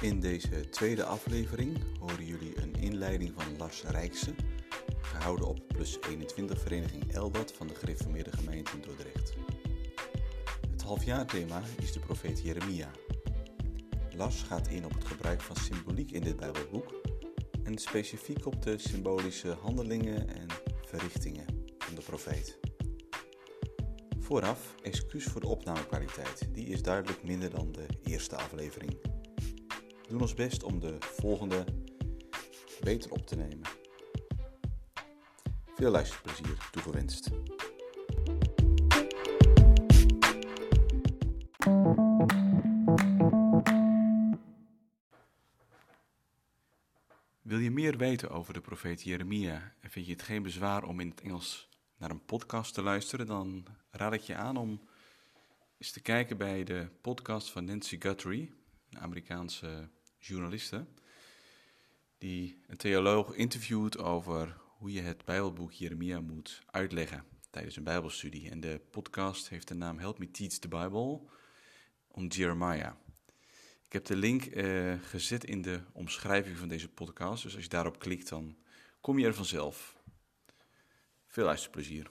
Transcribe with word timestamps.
In 0.00 0.20
deze 0.20 0.68
tweede 0.68 1.04
aflevering 1.04 1.78
horen 1.98 2.24
jullie 2.24 2.62
een 2.62 2.74
inleiding 2.74 3.32
van 3.36 3.56
Lars 3.56 3.82
Rijkse, 3.82 4.34
gehouden 5.00 5.46
op 5.46 5.60
Plus 5.68 5.98
21 6.08 6.60
Vereniging 6.60 7.12
Eldat 7.12 7.52
van 7.52 7.66
de 7.66 7.74
Gereformeerde 7.74 8.32
Gemeente 8.32 8.70
in 8.76 8.80
Dordrecht. 8.80 9.34
Het 10.70 10.82
halfjaarthema 10.82 11.62
is 11.80 11.92
de 11.92 12.00
profeet 12.00 12.42
Jeremia. 12.42 12.90
Lars 14.16 14.42
gaat 14.42 14.68
in 14.68 14.84
op 14.84 14.94
het 14.94 15.04
gebruik 15.04 15.40
van 15.40 15.56
symboliek 15.56 16.10
in 16.10 16.22
dit 16.22 16.36
Bijbelboek 16.36 17.00
en 17.64 17.78
specifiek 17.78 18.46
op 18.46 18.62
de 18.62 18.78
symbolische 18.78 19.56
handelingen 19.62 20.28
en 20.28 20.46
verrichtingen 20.86 21.46
van 21.78 21.94
de 21.94 22.02
profeet. 22.02 22.58
Vooraf, 24.18 24.74
excuus 24.82 25.24
voor 25.24 25.40
de 25.40 25.48
opnamekwaliteit. 25.48 26.48
Die 26.52 26.66
is 26.66 26.82
duidelijk 26.82 27.22
minder 27.22 27.50
dan 27.50 27.72
de 27.72 27.86
eerste 28.04 28.36
aflevering. 28.36 29.09
Doen 30.10 30.20
ons 30.20 30.34
best 30.34 30.62
om 30.62 30.80
de 30.80 30.96
volgende 31.00 31.64
beter 32.80 33.10
op 33.10 33.26
te 33.26 33.36
nemen. 33.36 33.66
Veel 35.74 35.90
luisterplezier 35.90 36.68
toegewenst. 36.70 37.30
Wil 47.42 47.58
je 47.58 47.70
meer 47.70 47.96
weten 47.96 48.30
over 48.30 48.52
de 48.52 48.60
profeet 48.60 49.02
Jeremia 49.02 49.74
en 49.80 49.90
vind 49.90 50.06
je 50.06 50.12
het 50.12 50.22
geen 50.22 50.42
bezwaar 50.42 50.84
om 50.84 51.00
in 51.00 51.08
het 51.08 51.20
Engels 51.20 51.68
naar 51.96 52.10
een 52.10 52.24
podcast 52.24 52.74
te 52.74 52.82
luisteren, 52.82 53.26
dan 53.26 53.66
raad 53.90 54.12
ik 54.12 54.20
je 54.20 54.34
aan 54.34 54.56
om 54.56 54.80
eens 55.78 55.90
te 55.90 56.00
kijken 56.00 56.36
bij 56.36 56.64
de 56.64 56.88
podcast 57.00 57.50
van 57.50 57.64
Nancy 57.64 57.96
Guthrie, 58.00 58.54
een 58.90 59.00
Amerikaanse 59.00 59.90
journaliste, 60.20 60.86
die 62.18 62.60
een 62.66 62.76
theoloog 62.76 63.34
interviewt 63.34 63.98
over 63.98 64.56
hoe 64.78 64.92
je 64.92 65.00
het 65.00 65.24
Bijbelboek 65.24 65.72
Jeremia 65.72 66.20
moet 66.20 66.62
uitleggen 66.70 67.24
tijdens 67.50 67.76
een 67.76 67.84
Bijbelstudie. 67.84 68.50
En 68.50 68.60
de 68.60 68.80
podcast 68.90 69.48
heeft 69.48 69.68
de 69.68 69.74
naam 69.74 69.98
Help 69.98 70.18
Me 70.18 70.30
Teach 70.30 70.52
the 70.52 70.68
Bible 70.68 71.20
om 72.08 72.26
Jeremiah. 72.26 72.92
Ik 73.86 73.92
heb 73.92 74.04
de 74.04 74.16
link 74.16 74.44
uh, 74.44 74.94
gezet 75.02 75.44
in 75.44 75.62
de 75.62 75.80
omschrijving 75.92 76.56
van 76.56 76.68
deze 76.68 76.88
podcast, 76.88 77.42
dus 77.42 77.54
als 77.54 77.62
je 77.62 77.68
daarop 77.68 77.98
klikt, 77.98 78.28
dan 78.28 78.56
kom 79.00 79.18
je 79.18 79.26
er 79.26 79.34
vanzelf. 79.34 79.96
Veel 81.26 81.44
luisterplezier. 81.44 82.10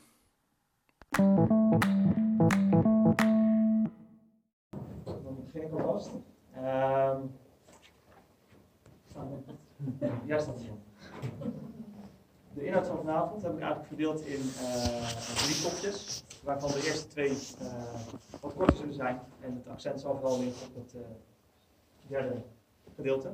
Dan 5.03 5.43
begin 5.45 5.61
ik 5.61 5.71
alvast. 5.71 6.09
Uh, 6.55 7.19
ja, 10.25 10.39
staat 10.39 10.59
hier. 10.59 10.71
De 12.53 12.65
inhoud 12.65 12.87
van 12.87 12.97
vanavond 12.97 13.41
heb 13.41 13.53
ik 13.53 13.59
eigenlijk 13.59 13.87
verdeeld 13.87 14.25
in 14.25 14.39
uh, 14.39 15.07
drie 15.35 15.63
kopjes, 15.63 16.23
waarvan 16.43 16.71
de 16.71 16.85
eerste 16.85 17.07
twee 17.07 17.31
uh, 17.61 17.83
wat 18.41 18.53
korter 18.53 18.77
zullen 18.77 18.93
zijn. 18.93 19.21
En 19.39 19.55
het 19.55 19.67
accent 19.67 20.01
zal 20.01 20.17
vooral 20.17 20.39
liggen 20.39 20.67
op 20.67 20.75
het 20.75 20.93
uh, 20.93 21.01
derde 22.07 22.41
gedeelte. 22.95 23.33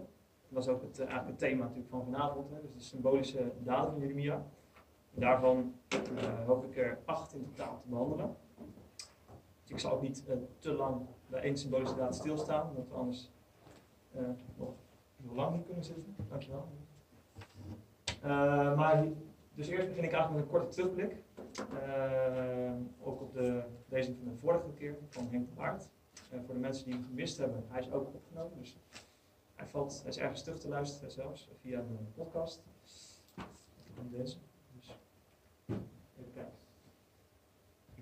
Dat 0.50 0.64
is 0.64 0.70
ook 0.70 0.82
het, 0.82 1.00
eigenlijk 1.00 1.30
het 1.30 1.38
thema 1.38 1.62
natuurlijk 1.62 1.90
van 1.90 2.04
vanavond, 2.04 2.50
hè, 2.50 2.62
dus 2.62 2.74
de 2.74 2.84
symbolische 2.84 3.52
daden 3.64 3.92
van 3.92 4.02
Jeremia. 4.02 4.46
Daarvan 5.12 5.76
hoop 6.46 6.66
ik 6.66 6.78
er 6.78 7.00
acht 7.06 7.34
in 7.34 7.44
totaal 7.44 7.80
te 7.82 7.88
behandelen. 7.88 8.36
Dus 9.62 9.72
ik 9.72 9.80
zal 9.80 9.92
ook 9.92 10.02
niet 10.02 10.24
te 10.60 10.74
lang 10.74 11.02
bij 11.28 11.42
één 11.42 11.58
symbolische 11.58 11.96
daad 11.96 12.16
stilstaan, 12.16 12.74
we 12.76 12.96
anders 12.96 13.32
uh, 14.16 14.22
nog 14.58 14.74
lang 15.34 15.66
kunnen 15.66 15.84
zitten. 15.84 16.16
Dankjewel. 16.30 16.68
maar 18.76 19.06
dus 19.54 19.68
eerst 19.68 19.88
begin 19.88 20.04
ik 20.04 20.12
eigenlijk 20.12 20.32
met 20.32 20.44
een 20.44 20.50
korte 20.50 20.68
terugblik. 20.68 21.16
ook 23.02 23.22
op 23.22 23.34
de 23.34 23.64
lezing 23.90 24.18
van 24.18 24.28
de 24.28 24.38
vorige 24.40 24.74
keer 24.76 24.98
van 25.10 25.28
Henk 25.32 25.50
de 25.50 25.56
Baart. 25.56 25.90
voor 26.46 26.54
de 26.54 26.60
mensen 26.60 26.86
die 26.86 26.94
hem 26.94 27.04
gemist 27.04 27.38
hebben, 27.38 27.64
hij 27.68 27.80
is 27.80 27.92
ook 27.92 28.14
opgenomen. 28.14 28.58
Dus 28.58 28.78
hij, 29.56 29.68
valt, 29.68 30.00
hij 30.02 30.10
is 30.10 30.18
ergens 30.18 30.44
terug 30.44 30.60
te 30.60 30.68
luisteren 30.68 31.12
zelfs 31.12 31.50
via 31.62 31.78
de 31.78 31.96
podcast. 32.16 32.64
Deze. 34.12 34.38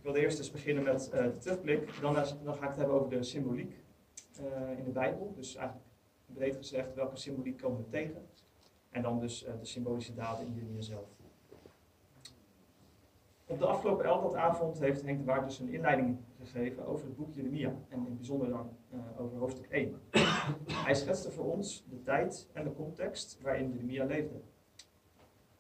Ik 0.03 0.09
wilde 0.09 0.25
eerst 0.25 0.37
dus 0.37 0.51
beginnen 0.51 0.83
met 0.83 1.11
uh, 1.13 1.21
de 1.21 1.37
terugblik. 1.37 2.01
Dan, 2.01 2.13
dan, 2.43 2.55
ga 2.55 2.63
ik 2.63 2.69
het 2.69 2.75
hebben 2.75 2.95
over 2.95 3.09
de 3.09 3.23
symboliek 3.23 3.75
uh, 4.39 4.77
in 4.77 4.83
de 4.83 4.91
Bijbel. 4.91 5.33
Dus 5.35 5.55
eigenlijk 5.55 5.87
breed 6.33 6.55
gezegd, 6.55 6.93
welke 6.93 7.17
symboliek 7.17 7.57
komen 7.57 7.77
we 7.77 7.89
tegen? 7.89 8.27
En 8.89 9.01
dan 9.01 9.19
dus 9.19 9.45
uh, 9.45 9.51
de 9.59 9.65
symbolische 9.65 10.13
daden 10.13 10.45
in 10.45 10.53
Jeremia 10.53 10.81
zelf. 10.81 11.07
Op 13.45 13.59
de 13.59 13.65
afgelopen 13.65 14.05
Eldatavond 14.05 14.79
heeft 14.79 15.01
Henk 15.01 15.19
de 15.19 15.25
Waard 15.25 15.45
dus 15.45 15.59
een 15.59 15.73
inleiding 15.73 16.17
gegeven 16.39 16.85
over 16.85 17.05
het 17.05 17.15
boek 17.15 17.33
Jeremia. 17.33 17.67
En 17.89 17.97
in 17.97 18.05
het 18.05 18.17
bijzonder 18.17 18.49
dan 18.49 18.77
over 19.17 19.37
hoofdstuk 19.37 19.69
1. 19.69 20.01
Hij 20.85 20.95
schetste 20.95 21.31
voor 21.31 21.45
ons 21.45 21.85
de 21.89 22.01
tijd 22.01 22.49
en 22.53 22.63
de 22.63 22.73
context 22.73 23.39
waarin 23.41 23.71
Jeremia 23.71 24.05
leefde. 24.05 24.41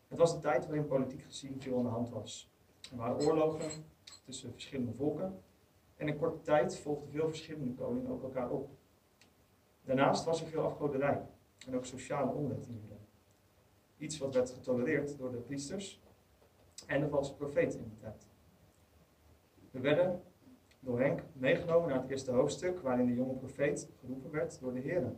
Het 0.07 0.17
was 0.17 0.33
een 0.33 0.41
tijd 0.41 0.65
waarin 0.65 0.87
politiek 0.87 1.21
gezien 1.21 1.61
veel 1.61 1.77
aan 1.77 1.83
de 1.83 1.89
hand 1.89 2.09
was. 2.09 2.51
Er 2.91 2.97
waren 2.97 3.21
oorlogen 3.21 3.71
tussen 4.25 4.51
verschillende 4.51 4.93
volken 4.93 5.41
en 5.95 6.07
in 6.07 6.17
korte 6.17 6.41
tijd 6.41 6.77
volgden 6.77 7.09
veel 7.11 7.27
verschillende 7.27 7.73
koningen 7.73 8.11
ook 8.11 8.23
elkaar 8.23 8.49
op. 8.49 8.69
Daarnaast 9.83 10.25
was 10.25 10.41
er 10.41 10.47
veel 10.47 10.63
afgoderij 10.63 11.21
en 11.67 11.75
ook 11.75 11.85
sociale 11.85 12.31
onrecht 12.31 12.67
in 12.67 12.79
Juda. 12.81 12.95
Iets 13.97 14.17
wat 14.17 14.33
werd 14.33 14.49
getolereerd 14.49 15.17
door 15.17 15.31
de 15.31 15.37
priesters 15.37 16.01
en 16.87 17.01
de 17.01 17.09
valse 17.09 17.35
profeten 17.35 17.79
in 17.79 17.89
die 17.89 17.97
tijd. 17.97 18.27
We 19.71 19.79
werden 19.79 20.21
door 20.79 20.99
Henk 20.99 21.23
meegenomen 21.33 21.89
naar 21.89 22.01
het 22.01 22.09
eerste 22.09 22.31
hoofdstuk 22.31 22.79
waarin 22.79 23.05
de 23.05 23.13
jonge 23.13 23.33
profeet 23.33 23.89
geroepen 23.99 24.31
werd 24.31 24.59
door 24.59 24.73
de 24.73 24.79
Heer. 24.79 25.13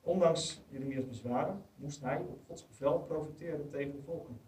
Ondanks 0.00 0.62
Jeremia's 0.68 1.08
bezwaren 1.08 1.62
moest 1.74 2.00
hij 2.00 2.20
op 2.20 2.38
Gods 2.46 2.68
bevel 2.68 2.98
profiteren 2.98 3.70
tegen 3.70 3.92
de 3.92 4.02
volken. 4.02 4.40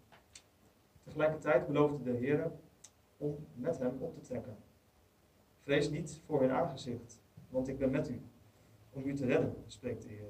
Tegelijkertijd 1.03 1.67
beloofde 1.67 2.03
de 2.03 2.17
Heer 2.17 2.51
om 3.17 3.47
met 3.53 3.77
hem 3.77 3.97
op 3.99 4.13
te 4.13 4.21
trekken. 4.21 4.57
Vrees 5.59 5.89
niet 5.89 6.21
voor 6.25 6.41
hun 6.41 6.51
aangezicht, 6.51 7.21
want 7.49 7.67
ik 7.67 7.77
ben 7.77 7.89
met 7.89 8.09
u, 8.09 8.21
om 8.97 9.09
u 9.09 9.13
te 9.13 9.25
redden, 9.25 9.63
spreekt 9.67 10.01
de 10.01 10.09
Heer. 10.09 10.29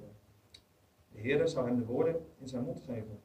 De 1.12 1.20
Heer 1.20 1.48
zou 1.48 1.68
hem 1.68 1.78
de 1.78 1.86
woorden 1.86 2.26
in 2.40 2.48
zijn 2.48 2.64
mond 2.64 2.82
geven. 2.82 3.20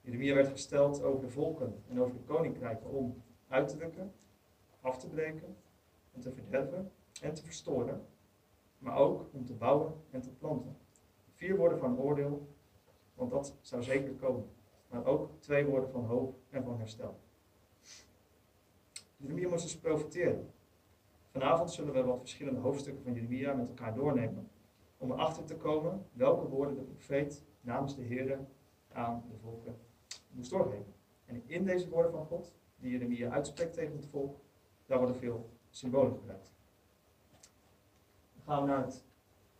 Jeremia 0.00 0.34
werd 0.34 0.48
gesteld 0.48 1.02
over 1.02 1.20
de 1.20 1.30
volken 1.30 1.82
en 1.88 2.00
over 2.00 2.12
de 2.12 2.20
koninkrijken 2.20 2.90
om 2.90 3.22
uit 3.48 3.68
te 3.68 3.76
drukken, 3.76 4.12
af 4.80 4.98
te 4.98 5.08
breken 5.08 5.56
en 6.12 6.20
te 6.20 6.32
verderven 6.32 6.90
en 7.22 7.34
te 7.34 7.42
verstoren 7.42 8.06
maar 8.84 8.96
ook 8.96 9.28
om 9.32 9.44
te 9.44 9.54
bouwen 9.54 9.94
en 10.10 10.20
te 10.20 10.30
planten. 10.30 10.76
Vier 11.34 11.56
woorden 11.56 11.78
van 11.78 11.98
oordeel, 11.98 12.48
want 13.14 13.30
dat 13.30 13.56
zou 13.60 13.82
zeker 13.82 14.12
komen. 14.12 14.50
Maar 14.88 15.04
ook 15.06 15.30
twee 15.40 15.64
woorden 15.66 15.90
van 15.90 16.04
hoop 16.04 16.38
en 16.50 16.64
van 16.64 16.78
herstel. 16.78 17.20
Jeremia 19.16 19.48
moest 19.48 19.62
dus 19.62 19.78
profiteren. 19.78 20.53
Vanavond 21.34 21.70
zullen 21.70 21.92
we 21.92 22.02
wat 22.02 22.18
verschillende 22.18 22.60
hoofdstukken 22.60 23.02
van 23.02 23.14
Jeremia 23.14 23.54
met 23.54 23.68
elkaar 23.68 23.94
doornemen. 23.94 24.50
Om 24.96 25.12
erachter 25.12 25.44
te 25.44 25.56
komen 25.56 26.06
welke 26.12 26.48
woorden 26.48 26.76
de 26.76 26.82
profeet 26.82 27.42
namens 27.60 27.96
de 27.96 28.02
Heer 28.02 28.38
aan 28.92 29.24
de 29.30 29.36
volken 29.36 29.76
moest 30.30 30.50
doorgeven. 30.50 30.94
En 31.26 31.42
in 31.46 31.64
deze 31.64 31.88
woorden 31.88 32.12
van 32.12 32.26
God, 32.26 32.52
die 32.76 32.90
Jeremia 32.90 33.30
uitspreekt 33.30 33.74
tegen 33.74 33.96
het 33.96 34.06
volk, 34.06 34.36
daar 34.86 34.98
worden 34.98 35.16
veel 35.16 35.50
symbolen 35.70 36.12
gebruikt 36.12 36.54
gaan 38.44 38.62
we 38.62 38.68
naar 38.68 38.84
het 38.84 39.04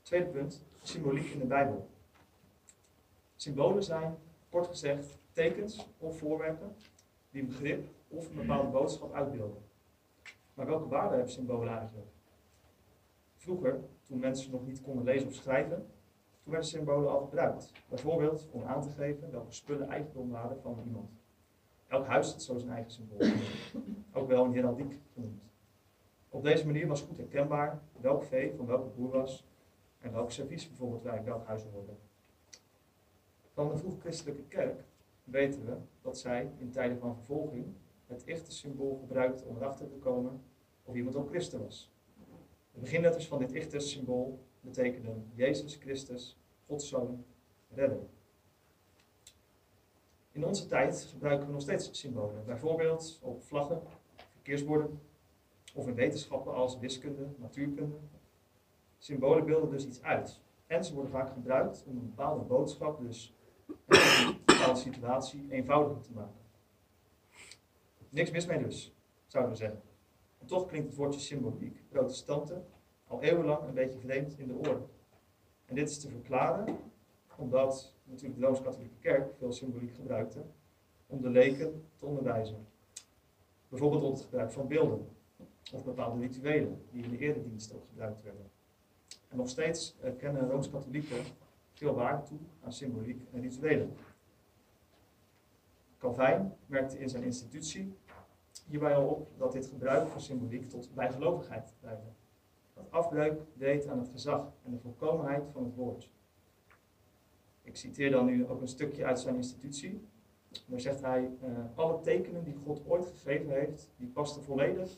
tweede 0.02 0.26
punt, 0.26 0.62
symboliek 0.82 1.32
in 1.32 1.38
de 1.38 1.46
Bijbel. 1.46 1.88
Symbolen 3.36 3.82
zijn, 3.82 4.16
kort 4.50 4.66
gezegd, 4.66 5.18
tekens 5.32 5.86
of 5.98 6.18
voorwerpen 6.18 6.76
die 7.30 7.42
een 7.42 7.48
begrip 7.48 7.88
of 8.08 8.28
een 8.28 8.34
bepaalde 8.34 8.68
boodschap 8.68 9.14
uitbeelden. 9.14 9.62
Maar 10.54 10.66
welke 10.66 10.88
waarde 10.88 11.14
hebben 11.14 11.32
symbolen 11.32 11.76
eigenlijk? 11.76 12.08
Vroeger, 13.36 13.80
toen 14.02 14.18
mensen 14.18 14.50
nog 14.50 14.66
niet 14.66 14.80
konden 14.80 15.04
lezen 15.04 15.28
of 15.28 15.34
schrijven, 15.34 15.76
toen 16.42 16.52
werden 16.52 16.68
symbolen 16.68 17.10
al 17.10 17.20
gebruikt. 17.20 17.72
Bijvoorbeeld 17.88 18.48
om 18.50 18.64
aan 18.64 18.82
te 18.82 18.90
geven 18.90 19.30
welke 19.30 19.52
spullen 19.52 19.88
eigendom 19.88 20.30
waren 20.30 20.60
van 20.60 20.82
iemand. 20.84 21.10
Elk 21.86 22.06
huis 22.06 22.32
had 22.32 22.42
zo 22.42 22.58
zijn 22.58 22.72
eigen 22.72 22.90
symbool. 22.90 23.28
Ook 24.12 24.28
wel 24.28 24.44
een 24.44 24.54
heraldiek 24.54 25.00
genoemd. 25.12 25.42
Op 26.28 26.42
deze 26.42 26.66
manier 26.66 26.86
was 26.86 27.02
goed 27.02 27.16
herkenbaar 27.16 27.82
welk 28.00 28.24
vee 28.24 28.54
van 28.56 28.66
welke 28.66 28.88
boer 28.88 29.10
was 29.10 29.46
en 29.98 30.12
welk 30.12 30.30
servies 30.30 30.68
bijvoorbeeld 30.68 31.02
wij 31.02 31.24
welk 31.24 31.46
huis 31.46 31.62
hoorden. 31.72 31.98
Van 33.52 33.68
de 33.68 33.76
vroeg 33.76 34.00
christelijke 34.00 34.42
kerk 34.42 34.84
weten 35.24 35.64
we 35.64 35.76
dat 36.02 36.18
zij 36.18 36.52
in 36.56 36.70
tijden 36.70 36.98
van 36.98 37.14
vervolging 37.14 37.74
het 38.14 38.24
echte 38.24 38.52
symbool 38.52 38.96
gebruikte 38.96 39.44
om 39.44 39.56
erachter 39.56 39.88
te 39.88 39.96
komen 39.96 40.42
of 40.84 40.94
iemand 40.94 41.16
ook 41.16 41.28
christen 41.28 41.62
was. 41.62 41.92
De 42.72 42.80
beginletters 42.80 43.28
van 43.28 43.38
dit 43.38 43.52
echte 43.52 43.78
symbool 43.78 44.38
betekenen 44.60 45.30
Jezus 45.34 45.76
Christus, 45.76 46.38
Gods 46.66 46.88
Zoon, 46.88 47.24
redder. 47.74 48.00
In 50.30 50.44
onze 50.44 50.66
tijd 50.66 51.08
gebruiken 51.10 51.46
we 51.46 51.52
nog 51.52 51.62
steeds 51.62 51.98
symbolen, 51.98 52.44
bijvoorbeeld 52.44 53.18
op 53.22 53.42
vlaggen, 53.42 53.82
verkeersborden 54.32 55.00
of 55.74 55.86
in 55.86 55.94
wetenschappen 55.94 56.54
als 56.54 56.78
wiskunde, 56.78 57.26
natuurkunde. 57.36 57.96
Symbolen 58.98 59.44
beelden 59.44 59.70
dus 59.70 59.86
iets 59.86 60.02
uit 60.02 60.40
en 60.66 60.84
ze 60.84 60.94
worden 60.94 61.10
vaak 61.10 61.32
gebruikt 61.32 61.84
om 61.86 61.96
een 61.96 62.06
bepaalde 62.14 62.44
boodschap, 62.44 63.00
dus 63.00 63.34
een 63.86 64.36
bepaalde 64.44 64.78
situatie, 64.78 65.46
eenvoudiger 65.50 66.02
te 66.02 66.12
maken. 66.12 66.43
Niks 68.14 68.30
mis 68.30 68.46
mee 68.46 68.58
dus, 68.58 68.94
zouden 69.26 69.52
we 69.52 69.58
zeggen. 69.58 69.82
En 70.38 70.46
toch 70.46 70.66
klinkt 70.66 70.86
het 70.86 70.96
woordje 70.96 71.20
symboliek, 71.20 71.82
protestanten, 71.88 72.66
al 73.06 73.22
eeuwenlang 73.22 73.62
een 73.62 73.74
beetje 73.74 73.98
vreemd 73.98 74.38
in 74.38 74.46
de 74.46 74.54
oren. 74.54 74.86
En 75.66 75.74
dit 75.74 75.88
is 75.88 75.98
te 75.98 76.08
verklaren 76.08 76.76
omdat 77.36 77.94
natuurlijk 78.04 78.40
de 78.40 78.46
Rooms-Katholieke 78.46 78.98
Kerk 79.00 79.34
veel 79.38 79.52
symboliek 79.52 79.94
gebruikte 79.94 80.44
om 81.06 81.20
de 81.20 81.28
leken 81.28 81.84
te 81.98 82.06
onderwijzen. 82.06 82.66
Bijvoorbeeld 83.68 84.02
door 84.02 84.12
het 84.12 84.22
gebruik 84.22 84.52
van 84.52 84.68
beelden 84.68 85.08
of 85.72 85.84
bepaalde 85.84 86.20
rituelen 86.20 86.84
die 86.90 87.02
in 87.02 87.10
de 87.10 87.18
eredienst 87.18 87.74
ook 87.74 87.84
gebruikt 87.88 88.22
werden. 88.22 88.50
En 89.28 89.36
nog 89.36 89.48
steeds 89.48 89.96
kennen 90.18 90.50
Rooms-Katholieken 90.50 91.24
veel 91.72 91.94
waarde 91.94 92.22
toe 92.22 92.38
aan 92.64 92.72
symboliek 92.72 93.22
en 93.32 93.40
rituelen. 93.40 93.96
Calvijn 95.98 96.56
merkte 96.66 96.98
in 96.98 97.08
zijn 97.08 97.22
institutie 97.22 97.94
hierbij 98.64 98.94
al 98.94 99.06
op 99.06 99.28
dat 99.36 99.52
dit 99.52 99.66
gebruik 99.66 100.08
van 100.08 100.20
symboliek 100.20 100.68
tot 100.68 100.94
bijgelovigheid 100.94 101.74
leidde. 101.80 102.06
Dat 102.74 102.90
afbreuk 102.90 103.40
deed 103.54 103.88
aan 103.88 103.98
het 103.98 104.08
gezag 104.08 104.52
en 104.62 104.70
de 104.70 104.78
volkomenheid 104.78 105.48
van 105.52 105.64
het 105.64 105.74
woord. 105.74 106.10
Ik 107.62 107.76
citeer 107.76 108.10
dan 108.10 108.26
nu 108.26 108.48
ook 108.48 108.60
een 108.60 108.68
stukje 108.68 109.04
uit 109.04 109.20
zijn 109.20 109.36
institutie. 109.36 110.08
Daar 110.66 110.80
zegt 110.80 111.00
hij, 111.00 111.30
uh, 111.42 111.58
alle 111.74 112.00
tekenen 112.00 112.44
die 112.44 112.54
God 112.54 112.82
ooit 112.86 113.06
gegeven 113.06 113.50
heeft, 113.50 113.90
die 113.96 114.08
pasten 114.08 114.42
volledig 114.42 114.90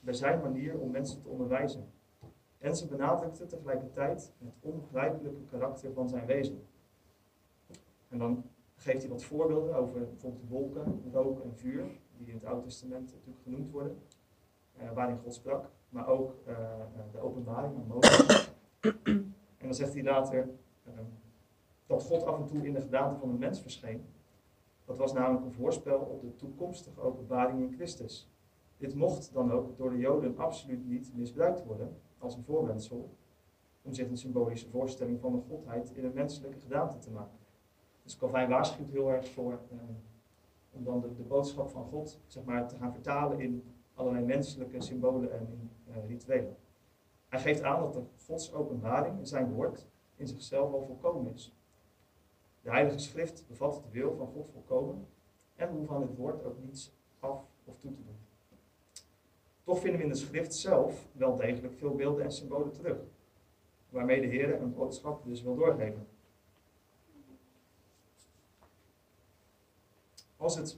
bij 0.00 0.14
zijn 0.14 0.40
manier 0.40 0.78
om 0.78 0.90
mensen 0.90 1.20
te 1.20 1.28
onderwijzen. 1.28 1.92
En 2.58 2.76
ze 2.76 2.86
benadrukte 2.86 3.46
tegelijkertijd 3.46 4.32
het 4.38 4.54
onbegrijpelijke 4.60 5.44
karakter 5.50 5.92
van 5.92 6.08
zijn 6.08 6.26
wezen. 6.26 6.66
En 8.08 8.18
dan 8.18 8.44
geeft 8.74 9.00
hij 9.00 9.10
wat 9.10 9.24
voorbeelden 9.24 9.74
over 9.74 10.08
bijvoorbeeld 10.08 10.48
wolken, 10.48 11.02
rook 11.12 11.44
en 11.44 11.56
vuur, 11.56 11.84
die 12.18 12.26
in 12.26 12.34
het 12.34 12.44
Oude 12.44 12.62
Testament 12.62 13.12
natuurlijk 13.12 13.42
genoemd 13.42 13.70
worden, 13.70 13.98
uh, 14.80 14.92
waarin 14.92 15.18
God 15.18 15.34
sprak, 15.34 15.70
maar 15.88 16.08
ook 16.08 16.34
uh, 16.48 16.56
de 17.12 17.20
openbaring 17.20 17.74
van 17.74 17.86
Mozes. 17.86 18.52
en 19.58 19.66
dan 19.66 19.74
zegt 19.74 19.94
hij 19.94 20.02
later 20.02 20.48
dat 21.86 22.02
God 22.02 22.24
af 22.24 22.38
en 22.38 22.46
toe 22.46 22.66
in 22.66 22.72
de 22.72 22.80
gedaante 22.80 23.18
van 23.18 23.28
een 23.28 23.38
mens 23.38 23.60
verscheen. 23.60 24.04
Dat 24.84 24.98
was 24.98 25.12
namelijk 25.12 25.44
een 25.44 25.52
voorspel 25.52 25.98
op 25.98 26.20
de 26.20 26.36
toekomstige 26.36 27.00
openbaring 27.00 27.60
in 27.60 27.72
Christus. 27.72 28.30
Dit 28.76 28.94
mocht 28.94 29.32
dan 29.32 29.52
ook 29.52 29.76
door 29.76 29.90
de 29.90 29.98
Joden 29.98 30.38
absoluut 30.38 30.86
niet 30.86 31.12
misbruikt 31.14 31.64
worden 31.64 31.96
als 32.18 32.34
een 32.34 32.44
voorwendsel 32.44 33.10
om 33.82 33.92
zich 33.92 34.08
een 34.08 34.16
symbolische 34.16 34.68
voorstelling 34.68 35.20
van 35.20 35.32
de 35.32 35.40
godheid 35.48 35.90
in 35.90 36.04
een 36.04 36.14
menselijke 36.14 36.60
gedaante 36.60 36.98
te 36.98 37.10
maken. 37.10 37.38
Dus 38.02 38.16
Calvijn 38.16 38.48
waarschuwt 38.48 38.90
heel 38.90 39.10
erg 39.10 39.28
voor 39.28 39.52
eh, 39.52 39.78
om 40.78 40.84
dan 40.84 41.00
de, 41.00 41.22
boodschap 41.22 41.70
van 41.70 41.84
God 41.84 42.20
zeg 42.26 42.44
maar, 42.44 42.68
te 42.68 42.76
gaan 42.76 42.92
vertalen 42.92 43.40
in 43.40 43.62
allerlei 43.94 44.24
menselijke 44.24 44.80
symbolen 44.80 45.32
en 45.32 45.48
in 45.48 45.70
uh, 45.88 46.06
rituelen. 46.06 46.56
Hij 47.28 47.40
geeft 47.40 47.62
aan 47.62 47.80
dat 47.80 47.92
de 47.92 48.02
Gods 48.26 48.52
openbaring, 48.52 49.28
zijn 49.28 49.52
woord, 49.52 49.86
in 50.16 50.26
zichzelf 50.26 50.72
al 50.72 50.84
volkomen 50.86 51.32
is. 51.32 51.56
De 52.62 52.70
Heilige 52.70 52.98
Schrift 52.98 53.44
bevat 53.48 53.82
de 53.82 53.90
wil 53.90 54.14
van 54.16 54.26
God 54.26 54.50
volkomen 54.52 55.06
en 55.56 55.68
hoeven 55.68 55.94
aan 55.94 56.00
dit 56.00 56.16
woord 56.16 56.44
ook 56.44 56.58
niets 56.64 56.92
af 57.18 57.44
of 57.64 57.78
toe 57.78 57.92
te 57.92 58.02
doen. 58.04 58.16
Toch 59.64 59.80
vinden 59.80 59.98
we 59.98 60.06
in 60.06 60.12
de 60.12 60.18
schrift 60.18 60.54
zelf 60.54 61.08
wel 61.12 61.36
degelijk 61.36 61.74
veel 61.74 61.94
beelden 61.94 62.24
en 62.24 62.32
symbolen 62.32 62.72
terug, 62.72 62.98
waarmee 63.90 64.20
de 64.20 64.26
Heer 64.26 64.60
een 64.60 64.74
boodschap 64.74 65.24
dus 65.24 65.42
wil 65.42 65.54
doorgeven. 65.54 66.06
Als 70.38 70.56
het 70.56 70.76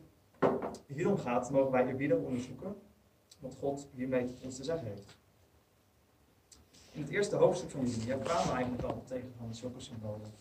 hierom 0.87 1.19
gaat, 1.19 1.51
mogen 1.51 1.71
wij 1.71 1.87
eerbiedig 1.87 2.19
onderzoeken 2.19 2.77
wat 3.39 3.57
God 3.59 3.89
hiermee 3.95 4.35
ons 4.43 4.57
te 4.57 4.65
zeggen 4.65 4.87
heeft. 4.87 5.17
In 6.93 7.03
het 7.03 7.11
eerste 7.11 7.37
hoofdstuk 7.37 7.71
van 7.71 7.87
Jeremia 7.87 8.17
kwamen 8.17 8.47
we 8.47 8.53
eigenlijk 8.53 8.83
al 8.83 9.03
tegen 9.05 9.33
van 9.39 9.55
zulke 9.55 9.81
symbolen. 9.81 10.33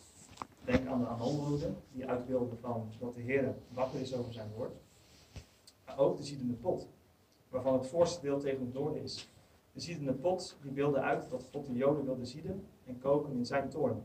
Denk 0.63 0.87
aan 0.87 0.99
de 0.99 1.07
amandelhoeden, 1.07 1.77
die 1.91 2.07
uitbeelden 2.07 2.57
van 2.59 2.91
dat 2.99 3.15
de 3.15 3.21
Heer 3.21 3.55
wakker 3.73 3.99
is 3.99 4.15
over 4.15 4.33
zijn 4.33 4.51
woord. 4.55 4.75
Maar 5.85 5.97
ook 5.97 6.17
de 6.17 6.23
ziedende 6.23 6.53
pot, 6.53 6.87
waarvan 7.49 7.73
het 7.73 7.87
voorste 7.87 8.21
deel 8.21 8.39
tegen 8.39 8.59
het 8.59 8.73
noorden 8.73 9.01
is. 9.01 9.29
De 9.71 9.79
ziedende 9.79 10.13
pot 10.13 10.57
die 10.61 10.71
beelde 10.71 10.99
uit 10.99 11.29
dat 11.29 11.47
God 11.51 11.65
de 11.65 11.73
Joden 11.73 12.05
wilde 12.05 12.25
zieden 12.25 12.67
en 12.85 12.99
koken 12.99 13.33
in 13.33 13.45
zijn 13.45 13.69
toorn. 13.69 14.03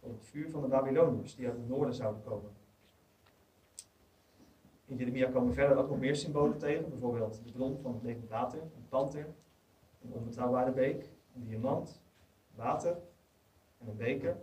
Voor 0.00 0.10
het 0.10 0.24
vuur 0.24 0.50
van 0.50 0.60
de 0.60 0.68
Babyloniërs 0.68 1.36
die 1.36 1.46
uit 1.46 1.56
het 1.56 1.68
noorden 1.68 1.94
zouden 1.94 2.22
komen. 2.24 2.50
In 4.86 4.96
Jeremia 4.96 5.30
komen 5.30 5.54
verder 5.54 5.76
ook 5.76 5.88
nog 5.88 5.98
meer 5.98 6.16
symbolen 6.16 6.58
tegen, 6.58 6.88
bijvoorbeeld 6.88 7.40
de 7.44 7.52
bron 7.52 7.78
van 7.82 7.94
het 7.94 8.02
levend 8.02 8.28
water, 8.28 8.60
een 8.60 8.88
panter, 8.88 9.26
een 10.02 10.12
onbetrouwbare 10.12 10.72
beek, 10.72 11.10
een 11.34 11.44
diamant, 11.44 12.00
water 12.54 12.96
en 13.78 13.88
een 13.88 13.96
beker. 13.96 14.36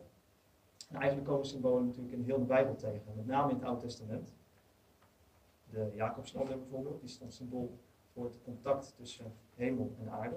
En 0.90 0.96
eigenlijk 0.96 1.28
komen 1.28 1.46
symbolen 1.46 1.86
natuurlijk 1.86 2.14
in 2.14 2.24
heel 2.24 2.40
de 2.40 2.46
Bijbel 2.46 2.76
tegen, 2.76 3.16
met 3.16 3.26
name 3.26 3.50
in 3.50 3.56
het 3.56 3.66
Oude 3.66 3.82
Testament. 3.82 4.34
De 5.70 5.92
Jacobsladder 5.94 6.58
bijvoorbeeld, 6.58 7.00
die 7.00 7.10
stond 7.10 7.34
symbool 7.34 7.78
voor 8.14 8.26
het 8.26 8.40
contact 8.44 8.94
tussen 8.96 9.34
hemel 9.56 9.96
en 10.00 10.10
aarde. 10.10 10.36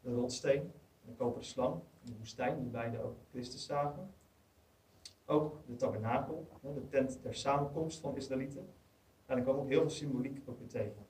De 0.00 0.14
rotsteen, 0.14 0.72
de 1.06 1.12
koperen 1.12 1.44
slang, 1.44 1.80
de 2.02 2.16
woestijn, 2.16 2.60
die 2.60 2.70
beide 2.70 3.02
ook 3.02 3.16
Christus 3.30 3.64
zagen. 3.64 4.10
Ook 5.26 5.66
de 5.66 5.76
tabernakel, 5.76 6.48
de 6.60 6.88
tent 6.88 7.22
der 7.22 7.34
samenkomst 7.34 8.00
van 8.00 8.16
Israëlieten. 8.16 8.68
En 9.30 9.36
er 9.36 9.42
kwam 9.42 9.56
ook 9.56 9.68
heel 9.68 9.80
veel 9.80 9.90
symboliek 9.90 10.42
ook 10.46 10.58
weer 10.58 10.68
tegen. 10.68 11.06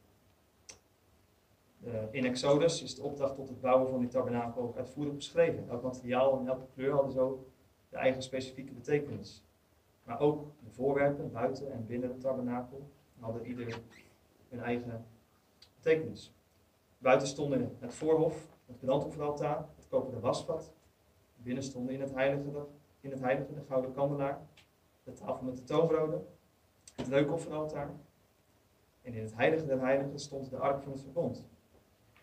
in 2.11 2.25
Exodus 2.25 2.82
is 2.82 2.94
de 2.94 3.02
opdracht 3.02 3.34
tot 3.34 3.49
het 3.49 3.61
bouwen 3.61 3.90
van 3.90 4.00
die 4.00 4.08
tabernakel 4.08 4.62
ook 4.62 4.76
uitvoerig 4.76 5.14
beschreven. 5.14 5.68
Elk 5.68 5.83
materiaal 5.83 6.38
en 6.38 6.47
elke 6.47 6.66
kleur 6.75 6.92
hadden 6.92 7.12
zo 7.12 7.47
de 7.88 7.97
eigen 7.97 8.23
specifieke 8.23 8.73
betekenis. 8.73 9.45
Maar 10.04 10.21
ook 10.21 10.52
de 10.64 10.71
voorwerpen 10.71 11.33
buiten 11.33 11.73
en 11.73 11.87
binnen 11.87 12.09
de 12.09 12.18
tabernakel 12.18 12.90
hadden 13.18 13.47
ieder 13.47 13.80
hun 14.49 14.61
eigen 14.61 15.04
betekenis. 15.75 16.35
Buiten 16.99 17.28
stonden 17.28 17.76
het 17.78 17.95
voorhof, 17.95 18.56
het 18.66 18.80
brandofferaltaar, 18.80 19.68
het 19.76 19.88
koperen 19.88 20.21
wasvat. 20.21 20.73
Binnen 21.37 21.62
stonden 21.62 21.95
in 21.95 22.00
het 22.00 22.14
heilige, 22.14 22.66
in 23.00 23.11
het 23.11 23.21
heilige 23.21 23.54
de 23.54 23.62
gouden 23.68 23.92
kandelaar, 23.92 24.40
de 25.04 25.12
tafel 25.12 25.45
met 25.45 25.56
de 25.56 25.64
toonbroden, 25.64 26.26
het 26.95 27.09
reukofferaltaar. 27.09 27.90
En 29.02 29.14
in 29.14 29.23
het 29.23 29.35
heilige 29.35 29.66
der 29.66 29.80
heiligen 29.80 30.19
stond 30.19 30.50
de 30.50 30.57
ark 30.57 30.83
van 30.83 30.92
het 30.92 31.00
verbond. 31.00 31.45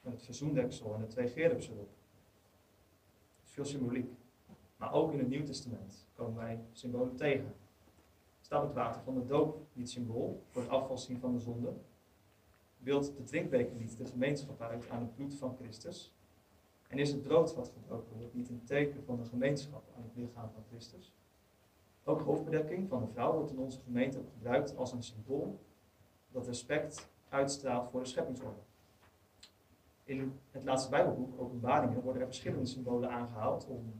Met 0.02 0.14
het 0.14 0.24
verzoendeksel 0.24 0.94
en 0.94 1.02
de 1.02 1.08
twee 1.08 1.28
gerubs 1.28 1.70
erop. 1.70 1.90
veel 3.44 3.66
symboliek. 3.66 4.12
Maar 4.78 4.94
ook 4.94 5.12
in 5.12 5.20
het 5.20 5.30
Nieuw 5.30 5.44
Testament 5.44 6.08
komen 6.14 6.36
wij 6.36 6.60
symbolen 6.72 7.16
tegen. 7.16 7.54
Staat 8.42 8.64
het 8.64 8.74
water 8.74 9.02
van 9.02 9.14
de 9.14 9.26
doop 9.26 9.62
niet 9.74 9.90
symbool 9.90 10.44
voor 10.50 10.62
de 10.62 10.70
afwassing 10.70 11.20
van 11.20 11.32
de 11.32 11.40
zonde? 11.40 11.74
Beeldt 12.78 13.18
de 13.18 13.24
drinkbeker 13.24 13.76
niet 13.76 13.98
de 13.98 14.06
gemeenschap 14.06 14.62
uit 14.62 14.90
aan 14.90 15.02
het 15.02 15.16
bloed 15.16 15.36
van 15.36 15.56
Christus? 15.56 16.16
En 16.88 17.00
is 17.00 17.12
het 17.12 17.22
brood 17.22 17.56
wat 17.56 17.70
gebroken 17.70 18.18
wordt 18.18 18.34
niet 18.34 18.50
een 18.50 18.64
teken 18.64 19.04
van 19.04 19.18
de 19.18 19.26
gemeenschap 19.26 19.84
aan 19.96 20.04
het 20.04 20.16
lichaam 20.16 20.50
van 20.54 20.64
Christus? 20.68 21.14
Ook 22.04 22.22
hoofdbedekking 22.22 22.90
van 22.90 23.02
de 23.02 23.08
vrouw 23.08 23.34
wordt 23.34 23.52
in 23.52 23.60
onze 23.60 23.80
gemeente 23.80 24.20
gebruikt 24.34 24.78
als 24.78 24.92
een 24.92 25.04
symbool 25.04 25.60
dat 26.32 26.48
respect 26.48 27.10
uitstraalt 27.30 27.90
voor 27.90 28.00
de 28.00 28.06
scheppingsorde. 28.06 28.60
In 30.04 30.40
het 30.52 30.64
laatste 30.64 30.90
Bijbelboek, 30.90 31.42
Openbaringen, 31.42 32.02
worden 32.02 32.22
er 32.22 32.28
verschillende 32.28 32.66
symbolen 32.66 33.10
aangehaald 33.10 33.68
om 33.68 33.94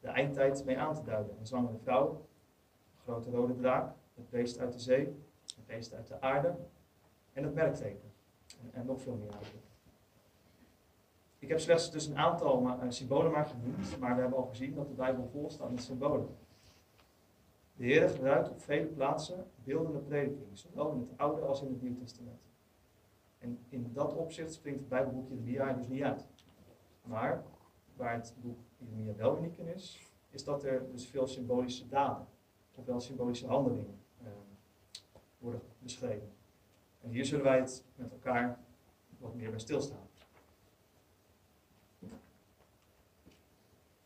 de 0.00 0.08
eindtijd 0.08 0.64
mee 0.64 0.78
aan 0.78 0.94
te 0.94 1.02
duiden. 1.02 1.36
Een 1.38 1.46
zwangere 1.46 1.78
vrouw, 1.82 2.10
een 2.10 3.02
grote 3.02 3.30
rode 3.30 3.54
draak, 3.54 3.94
het 4.14 4.30
beest 4.30 4.58
uit 4.58 4.72
de 4.72 4.78
zee, 4.78 5.04
het 5.56 5.66
beest 5.66 5.94
uit 5.94 6.06
de 6.06 6.20
aarde 6.20 6.54
en 7.32 7.42
het 7.42 7.54
merkteken. 7.54 8.12
En, 8.72 8.86
nog 8.86 9.00
veel 9.00 9.14
meer 9.14 9.30
eigenlijk. 9.30 9.66
Ik 11.38 11.48
heb 11.48 11.60
slechts 11.60 11.90
dus 11.90 12.06
een 12.06 12.18
aantal 12.18 12.62
uh, 12.62 12.82
symbolen 12.88 13.30
maar 13.30 13.46
genoemd, 13.46 13.98
maar 13.98 14.14
we 14.14 14.20
hebben 14.20 14.38
al 14.38 14.46
gezien 14.46 14.74
dat 14.74 14.88
de 14.88 14.94
Bijbel 14.94 15.28
vol 15.32 15.50
staat 15.50 15.70
met 15.70 15.82
symbolen. 15.82 16.36
De 17.76 17.84
Heer 17.84 18.08
gebruikt 18.08 18.50
op 18.50 18.60
vele 18.60 18.86
plaatsen 18.86 19.46
beeldende 19.64 19.98
prediking, 19.98 20.58
zowel 20.58 20.92
in 20.92 21.00
het 21.00 21.18
Oude 21.18 21.40
als 21.40 21.62
in 21.62 21.68
het 21.68 21.82
Nieuwe 21.82 21.98
Testament. 21.98 22.40
En 23.38 23.58
in 23.68 23.90
dat 23.92 24.14
opzicht 24.14 24.52
springt 24.52 24.80
het 24.80 24.88
de 24.90 24.96
Jeremia 24.96 25.72
dus 25.72 25.88
niet 25.88 26.02
uit. 26.02 26.26
Maar 27.02 27.44
waar 27.96 28.14
het 28.14 28.34
boek 28.42 28.58
Jeremia 28.78 29.14
wel 29.14 29.38
uniek 29.38 29.56
in 29.56 29.66
is, 29.66 30.10
is 30.30 30.44
dat 30.44 30.64
er 30.64 30.90
dus 30.90 31.06
veel 31.06 31.26
symbolische 31.26 31.88
daden, 31.88 32.26
ofwel 32.74 33.00
symbolische 33.00 33.46
handelingen, 33.46 33.98
uh, 34.22 34.28
worden 35.38 35.62
beschreven. 35.78 36.32
En 37.00 37.10
hier 37.10 37.24
zullen 37.24 37.44
wij 37.44 37.58
het 37.58 37.84
met 37.94 38.10
elkaar 38.10 38.58
wat 39.18 39.34
meer 39.34 39.50
bij 39.50 39.58
stilstaan. 39.58 40.08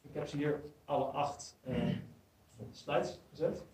Ik 0.02 0.14
heb 0.14 0.26
ze 0.26 0.36
hier 0.36 0.60
alle 0.84 1.04
acht 1.04 1.58
uh, 1.68 1.96
slides 2.70 3.20
gezet. 3.30 3.64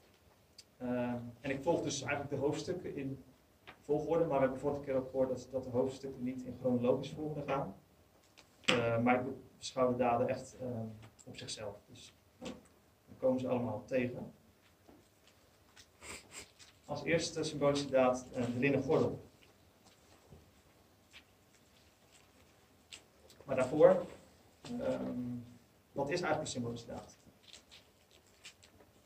Uh, 0.83 1.15
en 1.41 1.51
ik 1.51 1.63
volg 1.63 1.83
dus 1.83 2.03
eigenlijk 2.03 2.31
de 2.31 2.37
hoofdstukken 2.37 2.97
in 2.97 3.25
volgorde, 3.81 4.25
maar 4.25 4.35
we 4.35 4.43
hebben 4.43 4.61
vorige 4.61 4.81
keer 4.81 4.95
ook 4.95 5.11
gehoord 5.11 5.29
dat, 5.29 5.49
dat 5.51 5.65
de 5.65 5.71
hoofdstukken 5.71 6.23
niet 6.23 6.43
in 6.43 6.57
chronologisch 6.61 7.11
volgorde 7.11 7.43
gaan. 7.53 7.75
Uh, 8.71 8.99
maar 8.99 9.21
ik 9.21 9.27
beschouw 9.59 9.91
de 9.91 9.97
daden 9.97 10.29
echt 10.29 10.57
op 11.25 11.37
zichzelf. 11.37 11.77
Dus 11.89 12.15
dan 12.39 13.17
komen 13.19 13.41
ze 13.41 13.49
allemaal 13.49 13.85
tegen. 13.85 14.33
Als 16.85 17.03
eerste 17.03 17.43
symbolische 17.43 17.91
daad 17.91 18.27
de 18.33 18.59
linnen 18.59 18.83
gordel. 18.83 19.23
Maar 23.45 23.57
daarvoor, 23.57 24.07
wat 25.93 26.11
is 26.11 26.21
eigenlijk 26.21 26.41
een 26.41 26.47
symbolische 26.47 26.87
daad? 26.87 27.17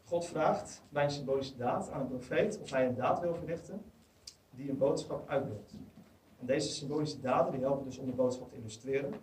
God 0.09 0.27
vraagt 0.27 0.83
bij 0.89 1.05
een 1.05 1.11
symbolische 1.11 1.57
daad 1.57 1.91
aan 1.91 2.01
een 2.01 2.09
profeet 2.09 2.61
of 2.61 2.71
hij 2.71 2.87
een 2.87 2.95
daad 2.95 3.21
wil 3.21 3.35
verrichten 3.35 3.83
die 4.51 4.71
een 4.71 4.79
boodschap 4.79 5.29
uitbeeldt. 5.29 5.75
En 6.39 6.47
deze 6.47 6.69
symbolische 6.69 7.21
daden 7.21 7.61
helpen 7.61 7.85
dus 7.85 7.99
om 7.99 8.07
de 8.07 8.13
boodschap 8.13 8.51
te 8.51 8.57
illustreren. 8.57 9.15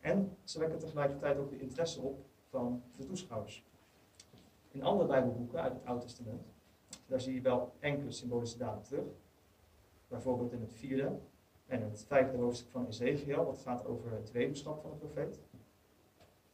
En 0.00 0.36
ze 0.44 0.58
wekken 0.58 0.78
tegelijkertijd 0.78 1.38
ook 1.38 1.50
de 1.50 1.58
interesse 1.58 2.00
op 2.00 2.24
van 2.48 2.82
de 2.96 3.04
toeschouwers. 3.04 3.64
In 4.70 4.82
andere 4.82 5.08
Bijbelboeken 5.08 5.60
uit 5.60 5.72
het 5.72 5.84
Oude 5.84 6.02
Testament, 6.04 6.42
daar 7.06 7.20
zie 7.20 7.34
je 7.34 7.40
wel 7.40 7.72
enkele 7.78 8.10
symbolische 8.10 8.58
daden 8.58 8.82
terug. 8.82 9.06
Bijvoorbeeld 10.08 10.52
in 10.52 10.60
het 10.60 10.72
vierde 10.72 11.18
en 11.66 11.82
het 11.82 12.04
vijfde 12.06 12.38
hoofdstuk 12.38 12.70
van 12.70 12.86
Ezekiel, 12.86 13.44
wat 13.44 13.58
gaat 13.58 13.86
over 13.86 14.10
het 14.10 14.30
wetenschap 14.30 14.80
van 14.80 14.90
de 14.90 14.96
profeet. 14.96 15.40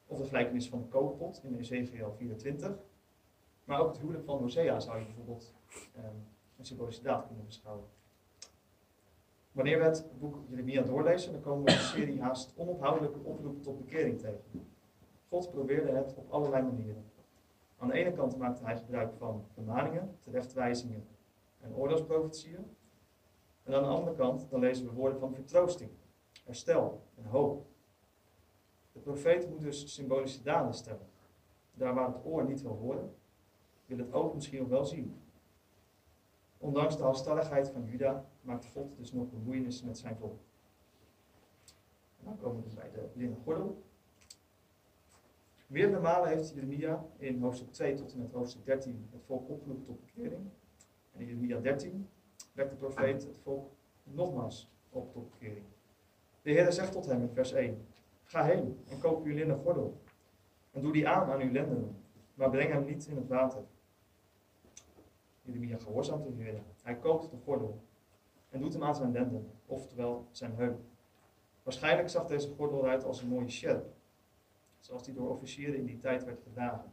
Of 0.06 0.18
de 0.18 0.24
gelijkenis 0.24 0.68
van 0.68 0.78
de 0.78 0.88
kookpot 0.88 1.40
in 1.44 1.58
Ezekiel 1.58 2.12
24. 2.16 2.88
Maar 3.64 3.80
ook 3.80 3.88
het 3.88 3.98
huwelijk 3.98 4.24
van 4.24 4.38
Hosea 4.38 4.80
zou 4.80 4.98
je 4.98 5.04
bijvoorbeeld 5.04 5.54
um, 5.96 6.04
een 6.58 6.64
symbolische 6.66 7.02
daad 7.02 7.26
kunnen 7.26 7.44
beschouwen. 7.44 7.84
Wanneer 9.52 9.78
we 9.78 9.84
het 9.84 10.06
boek 10.18 10.36
Jeremia 10.48 10.82
doorlezen, 10.82 11.32
dan 11.32 11.40
komen 11.40 11.64
we 11.64 11.72
een 11.72 11.78
serie 11.78 12.22
haast 12.22 12.52
onophoudelijke 12.56 13.18
oproepen 13.22 13.60
tot 13.60 13.78
bekering 13.78 14.18
tegen. 14.18 14.68
God 15.28 15.50
probeerde 15.50 15.90
het 15.90 16.14
op 16.16 16.32
allerlei 16.32 16.62
manieren. 16.62 17.04
Aan 17.78 17.88
de 17.88 17.94
ene 17.94 18.12
kant 18.12 18.36
maakte 18.36 18.64
hij 18.64 18.76
gebruik 18.76 19.12
van 19.18 19.44
vermaningen, 19.54 20.18
terechtwijzingen 20.22 21.06
en 21.60 21.74
oorlogsprofetieën. 21.74 22.76
En 23.62 23.74
aan 23.74 23.82
de 23.82 23.88
andere 23.88 24.16
kant 24.16 24.46
dan 24.50 24.60
lezen 24.60 24.86
we 24.86 24.92
woorden 24.92 25.18
van 25.18 25.34
vertroosting, 25.34 25.90
herstel 26.44 27.02
en 27.16 27.24
hoop. 27.24 27.66
De 28.92 29.00
profeet 29.00 29.48
moet 29.48 29.60
dus 29.60 29.94
symbolische 29.94 30.42
daden 30.42 30.74
stellen. 30.74 31.08
Daar 31.74 31.94
waar 31.94 32.06
het 32.06 32.24
oor 32.24 32.44
niet 32.44 32.62
wil 32.62 32.76
horen, 32.76 33.14
wil 33.96 33.98
het 33.98 34.12
oog 34.12 34.34
misschien 34.34 34.60
ook 34.60 34.68
wel 34.68 34.84
zien. 34.84 35.14
Ondanks 36.58 36.96
de 36.96 37.02
halstalligheid 37.02 37.68
van 37.68 37.84
Juda 37.84 38.24
maakt 38.40 38.66
God 38.66 38.96
dus 38.96 39.12
nog 39.12 39.30
bemoeienissen 39.30 39.86
met 39.86 39.98
zijn 39.98 40.16
volk. 40.16 40.38
Dan 42.24 42.38
komen 42.38 42.56
we 42.56 42.64
dus 42.64 42.74
bij 42.74 42.90
de 42.90 43.08
linnen 43.14 43.38
gordel. 43.44 43.82
Meerdere 45.66 46.00
malen 46.00 46.28
heeft 46.28 46.50
Jeremia 46.54 47.04
in 47.16 47.40
hoofdstuk 47.40 47.72
2 47.72 47.94
tot 47.94 48.12
en 48.12 48.18
met 48.18 48.32
hoofdstuk 48.32 48.64
13 48.64 49.08
het 49.10 49.24
volk 49.24 49.48
opgeroepen 49.48 49.84
tot 49.84 50.00
bekering. 50.00 50.50
En 51.12 51.20
in 51.20 51.26
Jeremia 51.26 51.58
13 51.58 52.08
wekt 52.52 52.70
de 52.70 52.76
profeet 52.76 53.22
het 53.22 53.38
volk 53.38 53.70
nogmaals 54.02 54.70
op 54.90 55.12
tot 55.12 55.30
bekering. 55.30 55.64
De 56.42 56.50
Heer 56.50 56.72
zegt 56.72 56.92
tot 56.92 57.06
hem 57.06 57.20
in 57.20 57.30
vers 57.32 57.52
1: 57.52 57.86
Ga 58.24 58.44
heen 58.44 58.78
en 58.88 58.98
koop 58.98 59.24
uw 59.24 59.34
linnen 59.34 59.58
gordel. 59.58 60.00
En 60.70 60.80
doe 60.80 60.92
die 60.92 61.08
aan 61.08 61.30
aan 61.30 61.40
uw 61.40 61.52
lendenen, 61.52 61.96
maar 62.34 62.50
breng 62.50 62.72
hem 62.72 62.84
niet 62.84 63.06
in 63.06 63.16
het 63.16 63.28
water. 63.28 63.62
Jeremia 65.52 65.78
gehoorzaamt 65.78 66.24
de 66.24 66.42
Heer. 66.42 66.62
Hij 66.82 66.96
koopt 66.96 67.30
de 67.30 67.36
gordel 67.44 67.82
en 68.48 68.60
doet 68.60 68.72
hem 68.72 68.84
aan 68.84 68.94
zijn 68.94 69.12
lenden, 69.12 69.50
oftewel 69.66 70.28
zijn 70.30 70.54
heup. 70.54 70.80
Waarschijnlijk 71.62 72.08
zag 72.08 72.26
deze 72.26 72.54
gordel 72.54 72.82
eruit 72.82 73.04
als 73.04 73.22
een 73.22 73.28
mooie 73.28 73.48
sjerp, 73.48 73.86
zoals 74.78 75.04
die 75.04 75.14
door 75.14 75.30
officieren 75.30 75.76
in 75.76 75.84
die 75.84 75.98
tijd 75.98 76.24
werd 76.24 76.40
gedragen. 76.40 76.92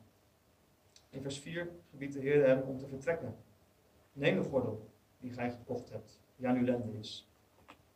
In 1.09 1.21
vers 1.21 1.39
4 1.39 1.69
gebiedt 1.89 2.13
de 2.13 2.19
Heer 2.19 2.47
hem 2.47 2.61
om 2.61 2.77
te 2.77 2.87
vertrekken. 2.87 3.35
Neem 4.13 4.41
de 4.41 4.49
gordel 4.49 4.89
die 5.19 5.31
gij 5.31 5.51
gekocht 5.51 5.89
hebt, 5.89 6.21
die 6.35 6.47
aan 6.47 6.57
uw 6.57 6.65
lenden 6.65 6.95
is. 6.95 7.29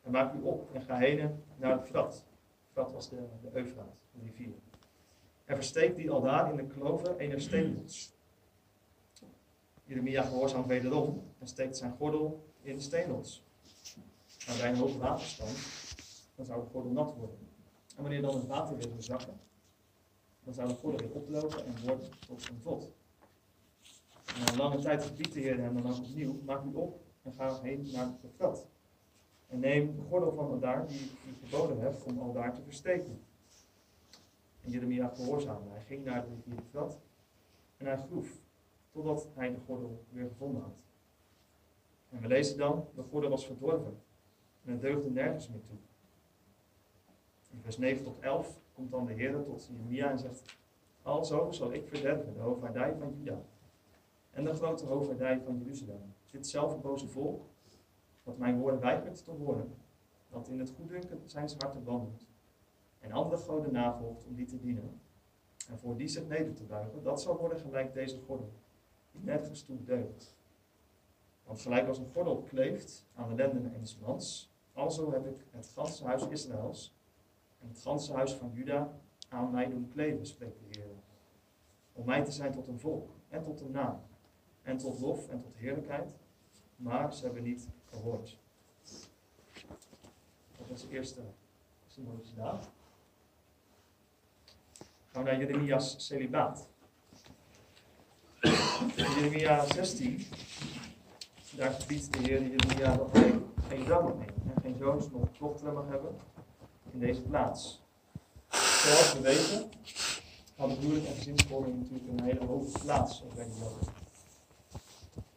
En 0.02 0.12
maak 0.12 0.34
u 0.34 0.42
op 0.42 0.74
en 0.74 0.82
ga 0.82 0.98
heen 0.98 1.44
naar 1.58 1.78
de 1.78 1.86
Frat. 1.86 2.26
Frat 2.72 2.92
was 2.92 3.10
de, 3.10 3.28
de 3.42 3.50
Eufraat, 3.54 3.98
de 4.12 4.20
rivier. 4.24 4.54
En 5.46 5.56
versteek 5.56 5.96
die 5.96 6.12
al 6.12 6.22
daar 6.22 6.50
in 6.50 6.56
de 6.56 6.68
kloven 6.68 7.18
ener 7.18 7.42
steenrots. 7.42 8.16
Jeremia 9.92 10.24
gehoorzaamt 10.24 10.68
wederom 10.68 11.24
en 11.40 11.48
steekt 11.48 11.78
zijn 11.78 11.92
gordel 11.92 12.46
in 12.62 12.76
de 12.76 12.82
steenrots. 12.82 13.44
En 14.48 14.58
bij 14.58 14.70
een 14.70 14.76
hoge 14.76 14.98
waterstand, 14.98 15.58
dan 16.36 16.46
zou 16.46 16.64
de 16.64 16.70
gordel 16.70 16.92
nat 16.92 17.16
worden. 17.16 17.38
En 17.96 18.02
wanneer 18.02 18.22
dan 18.22 18.36
het 18.36 18.48
water 18.48 18.78
weer 18.78 18.88
zou 18.88 19.02
zakken, 19.02 19.40
dan 20.44 20.54
zou 20.54 20.68
de 20.68 20.74
gordel 20.74 21.08
weer 21.08 21.16
oplopen 21.16 21.66
en 21.66 21.74
worden 21.86 22.10
tot 22.28 22.50
een 22.50 22.62
vod. 22.62 22.92
Na 24.40 24.52
een 24.52 24.58
lange 24.58 24.80
tijd 24.80 25.04
gebiedt 25.04 25.34
de 25.34 25.40
Heer 25.40 25.60
hem 25.60 25.74
dan 25.82 25.92
ook 25.92 25.98
opnieuw, 25.98 26.42
maak 26.46 26.64
u 26.64 26.74
op 26.74 27.02
en 27.22 27.34
ga 27.34 27.62
heen 27.62 27.90
naar 27.92 28.18
de 28.22 28.30
veld. 28.38 28.68
En 29.48 29.60
neem 29.60 29.96
de 29.96 30.02
gordel 30.02 30.34
van 30.34 30.60
daar 30.60 30.88
die 30.88 31.02
u 31.02 31.34
geboden 31.44 31.80
hebt 31.80 32.04
om 32.04 32.20
al 32.20 32.34
daar 32.34 32.54
te 32.54 32.62
versteken. 32.62 33.24
En 34.64 34.72
Jeremia 34.72 35.08
gehoorzaamde. 35.16 35.70
Hij 35.70 35.82
ging 35.82 36.06
naar 36.06 36.26
rivier 36.28 36.64
veld 36.72 37.00
en 37.78 37.86
hij 37.86 37.98
groef, 37.98 38.40
totdat 38.92 39.30
hij 39.34 39.52
de 39.52 39.60
gordel 39.66 40.06
weer 40.10 40.28
gevonden 40.28 40.62
had. 40.62 40.84
En 42.10 42.22
we 42.22 42.28
lezen 42.28 42.58
dan, 42.58 42.88
de 42.96 43.04
gordel 43.04 43.30
was 43.30 43.46
verdorven 43.46 44.02
en 44.64 44.72
het 44.72 44.82
deugde 44.82 45.10
nergens 45.10 45.50
meer 45.50 45.64
toe. 45.64 45.78
In 47.52 47.62
vers 47.62 47.78
9 47.78 48.04
tot 48.04 48.20
11 48.20 48.60
komt 48.74 48.92
dan 48.92 49.06
de 49.06 49.14
Heer 49.14 49.44
tot 49.44 49.68
Jeremia 49.72 50.10
en 50.10 50.20
zegt, 50.20 50.58
Alzo 51.02 51.52
zal 51.52 51.74
ik 51.74 51.88
verderven 51.88 52.34
de 52.34 52.40
hoofdvaardij 52.40 52.96
van 52.96 53.14
Juda 53.18 53.42
en 54.32 54.44
de 54.44 54.54
grote 54.54 54.86
hoofdvaardij 54.86 55.42
van 55.46 55.58
Jeruzalem. 55.58 56.14
Dit 56.32 56.82
boze 56.82 57.08
volk, 57.08 57.46
dat 58.24 58.38
mijn 58.38 58.60
woorden 58.60 58.80
weigert 58.80 59.24
te 59.24 59.32
horen, 59.32 59.74
dat 60.30 60.48
in 60.48 60.60
het 60.60 60.70
goeddunken 60.70 61.22
zijn 61.26 61.50
hart 61.58 61.84
wandelt, 61.84 62.26
en 63.00 63.12
andere 63.12 63.42
goden 63.42 63.72
navolgt 63.72 64.26
om 64.26 64.36
die 64.36 64.46
te 64.46 64.60
dienen, 64.60 65.02
en 65.70 65.80
voor 65.80 65.98
die 65.98 66.08
zich 66.08 66.28
neder 66.28 66.54
te 66.54 66.64
buigen, 66.64 67.04
dat 67.04 67.22
zal 67.22 67.38
worden 67.38 67.60
gelijk 67.60 67.94
deze 67.94 68.20
gordel, 68.20 68.52
nergens 69.12 69.64
toe 69.64 69.84
deugt. 69.84 70.36
Want 71.44 71.62
gelijk 71.62 71.88
als 71.88 71.98
een 71.98 72.12
gordel 72.14 72.42
kleeft 72.42 73.06
aan 73.16 73.30
de 73.30 73.36
lenden 73.36 73.74
eines 73.74 73.98
mans, 73.98 74.52
alzo 74.74 75.12
heb 75.12 75.26
ik 75.26 75.46
het 75.52 75.68
ganse 75.68 76.06
huis 76.06 76.28
Israëls 76.28 76.96
en 77.60 77.68
het 77.68 77.80
ganse 77.80 78.14
huis 78.14 78.34
van 78.34 78.52
Juda 78.54 79.00
aan 79.30 79.52
mij 79.52 79.70
doen 79.70 79.90
kleven, 79.94 80.26
spreekt 80.26 80.60
de 80.60 80.80
Heer. 80.80 80.86
Om 81.94 82.06
mij 82.06 82.24
te 82.24 82.32
zijn 82.32 82.52
tot 82.52 82.68
een 82.68 82.80
volk 82.80 83.10
en 83.30 83.44
tot 83.44 83.62
een 83.62 83.72
naam, 83.72 84.02
en 84.62 84.78
tot 84.78 85.00
lof 85.00 85.30
en 85.30 85.40
tot 85.40 85.56
heerlijkheid, 85.56 86.14
maar 86.76 87.14
ze 87.14 87.26
hebben 87.26 87.44
niet 87.44 87.68
gehoord. 87.86 88.38
Dat 90.58 90.68
was 90.70 90.82
de 90.82 90.90
eerste 90.90 91.22
symbolische 91.88 92.36
daad. 92.36 92.70
Gaan 95.12 95.24
we 95.24 95.30
naar 95.30 95.40
Jeremia's 95.40 96.06
celibaat. 96.08 96.71
In 98.42 98.54
Jeremia 98.96 99.66
16, 99.66 100.26
daar 101.56 101.72
gebiedt 101.72 102.14
de 102.14 102.20
Heer 102.20 102.42
Jeremia 102.42 102.98
dat 102.98 103.12
hij 103.12 103.40
geen 103.68 103.80
nemen 103.80 104.26
en 104.54 104.62
geen 104.62 104.76
zoons 104.80 105.10
nog 105.12 105.38
dochteren 105.40 105.74
mag 105.74 105.88
hebben 105.88 106.16
in 106.92 107.00
deze 107.00 107.22
plaats. 107.22 107.82
Zoals 108.50 109.14
we 109.14 109.22
weten, 109.22 109.70
hadden 110.56 110.78
huwelijk 110.78 111.06
en 111.06 111.16
gezinsvorming 111.16 111.80
natuurlijk 111.80 112.08
een 112.10 112.24
hele 112.24 112.46
hoge 112.46 112.80
plaats 112.80 113.22
op 113.22 113.36
deze 113.36 113.52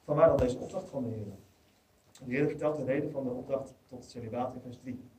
Vanwaar 0.04 0.28
dan 0.28 0.36
deze 0.36 0.58
opdracht 0.58 0.88
van 0.88 1.02
de 1.02 1.10
Heer? 1.10 1.34
De 2.24 2.34
Heer 2.34 2.46
vertelt 2.46 2.76
de 2.76 2.84
reden 2.84 3.10
van 3.10 3.24
de 3.24 3.30
opdracht 3.30 3.74
tot 3.88 4.02
het 4.02 4.10
celibaat 4.10 4.54
in 4.54 4.60
vers 4.60 4.78
3. 4.80 5.10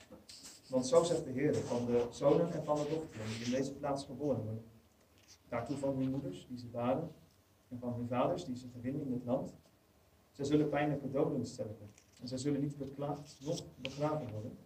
Want 0.70 0.88
zo 0.88 1.04
zegt 1.04 1.24
de 1.24 1.32
Heer 1.32 1.56
van 1.56 1.86
de 1.86 2.08
zonen 2.12 2.54
en 2.54 2.64
van 2.64 2.76
de 2.76 2.88
dochteren 2.90 3.28
die 3.28 3.46
in 3.46 3.52
deze 3.52 3.74
plaats 3.74 4.06
geboren 4.06 4.44
worden. 4.44 4.66
Daartoe 5.50 5.78
van 5.78 5.96
hun 5.98 6.10
moeders 6.10 6.48
die 6.50 6.58
ze 6.58 6.70
waren 6.72 7.12
en 7.76 7.82
van 7.82 7.94
hun 7.94 8.08
vaders 8.08 8.46
die 8.46 8.56
ze 8.56 8.68
gewinnen 8.68 9.06
in 9.06 9.12
het 9.12 9.26
land. 9.26 9.56
Zij 10.32 10.46
zullen 10.46 10.70
pijnlijke 10.70 11.12
doden 11.12 11.46
sterven 11.46 11.90
en 12.22 12.28
zij 12.28 12.38
zullen 12.38 12.62
niet 12.62 12.78
beklaagd 12.78 13.38
noch 13.46 13.64
begraven 13.82 14.32
worden. 14.32 14.58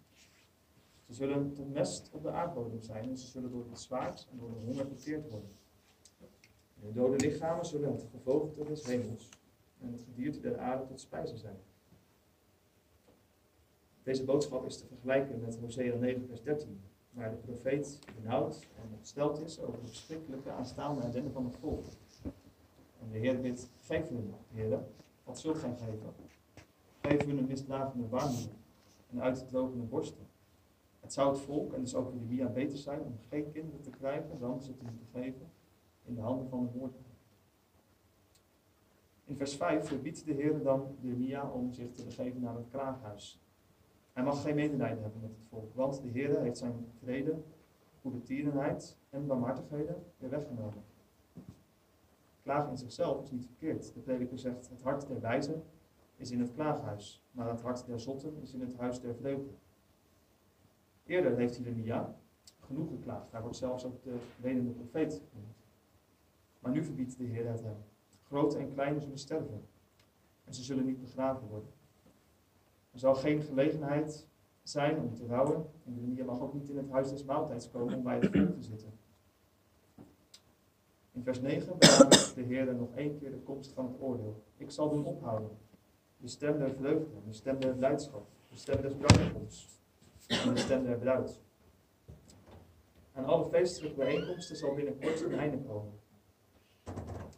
Ze 1.05 1.13
zullen 1.13 1.53
tot 1.53 1.73
mest 1.73 2.09
op 2.13 2.23
de 2.23 2.31
aardbodem 2.31 2.81
zijn 2.81 3.09
en 3.09 3.17
ze 3.17 3.27
zullen 3.27 3.51
door 3.51 3.65
het 3.69 3.79
zwaard 3.79 4.27
en 4.31 4.37
door 4.37 4.49
de 4.49 4.65
honger 4.65 4.85
verteerd 4.85 5.29
worden. 5.29 5.49
De 6.81 6.93
dode 6.93 7.15
lichamen 7.15 7.65
zullen 7.65 7.91
het 7.91 8.05
gevogelte 8.11 8.63
des 8.63 8.85
hemels 8.85 9.29
en 9.81 9.91
het 9.91 10.01
gedierte 10.01 10.39
der 10.39 10.57
aarde 10.57 10.85
tot 10.85 10.99
spijze 10.99 11.37
zijn. 11.37 11.57
Deze 14.03 14.23
boodschap 14.23 14.65
is 14.65 14.77
te 14.77 14.85
vergelijken 14.85 15.41
met 15.41 15.57
Hosea 15.59 15.95
9, 15.95 16.27
vers 16.27 16.41
13, 16.41 16.81
waar 17.11 17.29
de 17.29 17.35
profeet 17.35 17.99
benauwd 18.15 18.67
en 18.75 18.95
ontsteld 18.95 19.41
is 19.41 19.59
over 19.59 19.79
de 19.79 19.87
verschrikkelijke 19.87 20.51
aanstaande 20.51 21.01
ellende 21.01 21.31
van 21.31 21.45
het 21.45 21.55
volk. 21.55 21.85
En 23.01 23.09
de 23.11 23.17
Heer 23.17 23.41
bidt, 23.41 23.69
geef 23.81 24.09
hun, 24.09 24.33
heren, 24.51 24.87
wat 25.23 25.39
zult 25.39 25.57
gij 25.57 25.75
geven? 25.77 26.13
Geef 27.01 27.25
hun 27.25 27.37
een 27.37 27.47
misdragende 27.47 28.05
en 29.09 29.21
uitgedrogene 29.21 29.83
borsten. 29.83 30.27
Het 30.99 31.13
zou 31.13 31.29
het 31.29 31.39
volk, 31.39 31.73
en 31.73 31.81
dus 31.81 31.95
ook 31.95 32.13
Jeremia, 32.13 32.47
beter 32.47 32.77
zijn 32.77 33.01
om 33.01 33.17
geen 33.29 33.51
kinderen 33.51 33.81
te 33.81 33.89
krijgen 33.89 34.39
dan 34.39 34.61
ze 34.61 34.77
te 34.77 34.85
geven 35.11 35.51
in 36.05 36.15
de 36.15 36.21
handen 36.21 36.49
van 36.49 36.63
de 36.63 36.77
moordenaar. 36.77 37.07
In 39.25 39.35
vers 39.35 39.55
5 39.55 39.87
verbiedt 39.87 40.25
de 40.25 40.33
Heer 40.33 40.63
dan 40.63 40.95
Jeremia 40.99 41.51
om 41.51 41.73
zich 41.73 41.91
te 41.91 42.05
begeven 42.05 42.41
naar 42.41 42.55
het 42.55 42.67
kraaghuis. 42.69 43.41
Hij 44.13 44.23
mag 44.23 44.41
geen 44.41 44.55
medelijden 44.55 45.01
hebben 45.01 45.21
met 45.21 45.29
het 45.29 45.47
volk, 45.49 45.75
want 45.75 46.01
de 46.01 46.07
Heer 46.07 46.41
heeft 46.41 46.57
zijn 46.57 46.85
vrede, 47.03 47.41
goede 48.01 48.21
tierenheid 48.21 48.97
en 49.09 49.27
barmhartigheden 49.27 50.03
weer 50.17 50.29
weggenomen. 50.29 50.83
Klagen 52.49 52.71
in 52.71 52.77
zichzelf 52.77 53.23
is 53.23 53.31
niet 53.31 53.45
verkeerd. 53.45 53.93
De 53.93 53.99
prediker 53.99 54.39
zegt, 54.39 54.69
het 54.69 54.81
hart 54.81 55.07
der 55.07 55.21
wijzen 55.21 55.63
is 56.15 56.31
in 56.31 56.39
het 56.39 56.53
klaaghuis, 56.53 57.25
maar 57.31 57.49
het 57.49 57.61
hart 57.61 57.85
der 57.85 57.99
zotten 57.99 58.37
is 58.41 58.53
in 58.53 58.61
het 58.61 58.75
huis 58.77 58.99
der 58.99 59.15
vreugde. 59.15 59.53
Eerder 61.05 61.37
heeft 61.37 61.55
Jeremia 61.55 62.15
genoeg 62.59 62.89
geklaagd. 62.89 63.31
Hij 63.31 63.41
wordt 63.41 63.57
zelfs 63.57 63.85
ook 63.85 64.03
de 64.03 64.17
wenende 64.41 64.71
profeet 64.71 65.21
genoemd. 65.29 65.57
Maar 66.59 66.71
nu 66.71 66.83
verbiedt 66.83 67.17
de 67.17 67.23
Heer 67.23 67.47
het 67.47 67.63
hem. 67.63 67.77
Grote 68.23 68.57
en 68.57 68.73
kleine 68.73 68.99
zullen 68.99 69.19
sterven. 69.19 69.67
En 70.45 70.53
ze 70.53 70.63
zullen 70.63 70.85
niet 70.85 71.01
begraven 71.01 71.47
worden. 71.47 71.69
Er 72.91 72.99
zal 72.99 73.15
geen 73.15 73.41
gelegenheid 73.41 74.27
zijn 74.63 74.99
om 74.99 75.13
te 75.13 75.25
rouwen. 75.25 75.65
En 75.85 75.93
Jeremia 75.93 76.25
mag 76.25 76.39
ook 76.41 76.53
niet 76.53 76.69
in 76.69 76.77
het 76.77 76.89
huis 76.89 77.09
des 77.09 77.23
maaltijds 77.23 77.69
komen 77.69 77.93
om 77.93 78.03
bij 78.03 78.19
het 78.19 78.31
volk 78.31 78.53
te 78.53 78.61
zitten. 78.61 78.98
In 81.19 81.25
vers 81.25 81.41
9 81.41 81.77
benadrukt 81.77 82.35
de 82.35 82.41
Heer 82.41 82.75
nog 82.75 82.95
één 82.95 83.17
keer 83.17 83.31
de 83.31 83.37
komst 83.37 83.71
van 83.71 83.85
het 83.85 84.01
oordeel. 84.01 84.43
Ik 84.57 84.71
zal 84.71 84.89
doen 84.89 85.05
ophouden. 85.05 85.57
De 86.17 86.27
stem 86.27 86.57
der 86.57 86.71
vreugde, 86.71 87.21
de 87.25 87.33
stem 87.33 87.59
der 87.59 87.75
blijdschap, 87.75 88.27
de 88.49 88.57
stem 88.57 88.81
des 88.81 88.93
en 90.27 90.53
de 90.53 90.59
stem 90.59 90.83
der 90.83 90.97
bruid. 90.97 91.41
Aan 93.13 93.25
alle 93.25 93.45
feestelijke 93.45 93.97
bijeenkomsten 93.97 94.55
zal 94.55 94.73
binnenkort 94.73 95.21
een 95.21 95.33
einde 95.33 95.57
komen. 95.57 95.93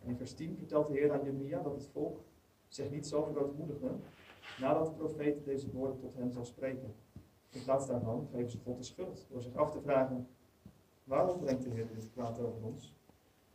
En 0.01 0.07
in 0.07 0.17
vers 0.17 0.33
10 0.33 0.57
vertelt 0.57 0.87
de 0.87 0.93
Heer 0.93 1.11
aan 1.11 1.23
Jeremia 1.23 1.61
dat 1.61 1.73
het 1.73 1.89
volk 1.93 2.19
zich 2.67 2.91
niet 2.91 3.07
zal 3.07 3.25
verootmoedigen 3.25 4.03
nadat 4.59 4.85
de 4.85 4.93
profeet 4.93 5.45
deze 5.45 5.71
woorden 5.71 5.99
tot 5.99 6.15
hen 6.15 6.31
zal 6.31 6.45
spreken. 6.45 6.95
In 7.49 7.63
plaats 7.63 7.87
daarvan 7.87 8.27
geven 8.31 8.51
ze 8.51 8.57
God 8.57 8.77
de 8.77 8.83
schuld 8.83 9.27
door 9.29 9.41
zich 9.41 9.55
af 9.55 9.71
te 9.71 9.81
vragen: 9.81 10.27
waarom 11.03 11.39
brengt 11.39 11.63
de 11.63 11.69
Heer 11.69 11.87
dit 11.87 12.09
kwaad 12.11 12.39
over 12.39 12.63
ons? 12.63 12.99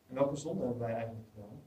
En 0.09 0.15
welke 0.15 0.37
zonde 0.37 0.65
hebben 0.65 0.81
wij 0.81 0.95
eigenlijk 0.95 1.27
gedaan? 1.35 1.63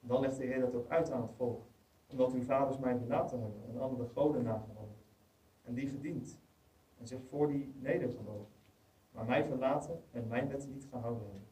Dan 0.00 0.20
legt 0.20 0.36
de 0.36 0.44
Heer 0.44 0.60
dat 0.60 0.74
ook 0.74 0.88
uit 0.88 1.10
aan 1.10 1.22
het 1.22 1.32
volk, 1.32 1.66
omdat 2.06 2.32
uw 2.32 2.42
vaders 2.42 2.78
mij 2.78 2.96
verlaten 2.96 3.40
hebben 3.40 3.62
en 3.68 3.80
andere 3.80 4.06
goden 4.08 4.42
nagehouden 4.42 4.82
en 5.62 5.74
die 5.74 5.88
gediend 5.88 6.40
en 6.98 7.06
zich 7.06 7.20
voor 7.28 7.48
die 7.48 7.74
nedergebogen, 7.78 8.52
maar 9.10 9.24
mij 9.24 9.44
verlaten 9.44 10.02
en 10.10 10.28
mijn 10.28 10.48
wetten 10.48 10.70
niet 10.70 10.86
gehouden 10.90 11.22
hebben. 11.22 11.46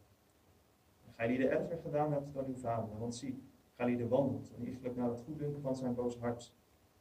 En 1.06 1.12
gij 1.12 1.26
die 1.26 1.38
de 1.38 1.48
erger 1.48 1.78
gedaan 1.78 2.12
hebt 2.12 2.32
dan 2.34 2.46
uw 2.46 2.56
vader, 2.56 2.98
want 2.98 3.14
zie, 3.14 3.42
gij 3.74 3.86
die 3.86 3.96
de 3.96 4.08
wandelt 4.08 4.54
en 4.54 4.66
iegelijk 4.66 4.96
naar 4.96 5.08
het 5.08 5.20
goeddunken 5.20 5.60
van 5.60 5.76
zijn 5.76 5.94
boos 5.94 6.18
hart, 6.18 6.54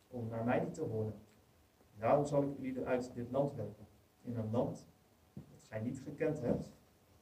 om 0.07 0.27
naar 0.27 0.43
mij 0.43 0.59
niet 0.59 0.73
te 0.73 0.81
horen. 0.83 1.13
Daarom 1.97 2.25
zal 2.25 2.43
ik 2.43 2.57
jullie 2.57 2.85
uit 2.85 3.13
dit 3.13 3.31
land 3.31 3.53
werpen, 3.53 3.87
in 4.21 4.35
een 4.35 4.51
land 4.51 4.87
dat 5.33 5.63
gij 5.63 5.81
niet 5.81 6.01
gekend 6.01 6.41
hebt, 6.41 6.71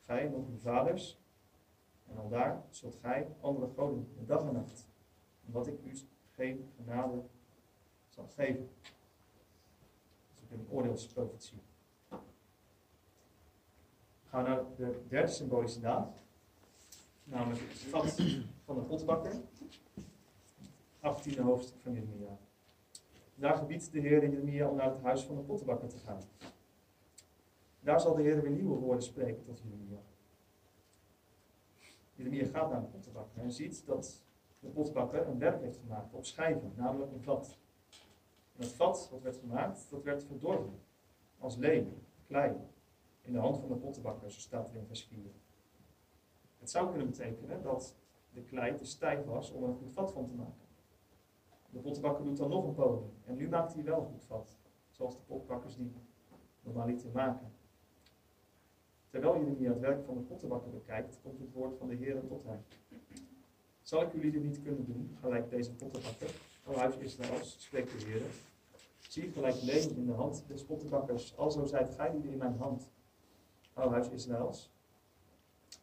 gij 0.08 0.28
nog 0.28 0.48
uw 0.50 0.58
vaders, 0.58 1.20
en 2.10 2.18
al 2.18 2.30
daar 2.30 2.64
zult 2.70 2.98
gij 3.02 3.28
andere 3.42 3.68
goden 3.76 4.08
de 4.18 4.26
dag 4.26 4.42
en 4.42 4.54
nacht, 4.54 4.88
omdat 5.46 5.68
ik 5.68 5.80
u 5.84 5.98
geen 6.32 6.70
genade 6.76 7.24
zal 8.08 8.28
geven 8.36 8.70
een 10.52 10.68
oordeelsprofetie. 10.70 11.58
Gaan 14.30 14.44
we 14.44 14.50
naar 14.50 14.64
de 14.76 15.02
derde 15.08 15.32
symbolische 15.32 15.80
daad, 15.80 16.18
namelijk 17.24 17.62
het 17.62 17.78
vat 17.78 18.22
van 18.66 18.76
de 18.76 18.82
potbakker, 18.82 19.34
18e 21.02 21.42
hoofdstuk 21.42 21.80
van 21.82 21.94
Jeremia. 21.94 22.38
Daar 23.36 23.58
gebiedt 23.58 23.92
de 23.92 24.00
Heer 24.00 24.30
Jeremia 24.30 24.70
om 24.70 24.76
naar 24.76 24.90
het 24.90 25.02
huis 25.02 25.24
van 25.24 25.36
de 25.36 25.42
pottenbakker 25.42 25.90
te 25.90 25.98
gaan. 25.98 26.22
Daar 27.88 28.02
zal 28.02 28.16
de 28.16 28.22
Heer 28.22 28.42
weer 28.42 28.52
nieuwe 28.52 28.78
woorden 28.78 29.04
spreken 29.04 29.44
tot 29.44 29.60
Jeremia. 29.60 30.00
Jeremia 32.14 32.46
gaat 32.46 32.70
naar 32.70 32.82
de 32.82 32.88
pottenbakker 32.88 33.42
en 33.42 33.52
ziet 33.52 33.86
dat 33.86 34.24
de 34.60 34.68
pottenbakker 34.68 35.28
een 35.28 35.40
werk 35.40 35.62
heeft 35.62 35.78
gemaakt 35.78 36.14
op 36.14 36.26
schijven, 36.26 36.74
namelijk 36.76 37.12
een 37.12 37.22
vat. 37.22 37.58
En 38.56 38.62
het 38.64 38.72
vat 38.72 39.08
dat 39.12 39.22
werd 39.22 39.38
gemaakt, 39.38 39.88
dat 39.90 40.04
werd 40.04 40.24
verdorven. 40.24 40.80
Als 41.40 41.56
leem, 41.56 42.04
klei, 42.26 42.56
in 43.22 43.34
de 43.34 43.40
hand 43.40 43.58
van 43.58 43.68
de 43.68 43.76
pottenbakker, 43.76 44.32
zo 44.32 44.40
staat 44.40 44.70
er 44.70 44.76
in 44.76 44.88
vers 44.88 45.04
4. 45.04 45.20
Het 46.60 46.70
zou 46.70 46.90
kunnen 46.90 47.08
betekenen 47.10 47.62
dat 47.62 47.96
de 48.34 48.44
klei 48.44 48.76
te 48.76 48.86
stijf 48.86 49.26
was 49.26 49.52
om 49.52 49.64
er 49.64 49.70
een 49.70 49.76
goed 49.76 49.94
vat 49.94 50.12
van 50.12 50.26
te 50.26 50.34
maken. 50.34 50.68
De 51.70 51.80
pottenbakker 51.80 52.26
doet 52.26 52.38
dan 52.38 52.50
nog 52.50 52.64
een 52.64 52.74
poging. 52.74 53.12
En 53.26 53.36
nu 53.36 53.50
maakt 53.50 53.74
hij 53.74 53.84
wel 53.84 54.00
een 54.00 54.08
goed 54.12 54.26
vat. 54.26 54.58
Zoals 54.90 55.16
de 55.16 55.22
pottenbakkers 55.22 55.76
die 55.76 55.94
normaliter 56.62 57.12
maken. 57.12 57.57
Terwijl 59.10 59.38
Jeremia 59.38 59.70
het 59.70 59.80
werk 59.80 60.06
van 60.06 60.16
de 60.16 60.22
pottenbakker 60.22 60.72
bekijkt, 60.72 61.20
komt 61.24 61.40
het 61.40 61.52
woord 61.54 61.78
van 61.78 61.88
de 61.88 61.96
Heer 61.96 62.28
tot 62.28 62.44
hem. 62.44 62.64
Zal 63.82 64.02
ik 64.02 64.12
jullie 64.14 64.32
dit 64.32 64.44
niet 64.44 64.64
kunnen 64.64 64.86
doen, 64.86 65.18
gelijk 65.22 65.50
deze 65.50 65.74
pottenbakker, 65.74 66.30
o 66.66 66.74
huis 66.74 66.98
Israëls, 66.98 67.56
spreekt 67.60 68.00
de 68.00 68.06
Heer. 68.06 68.22
Zie 69.00 69.32
gelijk 69.32 69.62
leem 69.62 69.90
in 69.96 70.06
de 70.06 70.12
hand 70.12 70.44
des 70.48 70.64
pottenbakkers, 70.64 71.38
alzo 71.38 71.66
zijt 71.66 71.96
gij 71.96 72.12
die 72.12 72.32
in 72.32 72.38
mijn 72.38 72.58
hand, 72.58 72.90
o 73.74 73.90
huis 73.90 74.10
Israëls. 74.10 74.72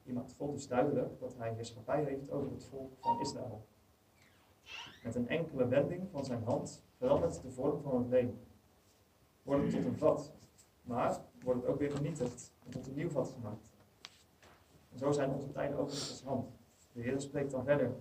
Hier 0.03 0.15
maakt 0.15 0.35
God 0.37 0.53
dus 0.53 0.69
duidelijk 0.69 1.21
dat 1.21 1.35
hij 1.39 1.53
heerschappij 1.55 2.05
heeft 2.05 2.31
over 2.31 2.51
het 2.51 2.65
volk 2.65 2.93
van 3.01 3.21
Israël. 3.21 3.67
Met 5.03 5.15
een 5.15 5.29
enkele 5.29 5.69
wending 5.69 6.09
van 6.11 6.25
zijn 6.25 6.43
hand 6.43 6.83
verandert 6.97 7.43
de 7.43 7.51
vorm 7.51 7.83
van 7.83 7.99
het 7.99 8.09
leem. 8.09 8.39
Wordt 9.43 9.63
het 9.63 9.73
tot 9.73 9.85
een 9.85 9.99
vat, 9.99 10.33
maar 10.83 11.21
wordt 11.43 11.61
het 11.61 11.71
ook 11.71 11.79
weer 11.79 11.91
vernietigd 11.91 12.54
en 12.65 12.71
tot 12.71 12.87
een 12.87 12.95
nieuw 12.95 13.11
vat 13.11 13.29
gemaakt. 13.29 13.73
En 14.93 14.99
zo 14.99 15.11
zijn 15.11 15.31
onze 15.31 15.51
tijden 15.51 15.79
ook 15.79 15.89
als 15.89 16.23
hand. 16.25 16.49
De 16.93 17.01
Heer 17.01 17.21
spreekt 17.21 17.51
dan 17.51 17.65
verder. 17.65 17.95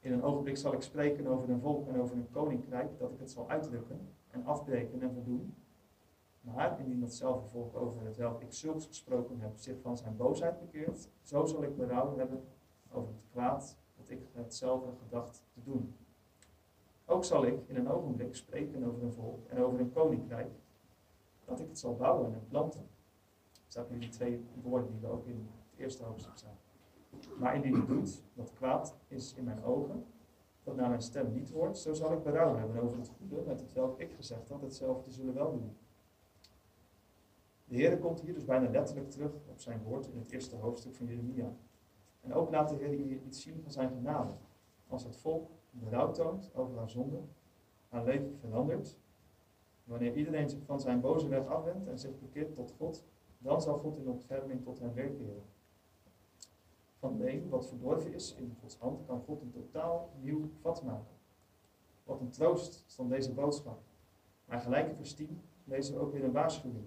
In 0.00 0.12
een 0.12 0.22
ogenblik 0.22 0.56
zal 0.56 0.72
ik 0.72 0.82
spreken 0.82 1.26
over 1.26 1.50
een 1.50 1.60
volk 1.60 1.88
en 1.88 2.00
over 2.00 2.16
een 2.16 2.30
koninkrijk, 2.30 2.98
dat 2.98 3.12
ik 3.12 3.18
het 3.18 3.30
zal 3.30 3.48
uitdrukken 3.48 4.08
en 4.30 4.44
afbreken 4.44 5.02
en 5.02 5.12
verdoen. 5.12 5.54
Maar 6.40 6.80
indien 6.80 7.00
datzelfde 7.00 7.48
volk 7.48 7.76
over 7.76 8.04
het 8.04 8.16
welk 8.16 8.40
ik 8.40 8.52
zulks 8.52 8.86
gesproken 8.86 9.40
heb, 9.40 9.56
zich 9.56 9.80
van 9.80 9.96
zijn 9.96 10.16
boosheid 10.16 10.60
bekeert, 10.60 11.08
zo 11.22 11.44
zal 11.44 11.62
ik 11.62 11.76
berouw 11.76 12.16
hebben 12.16 12.44
over 12.92 13.08
het 13.08 13.26
kwaad 13.30 13.76
dat 13.96 14.08
ik 14.08 14.20
hetzelfde 14.32 14.90
gedacht 15.02 15.42
te 15.52 15.60
doen. 15.62 15.94
Ook 17.06 17.24
zal 17.24 17.44
ik 17.46 17.60
in 17.66 17.76
een 17.76 17.88
ogenblik 17.88 18.34
spreken 18.34 18.84
over 18.84 19.02
een 19.02 19.12
volk 19.12 19.46
en 19.48 19.62
over 19.62 19.80
een 19.80 19.92
koninkrijk, 19.92 20.50
dat 21.44 21.60
ik 21.60 21.68
het 21.68 21.78
zal 21.78 21.96
bouwen 21.96 22.34
en 22.34 22.46
planten. 22.48 22.88
Zijn 23.70 23.86
nu 23.90 23.98
die 23.98 24.08
twee 24.08 24.44
woorden 24.62 24.90
die 24.90 25.00
we 25.00 25.06
ook 25.06 25.26
in 25.26 25.48
het 25.70 25.80
eerste 25.80 26.04
hoofdstuk 26.04 26.36
staan. 26.36 26.56
Maar 27.38 27.54
indien 27.54 27.74
het 27.74 27.86
doet, 27.86 28.22
wat 28.32 28.52
kwaad 28.52 28.96
is 29.08 29.34
in 29.34 29.44
mijn 29.44 29.64
ogen, 29.64 30.04
dat 30.62 30.76
naar 30.76 30.88
mijn 30.88 31.02
stem 31.02 31.32
niet 31.32 31.50
hoort, 31.50 31.78
zo 31.78 31.92
zal 31.92 32.12
ik 32.12 32.22
berouw 32.22 32.56
hebben 32.56 32.82
over 32.82 32.98
het 32.98 33.08
goede 33.08 33.42
met 33.46 33.60
het 33.60 33.72
welk 33.72 34.00
ik 34.00 34.12
gezegd 34.12 34.48
had, 34.48 34.62
hetzelfde 34.62 35.10
zullen 35.10 35.34
wel 35.34 35.50
doen. 35.52 35.76
De 37.64 37.76
Heer 37.76 37.98
komt 37.98 38.20
hier 38.20 38.34
dus 38.34 38.44
bijna 38.44 38.70
letterlijk 38.70 39.10
terug 39.10 39.32
op 39.48 39.60
zijn 39.60 39.82
woord 39.82 40.06
in 40.06 40.18
het 40.18 40.30
eerste 40.30 40.56
hoofdstuk 40.56 40.94
van 40.94 41.06
Jeremia. 41.06 41.56
En 42.20 42.34
ook 42.34 42.50
laat 42.50 42.68
de 42.68 42.74
Heer 42.74 42.98
hier 42.98 43.22
iets 43.22 43.42
zien 43.42 43.62
van 43.62 43.70
zijn 43.72 43.90
genade. 43.90 44.32
Als 44.86 45.04
het 45.04 45.16
volk 45.16 45.50
berouw 45.70 46.10
toont 46.12 46.54
over 46.54 46.76
haar 46.78 46.90
zonde, 46.90 47.20
haar 47.88 48.04
leven 48.04 48.36
verandert, 48.36 48.98
wanneer 49.84 50.16
iedereen 50.16 50.48
zich 50.48 50.64
van 50.64 50.80
zijn 50.80 51.00
boze 51.00 51.28
weg 51.28 51.46
afwendt 51.46 51.86
en 51.86 51.98
zich 51.98 52.18
bekeert 52.18 52.54
tot 52.54 52.74
God, 52.76 53.04
dan 53.42 53.62
zal 53.62 53.78
God 53.78 53.96
in 53.96 54.08
ontferming 54.08 54.62
tot 54.62 54.78
hen 54.78 54.94
weerkeren. 54.94 55.42
Van 56.98 57.48
wat 57.48 57.66
verdorven 57.66 58.12
is 58.12 58.34
in 58.34 58.56
Gods 58.60 58.78
hand, 58.78 59.06
kan 59.06 59.22
God 59.22 59.40
een 59.40 59.50
totaal 59.50 60.10
nieuw 60.20 60.48
vat 60.60 60.82
maken. 60.82 61.16
Wat 62.04 62.20
een 62.20 62.30
troost 62.30 62.84
van 62.86 63.08
deze 63.08 63.32
boodschap. 63.32 63.82
Maar 64.44 64.60
gelijk 64.60 64.96
vers 64.96 65.14
10 65.14 65.40
lezen 65.64 65.94
we 65.94 66.00
ook 66.00 66.12
weer 66.12 66.24
een 66.24 66.32
waarschuwing. 66.32 66.86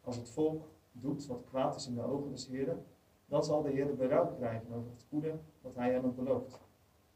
Als 0.00 0.16
het 0.16 0.30
volk 0.30 0.68
doet 0.92 1.26
wat 1.26 1.44
kwaad 1.44 1.76
is 1.76 1.86
in 1.86 1.94
de 1.94 2.02
ogen 2.02 2.30
des 2.30 2.46
Heren, 2.46 2.84
dan 3.26 3.44
zal 3.44 3.62
de 3.62 3.70
Heer 3.70 3.96
berouw 3.96 4.34
krijgen 4.34 4.72
over 4.74 4.90
het 4.90 5.06
goede 5.08 5.38
wat 5.60 5.74
hij 5.74 5.92
hem 5.92 6.14
belooft. 6.14 6.60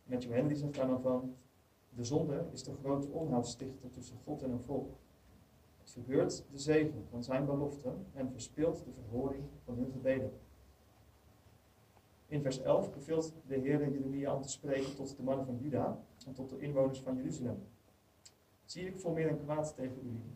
Matthew 0.05 0.33
Henry 0.33 0.55
zegt 0.55 0.75
daar 0.75 0.87
dan 0.87 1.01
van, 1.01 1.37
de 1.88 2.05
zonde 2.05 2.46
is 2.53 2.62
de 2.62 2.75
grote 2.75 3.09
onheilstichter 3.09 3.90
tussen 3.90 4.18
God 4.25 4.42
en 4.42 4.51
een 4.51 4.62
volk. 4.62 4.99
Verbeurt 5.90 6.44
de 6.50 6.59
zegen 6.59 7.07
van 7.09 7.24
zijn 7.24 7.46
beloften 7.46 8.07
en 8.14 8.31
verspeelt 8.31 8.85
de 8.85 8.92
verhoring 8.92 9.44
van 9.64 9.76
hun 9.76 9.90
gebeden. 9.92 10.33
In 12.26 12.42
vers 12.42 12.61
11 12.61 12.92
beveelt 12.92 13.35
de 13.46 13.55
Heer 13.55 13.90
Jeremia 13.90 14.35
om 14.35 14.42
te 14.42 14.48
spreken 14.48 14.94
tot 14.94 15.16
de 15.16 15.22
mannen 15.22 15.46
van 15.46 15.59
Juda 15.61 15.98
en 16.26 16.33
tot 16.33 16.50
de 16.50 16.59
inwoners 16.59 17.00
van 17.00 17.16
Jeruzalem. 17.16 17.66
Zie 18.64 18.87
ik 18.87 18.98
voor 18.98 19.12
meer 19.12 19.29
en 19.29 19.38
kwaad 19.38 19.74
tegen 19.74 19.96
jullie. 20.03 20.35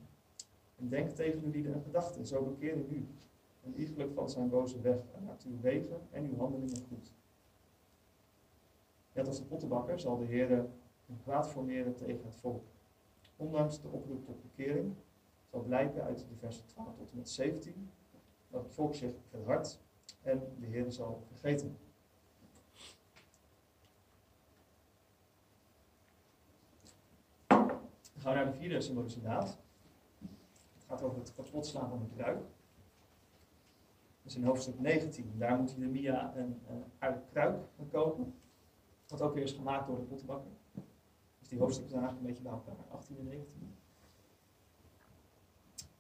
En 0.76 0.88
denk 0.88 1.10
tegen 1.10 1.40
jullie 1.40 1.68
een 1.68 1.82
gedachte, 1.82 2.26
zo 2.26 2.44
bekeren 2.44 2.86
u. 2.90 3.06
En 3.62 3.74
iegelijk 3.74 4.12
van 4.12 4.30
zijn 4.30 4.48
boze 4.48 4.80
weg 4.80 4.98
en 5.14 5.24
maakt 5.24 5.44
uw 5.44 5.60
wegen 5.60 6.00
en 6.10 6.24
uw 6.24 6.36
handelingen 6.36 6.82
goed. 6.88 7.12
Net 9.12 9.26
als 9.26 9.38
de 9.38 9.44
pottenbakker 9.44 10.00
zal 10.00 10.18
de 10.18 10.24
Heer 10.24 10.50
een 10.50 11.20
kwaad 11.22 11.48
formeren 11.48 11.94
tegen 11.94 12.24
het 12.24 12.34
volk. 12.34 12.64
Ondanks 13.36 13.80
de 13.80 13.88
oproep 13.88 14.24
tot 14.24 14.42
bekering 14.42 14.94
zal 15.54 15.62
blijken 15.62 16.02
uit 16.02 16.18
de 16.28 16.36
versen 16.36 16.66
12 16.66 16.96
tot 16.96 17.10
en 17.10 17.16
met 17.16 17.28
17 17.28 17.90
dat 18.48 18.62
het 18.62 18.74
volk 18.74 18.94
zich 18.94 19.14
verhardt 19.28 19.80
en 20.22 20.56
de 20.60 20.66
Heer 20.66 20.92
zal 20.92 21.22
vergeten. 21.26 21.78
Dan 27.46 28.22
gaan 28.22 28.32
we 28.32 28.38
naar 28.38 28.52
de 28.52 28.58
vierde 28.58 28.80
symbolische 28.80 29.20
daad. 29.20 29.58
Het 30.74 30.84
gaat 30.86 31.02
over 31.02 31.18
het 31.18 31.34
kapotslaan 31.34 31.88
van 31.88 31.98
de 31.98 32.14
kruik. 32.16 32.42
Dus 34.22 34.36
in 34.36 34.44
hoofdstuk 34.44 34.78
19, 34.78 35.38
daar 35.38 35.58
moet 35.58 35.72
Jeremia 35.72 36.36
een, 36.36 36.62
een 36.68 36.84
uit 36.98 37.24
kruik 37.30 37.64
gaan 37.76 37.88
kopen. 37.88 38.34
Wat 39.06 39.22
ook 39.22 39.34
weer 39.34 39.42
is 39.42 39.52
gemaakt 39.52 39.86
door 39.86 39.96
de 39.96 40.04
pottenbakker. 40.04 40.50
Dus 41.38 41.48
die 41.48 41.58
hoofdstukken 41.58 41.98
zijn 42.00 42.16
een 42.16 42.22
beetje 42.22 42.42
bij 42.42 42.52
elkaar, 42.52 42.76
18 42.90 43.18
en 43.18 43.24
19. 43.24 43.83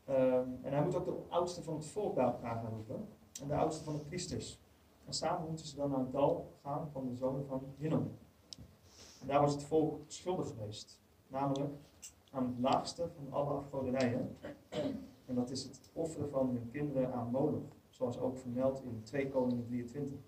Um, 0.08 0.58
en 0.62 0.72
hij 0.72 0.82
moet 0.82 0.94
ook 0.94 1.04
de 1.04 1.16
oudste 1.28 1.62
van 1.62 1.74
het 1.74 1.86
volk 1.86 2.14
bij 2.14 2.24
elkaar 2.24 2.64
roepen. 2.70 3.08
En 3.42 3.48
de 3.48 3.54
oudste 3.54 3.84
van 3.84 3.94
de 3.94 4.00
priesters. 4.00 4.60
En 5.04 5.12
samen 5.12 5.48
moeten 5.48 5.66
ze 5.66 5.76
dan 5.76 5.90
naar 5.90 5.98
het 5.98 6.12
dal 6.12 6.52
gaan 6.62 6.90
van 6.90 7.08
de 7.08 7.14
zonen 7.14 7.46
van 7.46 7.74
Hinnom. 7.76 8.10
En 9.20 9.26
daar 9.26 9.40
was 9.40 9.52
het 9.52 9.62
volk 9.62 10.00
schuldig 10.06 10.48
geweest. 10.48 11.00
Namelijk 11.26 11.72
aan 12.30 12.46
het 12.46 12.58
laagste 12.58 13.08
van 13.16 13.32
alle 13.32 13.50
afgoderijen. 13.50 14.36
En 15.26 15.34
dat 15.34 15.50
is 15.50 15.62
het 15.62 15.90
offeren 15.92 16.30
van 16.30 16.48
hun 16.48 16.70
kinderen 16.72 17.12
aan 17.12 17.30
Moloch. 17.30 17.76
Zoals 17.88 18.18
ook 18.18 18.36
vermeld 18.36 18.82
in 18.82 19.02
2 19.02 19.28
Koningen 19.28 19.64
23. 19.64 20.18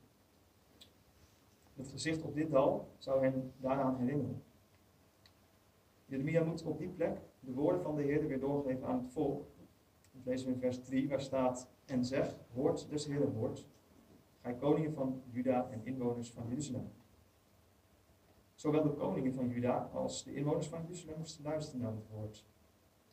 Het 1.75 1.89
gezicht 1.89 2.23
op 2.23 2.35
dit 2.35 2.51
dal 2.51 2.89
zou 2.99 3.23
hen 3.23 3.53
daaraan 3.57 3.97
herinneren. 3.97 4.43
Jeremia 6.05 6.45
moet 6.45 6.63
op 6.63 6.79
die 6.79 6.89
plek 6.89 7.19
de 7.41 7.53
woorden 7.53 7.83
van 7.83 7.95
de 7.95 8.03
Heer 8.03 8.27
weer 8.27 8.41
doorgeven 8.41 8.87
aan 8.87 8.99
het 9.03 9.13
volk. 9.13 9.45
Lezen 10.27 10.47
we 10.47 10.53
in 10.53 10.61
vers 10.61 10.83
3, 10.83 11.09
waar 11.09 11.21
staat: 11.21 11.69
En 11.85 12.05
zeg, 12.05 12.37
hoort 12.55 12.89
des 12.91 13.07
Heeren 13.07 13.33
woord, 13.33 13.67
gij 14.41 14.55
koningen 14.55 14.93
van 14.93 15.23
Juda 15.31 15.69
en 15.71 15.81
inwoners 15.85 16.31
van 16.31 16.49
Jeruzalem. 16.49 16.91
Zowel 18.55 18.83
de 18.83 18.91
koningen 18.91 19.35
van 19.35 19.49
Juda 19.49 19.91
als 19.93 20.25
de 20.25 20.35
inwoners 20.35 20.67
van 20.67 20.83
Jeruzalem 20.83 21.19
moesten 21.19 21.45
luisteren 21.45 21.81
naar 21.81 21.93
het 21.93 22.09
woord 22.11 22.45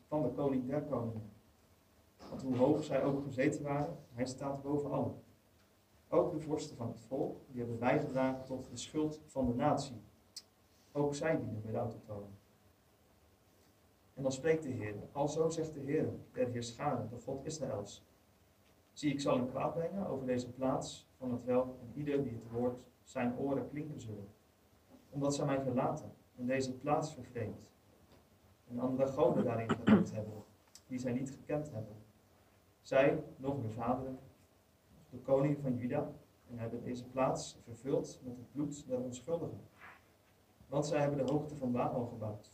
van 0.08 0.22
de 0.22 0.30
koning 0.30 0.68
der 0.68 0.82
koningen. 0.82 1.32
Want 2.30 2.42
hoe 2.42 2.58
hoog 2.58 2.84
zij 2.84 3.04
ook 3.04 3.24
gezeten 3.24 3.64
waren, 3.64 3.98
hij 4.14 4.26
staat 4.26 4.62
boven 4.62 4.92
allen. 4.92 5.22
Ook 6.10 6.32
de 6.32 6.40
vorsten 6.40 6.78
van 6.78 6.88
het 6.88 7.00
volk, 7.00 7.42
die 7.48 7.60
hebben 7.60 7.80
bijgedragen 7.80 8.46
tot 8.46 8.70
de 8.70 8.78
schuld 8.78 9.22
van 9.26 9.46
de 9.46 9.54
natie. 9.54 10.02
Ook 10.92 11.16
zij 11.16 11.40
dienen 11.40 11.62
berouw 11.62 11.88
te 11.88 12.02
tonen. 12.02 12.42
En 14.14 14.24
dan 14.24 14.32
spreekt 14.32 14.64
de 14.64 14.70
Heer, 14.70 14.96
alzo 15.12 15.50
zegt 15.50 15.74
de 15.74 15.80
Heer, 15.80 16.10
der 16.32 16.48
Heerscharen, 16.48 17.10
de 17.10 17.20
God 17.20 17.46
Israëls. 17.46 18.06
Zie, 18.92 19.12
ik 19.12 19.20
zal 19.20 19.38
een 19.38 19.50
kwaad 19.50 19.74
brengen 19.74 20.08
over 20.08 20.26
deze 20.26 20.52
plaats, 20.52 21.08
van 21.18 21.32
het 21.32 21.44
welk 21.44 21.80
en 21.80 21.92
ieder 21.94 22.24
die 22.24 22.34
het 22.34 22.50
woord 22.52 22.78
zijn 23.04 23.38
oren 23.38 23.70
klinken 23.70 24.00
zullen. 24.00 24.28
Omdat 25.10 25.36
zij 25.36 25.46
mij 25.46 25.62
verlaten 25.62 26.14
en 26.36 26.46
deze 26.46 26.78
plaats 26.78 27.14
vervreemd. 27.14 27.72
En 28.70 28.80
andere 28.80 29.08
goden 29.08 29.44
daarin 29.44 29.70
geroepen 29.70 30.14
hebben, 30.14 30.44
die 30.88 31.00
zij 31.00 31.12
niet 31.12 31.32
gekend 31.32 31.72
hebben. 31.72 31.96
Zij, 32.82 33.24
nog 33.38 33.56
hun 33.62 33.72
vaderen, 33.72 34.20
de 35.10 35.18
koning 35.18 35.58
van 35.62 35.76
Juda, 35.76 36.12
en 36.50 36.60
hebben 36.60 36.84
deze 36.84 37.06
plaats 37.06 37.60
vervuld 37.64 38.22
met 38.24 38.38
het 38.38 38.52
bloed 38.52 38.88
der 38.88 39.00
onschuldigen. 39.00 39.62
Want 40.68 40.86
zij 40.86 41.00
hebben 41.00 41.26
de 41.26 41.32
hoogte 41.32 41.56
van 41.56 41.72
Baal 41.72 42.06
gebouwd, 42.06 42.53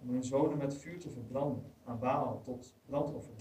om 0.00 0.10
hun 0.10 0.24
zonen 0.24 0.58
met 0.58 0.76
vuur 0.76 0.98
te 0.98 1.10
verbranden 1.10 1.72
aan 1.84 1.98
Baal 1.98 2.40
tot 2.42 2.74
brandoffer. 2.86 3.34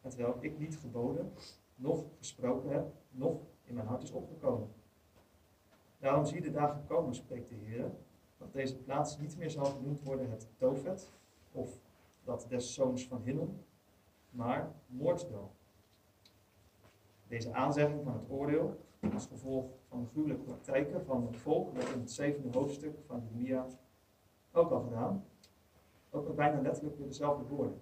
Terwijl 0.00 0.36
ik 0.40 0.58
niet 0.58 0.76
geboden, 0.76 1.32
nog 1.74 2.04
gesproken 2.18 2.70
heb, 2.70 2.92
nog 3.10 3.40
in 3.64 3.74
mijn 3.74 3.86
hart 3.86 4.02
is 4.02 4.10
opgekomen. 4.10 4.68
Daarom 5.98 6.24
zie 6.24 6.40
de 6.40 6.50
dagen 6.50 6.84
komen, 6.86 7.14
spreekt 7.14 7.48
de 7.48 7.54
Heer, 7.54 7.90
dat 8.38 8.52
deze 8.52 8.76
plaats 8.76 9.18
niet 9.18 9.36
meer 9.36 9.50
zal 9.50 9.64
genoemd 9.64 10.02
worden 10.02 10.30
het 10.30 10.48
Tofet, 10.56 11.12
of 11.52 11.80
dat 12.24 12.46
des 12.48 12.74
zoons 12.74 13.06
van 13.06 13.22
Hinnom, 13.22 13.64
maar 14.30 14.72
Moordsdal. 14.86 15.52
Deze 17.28 17.52
aanzegging 17.52 18.04
van 18.04 18.12
het 18.12 18.30
oordeel, 18.30 18.76
als 19.14 19.26
gevolg 19.26 19.64
van 19.88 20.00
de 20.00 20.06
gruwelijke 20.06 20.42
praktijken 20.42 21.04
van 21.04 21.26
het 21.26 21.36
volk, 21.36 21.72
werd 21.72 21.92
in 21.92 22.00
het 22.00 22.10
zevende 22.10 22.58
hoofdstuk 22.58 22.98
van 23.06 23.22
Jeremia 23.22 23.66
ook 24.54 24.70
al 24.70 24.80
gedaan. 24.80 25.24
Ook 26.10 26.34
bijna 26.34 26.60
letterlijk 26.60 26.96
weer 26.96 27.06
dezelfde 27.06 27.44
woorden. 27.44 27.80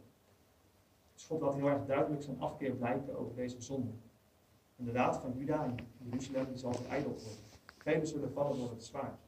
Dus 1.12 1.24
God 1.24 1.40
laat 1.40 1.54
heel 1.54 1.68
erg 1.68 1.86
duidelijk 1.86 2.22
zijn 2.22 2.40
afkeer 2.40 2.72
blijken 2.74 3.18
over 3.18 3.34
deze 3.34 3.60
zonde. 3.60 3.90
En 4.76 4.84
de 4.84 4.92
raad 4.92 5.16
van 5.16 5.32
Juda 5.36 5.64
en 5.64 5.76
Jeruzalem 5.98 6.46
die 6.48 6.58
zal 6.58 6.72
verijdeld 6.72 7.22
worden. 7.22 7.40
Velen 7.78 8.06
zullen 8.06 8.32
vallen 8.32 8.58
door 8.58 8.70
het 8.70 8.84
zwaard. 8.84 9.20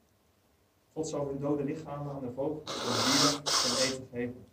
God 0.92 1.08
zal 1.08 1.26
hun 1.26 1.38
dode 1.38 1.64
lichamen 1.64 2.12
aan 2.12 2.20
de 2.20 2.32
vogels 2.32 2.74
en 2.74 3.12
dieren 3.12 3.44
ten 3.44 3.92
eten 3.92 4.08
geven. 4.10 4.46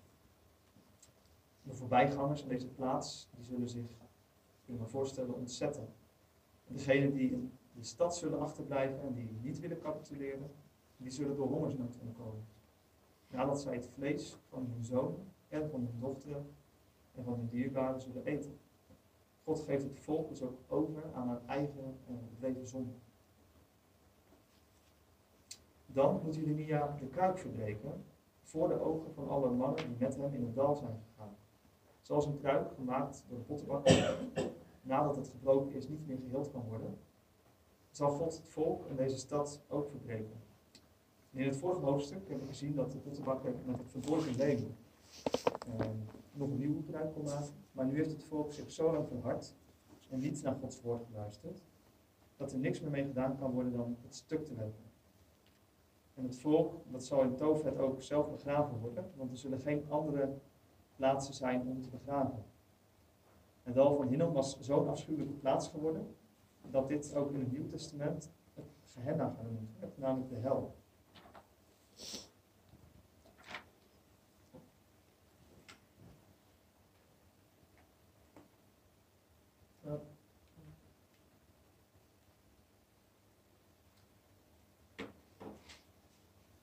De 1.63 1.73
voorbijgangers 1.73 2.43
aan 2.43 2.49
deze 2.49 2.67
plaats, 2.67 3.29
die 3.35 3.45
zullen 3.45 3.69
zich, 3.69 3.85
kunnen 4.65 4.83
we 4.83 4.89
voorstellen, 4.89 5.33
ontzetten. 5.33 5.93
En 6.67 6.73
degenen 6.73 7.13
die 7.13 7.31
in 7.31 7.51
de 7.73 7.83
stad 7.83 8.17
zullen 8.17 8.39
achterblijven 8.39 9.01
en 9.01 9.13
die 9.13 9.29
niet 9.41 9.59
willen 9.59 9.79
capituleren, 9.79 10.51
die 10.97 11.11
zullen 11.11 11.35
door 11.35 11.47
hongersnood 11.47 11.97
omkomen. 12.01 12.45
Nadat 13.31 13.61
zij 13.61 13.73
het 13.73 13.89
vlees 13.93 14.37
van 14.49 14.67
hun 14.73 14.85
zoon 14.85 15.17
en 15.47 15.69
van 15.69 15.79
hun 15.79 15.99
dochteren 15.99 16.55
en 17.15 17.23
van 17.23 17.33
hun 17.33 17.47
dierbaren 17.47 18.01
zullen 18.01 18.25
eten. 18.25 18.59
God 19.43 19.59
geeft 19.59 19.83
het 19.83 19.99
volk 19.99 20.29
dus 20.29 20.41
ook 20.41 20.59
over 20.67 21.13
aan 21.13 21.27
haar 21.27 21.41
eigen 21.45 21.97
uh, 22.41 22.55
zonde. 22.63 22.93
Dan 25.85 26.21
moet 26.23 26.35
Jeremia 26.35 26.95
de 26.99 27.07
kruik 27.07 27.37
verbreken 27.37 28.03
voor 28.41 28.67
de 28.67 28.79
ogen 28.79 29.13
van 29.13 29.29
alle 29.29 29.49
mannen 29.49 29.87
die 29.87 29.95
met 29.99 30.17
hem 30.17 30.33
in 30.33 30.41
het 30.41 30.55
dal 30.55 30.75
zijn 30.75 30.99
gegaan. 31.09 31.35
Zoals 32.01 32.25
een 32.25 32.39
kruik 32.39 32.71
gemaakt 32.71 33.25
door 33.29 33.39
de 33.47 34.23
nadat 34.81 35.15
het 35.15 35.27
gebroken 35.27 35.75
is, 35.75 35.87
niet 35.87 36.07
meer 36.07 36.17
geheeld 36.17 36.51
kan 36.51 36.63
worden, 36.67 36.97
zal 37.91 38.09
God 38.09 38.37
het 38.37 38.47
volk 38.47 38.85
en 38.89 38.95
deze 38.95 39.17
stad 39.17 39.61
ook 39.67 39.89
verbreken. 39.89 40.40
In 41.39 41.45
het 41.45 41.57
vorige 41.57 41.85
hoofdstuk 41.85 42.27
hebben 42.27 42.47
we 42.47 42.53
gezien 42.53 42.75
dat 42.75 42.91
de 42.91 42.97
pottenbakker 42.97 43.53
met 43.65 43.77
het 43.77 43.91
verborgen 43.91 44.35
leven 44.35 44.75
uh, 45.67 45.85
nog 46.33 46.49
een 46.49 46.57
nieuwe 46.57 46.83
kruik 46.83 47.13
kon 47.13 47.23
maken. 47.23 47.53
Maar 47.71 47.85
nu 47.85 47.95
heeft 47.95 48.11
het 48.11 48.23
volk 48.23 48.51
zich 48.51 48.71
zo 48.71 48.93
lang 48.93 49.07
verhard 49.07 49.55
en 50.09 50.19
niet 50.19 50.41
naar 50.41 50.55
Gods 50.55 50.81
woord 50.81 51.03
geluisterd, 51.05 51.63
dat 52.37 52.51
er 52.51 52.59
niks 52.59 52.81
meer 52.81 52.89
mee 52.89 53.05
gedaan 53.05 53.37
kan 53.37 53.51
worden 53.51 53.73
dan 53.73 53.97
het 54.01 54.15
stuk 54.15 54.45
te 54.45 54.55
werpen. 54.55 54.83
En 56.13 56.23
het 56.23 56.39
volk, 56.39 56.75
dat 56.91 57.03
zal 57.03 57.21
in 57.21 57.35
Tofet 57.35 57.79
ook 57.79 58.01
zelf 58.01 58.29
begraven 58.29 58.79
worden, 58.79 59.11
want 59.15 59.31
er 59.31 59.37
zullen 59.37 59.59
geen 59.59 59.85
andere 59.89 60.37
plaatsen 60.95 61.33
zijn 61.33 61.67
om 61.67 61.81
te 61.81 61.89
begraven. 61.89 62.43
Het 63.63 63.75
dal 63.75 63.95
van 63.95 64.07
Hinnom 64.07 64.33
was 64.33 64.59
zo'n 64.59 64.87
afschuwelijke 64.87 65.33
plaats 65.33 65.67
geworden, 65.67 66.15
dat 66.69 66.87
dit 66.87 67.15
ook 67.15 67.33
in 67.33 67.39
het 67.39 67.51
Nieuw 67.51 67.67
Testament 67.67 68.31
het 68.53 68.65
Gehenna 68.83 69.35
genoemd 69.37 69.79
werd, 69.79 69.97
namelijk 69.97 70.29
de 70.29 70.35
hel. 70.35 70.75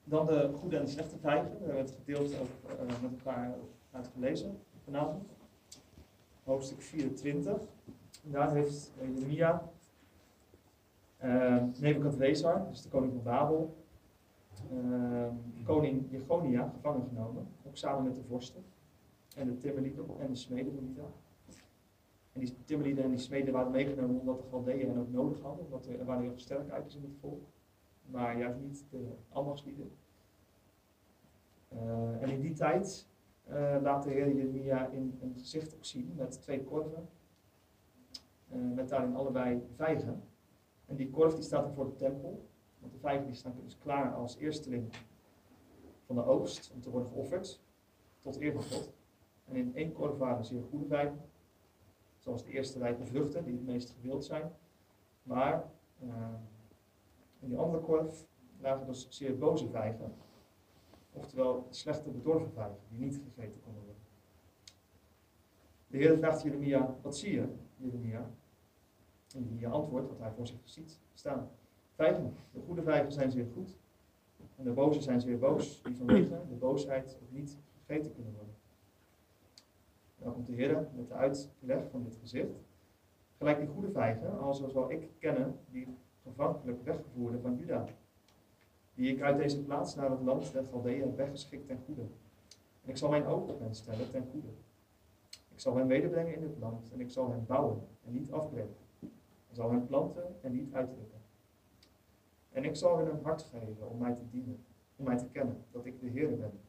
Dan 0.09 0.27
de 0.27 0.51
goede 0.55 0.77
en 0.77 0.85
de 0.85 0.91
slechte 0.91 1.19
vijgen. 1.19 1.51
We 1.51 1.65
hebben 1.65 1.85
het 1.85 1.95
gedeeld 2.05 2.41
ook, 2.41 2.71
uh, 2.81 3.03
met 3.03 3.11
elkaar 3.19 3.55
uitgelezen 3.91 4.59
vanavond. 4.85 5.29
Hoofdstuk 6.45 6.83
24. 6.83 7.53
En 8.25 8.31
daar 8.31 8.55
heeft 8.55 8.93
Jeremia 9.01 9.63
uh, 11.25 11.63
Nebukadnezar, 11.81 12.69
dus 12.69 12.83
de 12.83 12.89
koning 12.89 13.13
van 13.13 13.23
Babel, 13.23 13.77
uh, 14.73 15.27
koning 15.65 16.07
Jegonia 16.11 16.69
gevangen 16.75 17.09
genomen, 17.09 17.47
ook 17.67 17.77
samen 17.77 18.05
met 18.05 18.15
de 18.15 18.23
vorsten 18.29 18.65
en 19.37 19.47
de 19.47 19.57
timmerlieden 19.57 20.05
en 20.19 20.31
de 20.31 20.37
smeden. 20.37 20.97
En 22.33 22.41
die 22.41 22.55
timmerlieden 22.65 23.05
en 23.05 23.11
die 23.11 23.19
smeden 23.19 23.53
waren 23.53 23.71
meegenomen 23.71 24.21
omdat 24.21 24.39
de 24.39 24.49
Galdeën 24.51 24.89
hen 24.89 24.99
ook 24.99 25.13
nodig 25.13 25.41
hadden, 25.41 25.65
omdat 25.65 25.87
er, 25.87 26.05
waren 26.05 26.23
heel 26.23 26.31
veel 26.31 26.41
sterkheid 26.41 26.95
in 26.95 27.03
het 27.03 27.17
volk, 27.21 27.43
maar 28.11 28.39
juist 28.39 28.59
niet 28.61 28.85
de 28.91 29.13
ambachtslieden. 29.29 29.91
Uh, 31.73 32.23
en 32.23 32.29
in 32.29 32.41
die 32.41 32.53
tijd 32.53 33.07
uh, 33.49 33.77
laat 33.83 34.03
de 34.03 34.11
Heer 34.11 34.35
Jeremia 34.35 34.87
in 34.87 35.19
een 35.21 35.35
gezicht 35.39 35.75
ook 35.75 35.85
zien 35.85 36.13
met 36.17 36.43
twee 36.43 36.65
korven, 36.65 37.09
uh, 38.53 38.75
met 38.75 38.89
daarin 38.89 39.17
allebei 39.17 39.63
vijgen. 39.77 40.23
En 40.87 40.97
die 40.97 41.11
korf 41.11 41.35
die 41.35 41.43
staat 41.43 41.67
er 41.67 41.73
voor 41.73 41.85
de 41.85 41.95
tempel, 41.95 42.49
want 42.79 42.93
de 42.93 42.99
vijgen 42.99 43.27
die 43.27 43.35
staan 43.35 43.55
dus 43.65 43.79
klaar 43.79 44.15
als 44.15 44.37
eersteling 44.37 44.93
van 46.07 46.17
de 46.17 46.25
oogst 46.25 46.73
om 46.75 46.81
te 46.81 46.91
worden 46.91 47.09
geofferd 47.09 47.63
tot 48.19 48.41
eer 48.41 48.53
van 48.53 48.63
God. 48.63 48.93
En 49.45 49.57
in 49.57 49.75
één 49.75 49.93
korf 49.93 50.19
waren 50.19 50.45
zeer 50.45 50.63
goede 50.63 50.87
vijgen, 50.87 51.21
zoals 52.19 52.45
de 52.45 52.51
eerste 52.51 52.79
rijpe 52.79 53.05
vruchten 53.05 53.45
die 53.45 53.53
het 53.53 53.67
meest 53.67 53.91
gewild 53.91 54.25
zijn. 54.25 54.53
Maar 55.23 55.71
in 57.41 57.49
die 57.49 57.59
andere 57.59 57.83
korf 57.83 58.27
lagen 58.61 58.87
dus 58.87 59.07
zeer 59.11 59.39
boze 59.39 59.69
vijgen, 59.69 60.15
oftewel 61.13 61.67
slechte 61.71 62.11
bedorven 62.11 62.53
vijgen 62.53 62.79
die 62.89 62.99
niet 62.99 63.21
gegeten 63.25 63.61
konden 63.63 63.83
worden. 63.83 64.03
De 65.87 65.97
Heer 65.97 66.17
vraagt 66.17 66.43
Jeremia, 66.43 66.97
wat 67.03 67.17
zie 67.17 67.33
je, 67.33 67.49
Jeremia? 67.77 68.31
En 69.35 69.43
Jeremia 69.43 69.71
antwoordt 69.71 70.09
wat 70.09 70.19
hij 70.19 70.31
voor 70.31 70.47
zich 70.47 70.61
ziet 70.65 70.99
staan. 71.15 71.51
Vijgen, 71.95 72.35
de 72.53 72.61
goede 72.61 72.83
vijgen 72.83 73.13
zijn 73.13 73.31
zeer 73.31 73.47
goed 73.55 73.77
en 74.57 74.65
de 74.65 74.73
boze 74.73 75.01
zijn 75.01 75.21
zeer 75.21 75.39
boos, 75.39 75.83
die 75.83 75.97
vanwege 75.97 76.41
de 76.49 76.55
boosheid 76.55 77.19
ook 77.23 77.31
niet 77.31 77.59
gegeten 77.87 78.15
kunnen 78.15 78.33
worden. 78.35 78.55
Dan 80.19 80.33
komt 80.33 80.47
de 80.47 80.53
Heer 80.53 80.89
met 80.97 81.09
de 81.09 81.15
uitleg 81.15 81.91
van 81.91 82.03
dit 82.03 82.17
gezicht. 82.17 82.63
Gelijk 83.37 83.59
die 83.59 83.69
goede 83.69 83.91
vijgen, 83.91 84.39
als 84.39 84.67
zal 84.67 84.91
ik 84.91 85.09
kennen 85.19 85.59
die 85.71 85.97
gevankelijk 86.29 86.85
weggevoerde 86.85 87.41
van 87.41 87.57
Juda, 87.57 87.85
die 88.95 89.15
ik 89.15 89.23
uit 89.23 89.37
deze 89.37 89.65
plaats 89.65 89.95
naar 89.95 90.11
het 90.11 90.21
land 90.21 90.53
der 90.53 90.65
Galdeeën 90.65 91.01
heb 91.01 91.17
weggeschikt 91.17 91.67
ten 91.67 91.83
goede. 91.87 92.03
En 92.83 92.91
ik 92.91 92.97
zal 92.97 93.09
mijn 93.09 93.27
oog 93.27 93.49
op 93.49 93.61
hen 93.61 93.75
stellen 93.75 94.11
ten 94.11 94.27
goede. 94.31 94.49
Ik 95.31 95.61
zal 95.61 95.77
hen 95.77 95.87
wederbrengen 95.87 96.35
in 96.35 96.43
het 96.43 96.59
land 96.59 96.91
en 96.93 97.01
ik 97.01 97.11
zal 97.11 97.31
hen 97.31 97.47
bouwen 97.47 97.87
en 98.05 98.13
niet 98.13 98.33
afbreken. 98.33 98.77
Ik 99.01 99.55
zal 99.55 99.71
hen 99.71 99.87
planten 99.87 100.37
en 100.43 100.53
niet 100.53 100.75
uitdrukken. 100.75 101.21
En 102.51 102.65
ik 102.65 102.77
zal 102.77 102.99
hen 102.99 103.11
een 103.11 103.23
hart 103.23 103.43
geven 103.43 103.91
om 103.91 103.99
mij 103.99 104.15
te 104.15 104.29
dienen, 104.31 104.65
om 104.97 105.05
mij 105.05 105.17
te 105.17 105.29
kennen, 105.29 105.65
dat 105.71 105.87
ik 105.87 106.01
de 106.01 106.07
Heer 106.07 106.37
ben. 106.37 106.61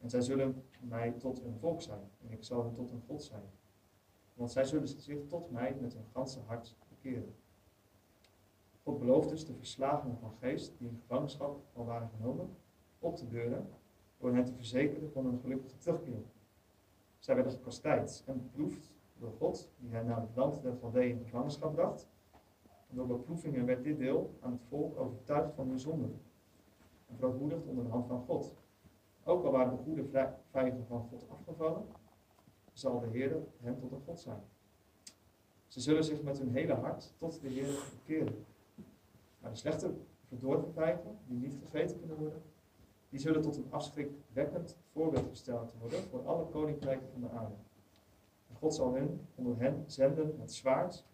En 0.00 0.10
zij 0.10 0.20
zullen 0.20 0.62
mij 0.80 1.12
tot 1.12 1.44
een 1.44 1.56
volk 1.58 1.82
zijn 1.82 2.10
en 2.26 2.32
ik 2.32 2.44
zal 2.44 2.64
hen 2.64 2.74
tot 2.74 2.90
een 2.90 3.02
God 3.06 3.22
zijn. 3.22 3.42
Want 4.34 4.50
zij 4.50 4.64
zullen 4.64 4.88
zich 4.88 5.26
tot 5.26 5.50
mij 5.50 5.76
met 5.80 5.92
hun 5.92 6.06
ganse 6.12 6.40
hart 6.46 6.76
bekeren. 6.88 7.34
God 8.88 8.98
belooft 8.98 9.28
dus 9.28 9.46
de 9.46 9.54
verslagenen 9.54 10.18
van 10.18 10.32
geest 10.40 10.78
die 10.78 10.88
in 10.88 10.98
gevangenschap 11.00 11.60
al 11.72 11.84
waren 11.84 12.10
genomen, 12.16 12.56
op 12.98 13.16
te 13.16 13.26
beuren, 13.26 13.68
door 14.18 14.34
hen 14.34 14.44
te 14.44 14.54
verzekeren 14.54 15.12
van 15.12 15.26
een 15.26 15.40
gelukkige 15.40 15.78
terugkeer. 15.78 16.22
Zij 17.18 17.34
werden 17.34 17.52
gekastijd 17.52 18.22
en 18.26 18.42
beproefd 18.42 18.92
door 19.18 19.32
God, 19.38 19.70
die 19.76 19.90
hen 19.90 20.06
naar 20.06 20.20
het 20.20 20.36
land 20.36 20.62
der 20.62 20.76
Galdeeën 20.80 21.18
in 21.18 21.24
gevangenschap 21.24 21.74
bracht. 21.74 22.08
En 22.90 22.96
door 22.96 23.06
beproevingen 23.06 23.66
werd 23.66 23.84
dit 23.84 23.98
deel 23.98 24.34
aan 24.40 24.52
het 24.52 24.62
volk 24.68 24.98
overtuigd 24.98 25.54
van 25.54 25.68
hun 25.68 25.80
zonden 25.80 26.20
en 27.06 27.16
verootmoedigd 27.16 27.66
onder 27.66 27.84
de 27.84 27.90
hand 27.90 28.06
van 28.06 28.24
God. 28.26 28.54
Ook 29.24 29.44
al 29.44 29.52
waren 29.52 29.76
de 29.76 29.82
goede 29.82 30.30
vijgen 30.50 30.86
van 30.86 31.06
God 31.10 31.26
afgevallen, 31.30 31.86
zal 32.72 33.00
de 33.00 33.06
Heer 33.06 33.36
hen 33.60 33.78
tot 33.78 33.92
een 33.92 34.02
God 34.04 34.20
zijn. 34.20 34.40
Ze 35.66 35.80
zullen 35.80 36.04
zich 36.04 36.22
met 36.22 36.38
hun 36.38 36.52
hele 36.52 36.74
hart 36.74 37.12
tot 37.16 37.40
de 37.40 37.48
Heer 37.48 37.68
bekeren. 37.94 38.46
Maar 39.38 39.50
de 39.50 39.56
slechte 39.56 39.94
verdorven 40.28 40.72
vijgen, 40.72 41.18
die 41.26 41.38
niet 41.38 41.56
gegeten 41.60 41.98
kunnen 41.98 42.16
worden, 42.16 42.42
die 43.08 43.20
zullen 43.20 43.42
tot 43.42 43.56
een 43.56 43.72
afschrikwekkend 43.72 44.76
voorbeeld 44.92 45.28
gesteld 45.28 45.74
worden 45.78 46.02
voor 46.02 46.26
alle 46.26 46.44
koninkrijken 46.44 47.08
van 47.10 47.20
de 47.20 47.30
aarde. 47.30 47.54
En 48.48 48.56
God 48.56 48.74
zal 48.74 48.94
hen 48.94 49.26
onder 49.34 49.58
hen 49.58 49.84
zenden 49.86 50.36
met 50.38 50.52
zwaard, 50.52 51.04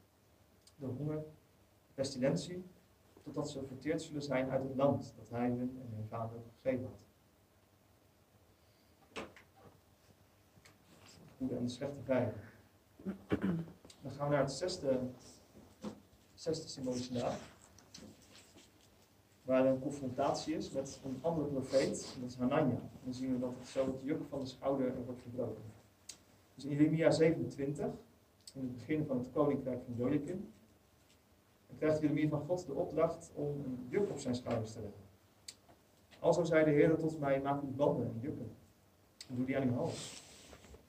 de 0.77 0.87
honger, 0.87 1.25
pestilentie, 1.95 2.65
totdat 3.23 3.51
ze 3.51 3.67
verteerd 3.67 4.03
zullen 4.03 4.23
zijn 4.23 4.51
uit 4.51 4.63
het 4.63 4.77
land 4.77 5.15
dat 5.17 5.31
hij 5.31 5.49
hun 5.49 5.81
en 5.81 5.95
hun 5.95 6.07
vader 6.09 6.41
gegeven 6.63 6.85
had. 6.87 6.99
Goede 11.37 11.57
en 11.57 11.63
de 11.63 11.69
slechte 11.69 12.03
vijgen. 12.03 12.41
Dan 14.03 14.13
gaan 14.13 14.29
we 14.29 14.35
naar 14.35 14.43
het 14.43 14.53
zesde, 14.53 15.01
zesde 16.35 16.69
symbolische 16.69 17.13
naam 17.13 17.37
waar 19.45 19.67
een 19.67 19.81
confrontatie 19.81 20.57
is 20.57 20.71
met 20.71 21.01
een 21.05 21.19
andere 21.21 21.47
profeet, 21.47 22.17
dat 22.21 22.31
is 22.31 22.37
Hanania. 22.37 22.81
dan 23.05 23.15
zien 23.15 23.33
we 23.33 23.39
dat 23.39 23.53
het 23.59 23.69
zo 23.69 23.87
het 23.87 24.01
juk 24.03 24.23
van 24.29 24.41
de 24.41 24.47
schouder 24.47 24.93
wordt 25.05 25.21
verbroken. 25.21 25.63
Dus 26.55 26.65
in 26.65 26.71
Jeremia 26.71 27.11
27, 27.11 27.87
in 28.55 28.61
het 28.61 28.73
begin 28.73 29.07
van 29.07 29.19
het 29.19 29.31
koninkrijk 29.33 29.83
van 29.85 29.95
Joachim, 29.97 30.53
krijgt 31.79 32.01
Jeremia 32.01 32.29
van 32.29 32.45
God 32.47 32.67
de 32.67 32.75
opdracht 32.75 33.31
om 33.35 33.47
een 33.47 33.87
juk 33.89 34.11
op 34.11 34.19
zijn 34.19 34.35
schouders 34.35 34.73
te 34.73 34.81
leggen. 34.81 35.03
Alzo 36.19 36.45
zei 36.45 36.65
de 36.65 36.71
Heer 36.71 36.97
tot 36.97 37.21
mij, 37.21 37.41
maak 37.41 37.63
uw 37.63 37.75
banden 37.77 38.07
en 38.07 38.19
jukken. 38.21 38.51
En 39.29 39.37
doe 39.37 39.45
die 39.45 39.57
aan 39.57 39.69
uw 39.69 39.75
hals. 39.75 40.23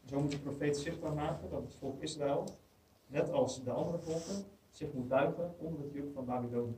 Zo 0.09 0.19
moet 0.19 0.31
de 0.31 0.39
profeet 0.39 0.77
zichtbaar 0.77 1.13
maken 1.13 1.49
dat 1.49 1.61
het 1.61 1.75
volk 1.75 2.01
Israël, 2.01 2.43
net 3.07 3.31
als 3.31 3.63
de 3.63 3.71
andere 3.71 3.97
volken, 3.97 4.45
zich 4.69 4.93
moet 4.93 5.07
buigen 5.07 5.53
onder 5.57 5.81
het 5.81 5.93
juk 5.93 6.13
van 6.13 6.25
Babylonië. 6.25 6.75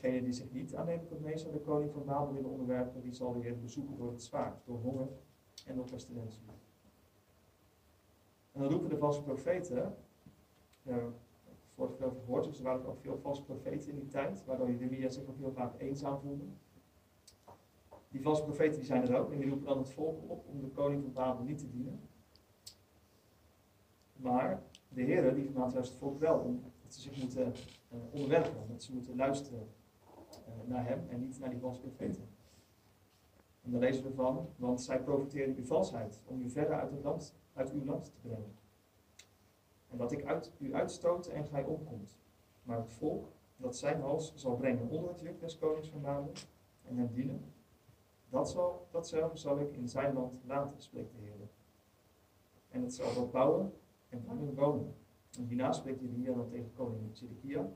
Degene 0.00 0.22
die 0.22 0.32
zich 0.32 0.52
niet 0.52 0.74
aan 0.74 0.86
Nebuchadnezzar, 0.86 1.52
de 1.52 1.58
koning 1.58 1.92
van 1.92 2.04
Babel, 2.04 2.34
willen 2.34 2.50
onderwerpen, 2.50 3.02
die 3.02 3.12
zal 3.12 3.32
de 3.32 3.40
Heer 3.40 3.58
bezoeken 3.58 3.96
door 3.96 4.10
het 4.10 4.22
zwaard, 4.22 4.66
door 4.66 4.78
honger 4.78 5.08
en 5.66 5.74
door 5.76 5.84
pestilentie. 5.90 6.42
En 8.52 8.60
dan 8.60 8.70
roepen 8.70 8.88
de 8.88 8.96
valse 8.96 9.22
profeten, 9.22 9.96
ja, 10.82 10.98
vorige 11.74 11.96
keer 11.96 12.10
gehoord, 12.10 12.44
dus 12.44 12.58
er 12.58 12.64
waren 12.64 12.86
ook 12.86 13.00
veel 13.00 13.18
valse 13.18 13.44
profeten 13.44 13.90
in 13.90 13.98
die 13.98 14.08
tijd, 14.08 14.44
waardoor 14.44 14.70
Jeremia 14.70 15.08
zich 15.08 15.28
ook 15.28 15.38
heel 15.38 15.52
vaak 15.52 15.80
eenzaam 15.80 16.18
voelde. 16.18 16.44
Die 18.08 18.22
valse 18.22 18.42
profeten 18.42 18.76
die 18.78 18.86
zijn 18.86 19.08
er 19.08 19.18
ook 19.18 19.32
en 19.32 19.38
die 19.38 19.48
roepen 19.48 19.66
dan 19.66 19.78
het 19.78 19.90
volk 19.90 20.30
op 20.30 20.46
om 20.48 20.60
de 20.60 20.68
koning 20.68 21.02
van 21.02 21.12
Babel 21.12 21.44
niet 21.44 21.58
te 21.58 21.70
dienen. 21.70 22.00
Maar 24.16 24.62
de 24.88 25.02
Heer 25.02 25.34
die 25.34 25.44
vermaakt 25.44 25.72
juist 25.72 25.90
het 25.90 25.98
volk 25.98 26.18
wel 26.18 26.38
om 26.38 26.62
dat 26.82 26.94
ze 26.94 27.00
zich 27.00 27.22
moeten 27.22 27.52
uh, 27.92 27.98
onderwerpen, 28.10 28.68
dat 28.68 28.82
ze 28.82 28.92
moeten 28.92 29.16
luisteren 29.16 29.68
naar 30.64 30.86
hem 30.86 31.08
en 31.08 31.20
niet 31.20 31.38
naar 31.38 31.50
die 31.50 31.58
valse 31.58 31.80
profeten. 31.80 32.28
En 33.62 33.70
dan 33.70 33.80
lezen 33.80 34.04
we 34.04 34.12
van, 34.12 34.48
want 34.56 34.80
zij 34.80 35.02
profiteren 35.02 35.56
uw 35.56 35.64
valsheid 35.64 36.22
om 36.24 36.42
u 36.42 36.50
verder 36.50 36.74
uit, 36.74 36.90
het 36.90 37.02
land, 37.02 37.34
uit 37.52 37.72
uw 37.72 37.84
land 37.84 38.04
te 38.04 38.28
brengen. 38.28 38.54
En 39.88 39.98
dat 39.98 40.12
ik 40.12 40.24
uit, 40.24 40.52
u 40.58 40.74
uitstoot 40.74 41.26
en 41.26 41.46
gij 41.46 41.64
omkomt. 41.64 42.18
Maar 42.62 42.78
het 42.78 42.92
volk 42.92 43.28
dat 43.56 43.76
zijn 43.76 44.00
hals 44.00 44.34
zal 44.34 44.56
brengen 44.56 44.88
onder 44.88 45.10
het 45.10 45.20
juk 45.20 45.40
des 45.40 45.58
konings 45.58 45.88
van 45.88 46.00
Babel 46.00 46.32
en 46.82 46.96
hem 46.96 47.12
dienen, 47.12 47.52
dat 48.28 48.50
zal, 48.50 48.88
datzelfde 48.90 49.38
zal 49.38 49.58
ik 49.58 49.72
in 49.72 49.88
zijn 49.88 50.14
land 50.14 50.42
laten, 50.44 50.80
spreekt 50.80 51.12
de 51.12 51.20
Heer. 51.20 51.48
En 52.68 52.82
het 52.82 52.94
zal 52.94 53.14
dat 53.14 53.30
bouwen 53.30 53.72
en 54.08 54.22
daarin 54.26 54.54
wonen. 54.54 54.94
En 55.38 55.44
hierna 55.44 55.72
spreekt 55.72 56.00
Jeremia 56.00 56.34
dan 56.34 56.48
tegen 56.48 56.72
koning 56.72 57.16
Zedekia 57.16 57.70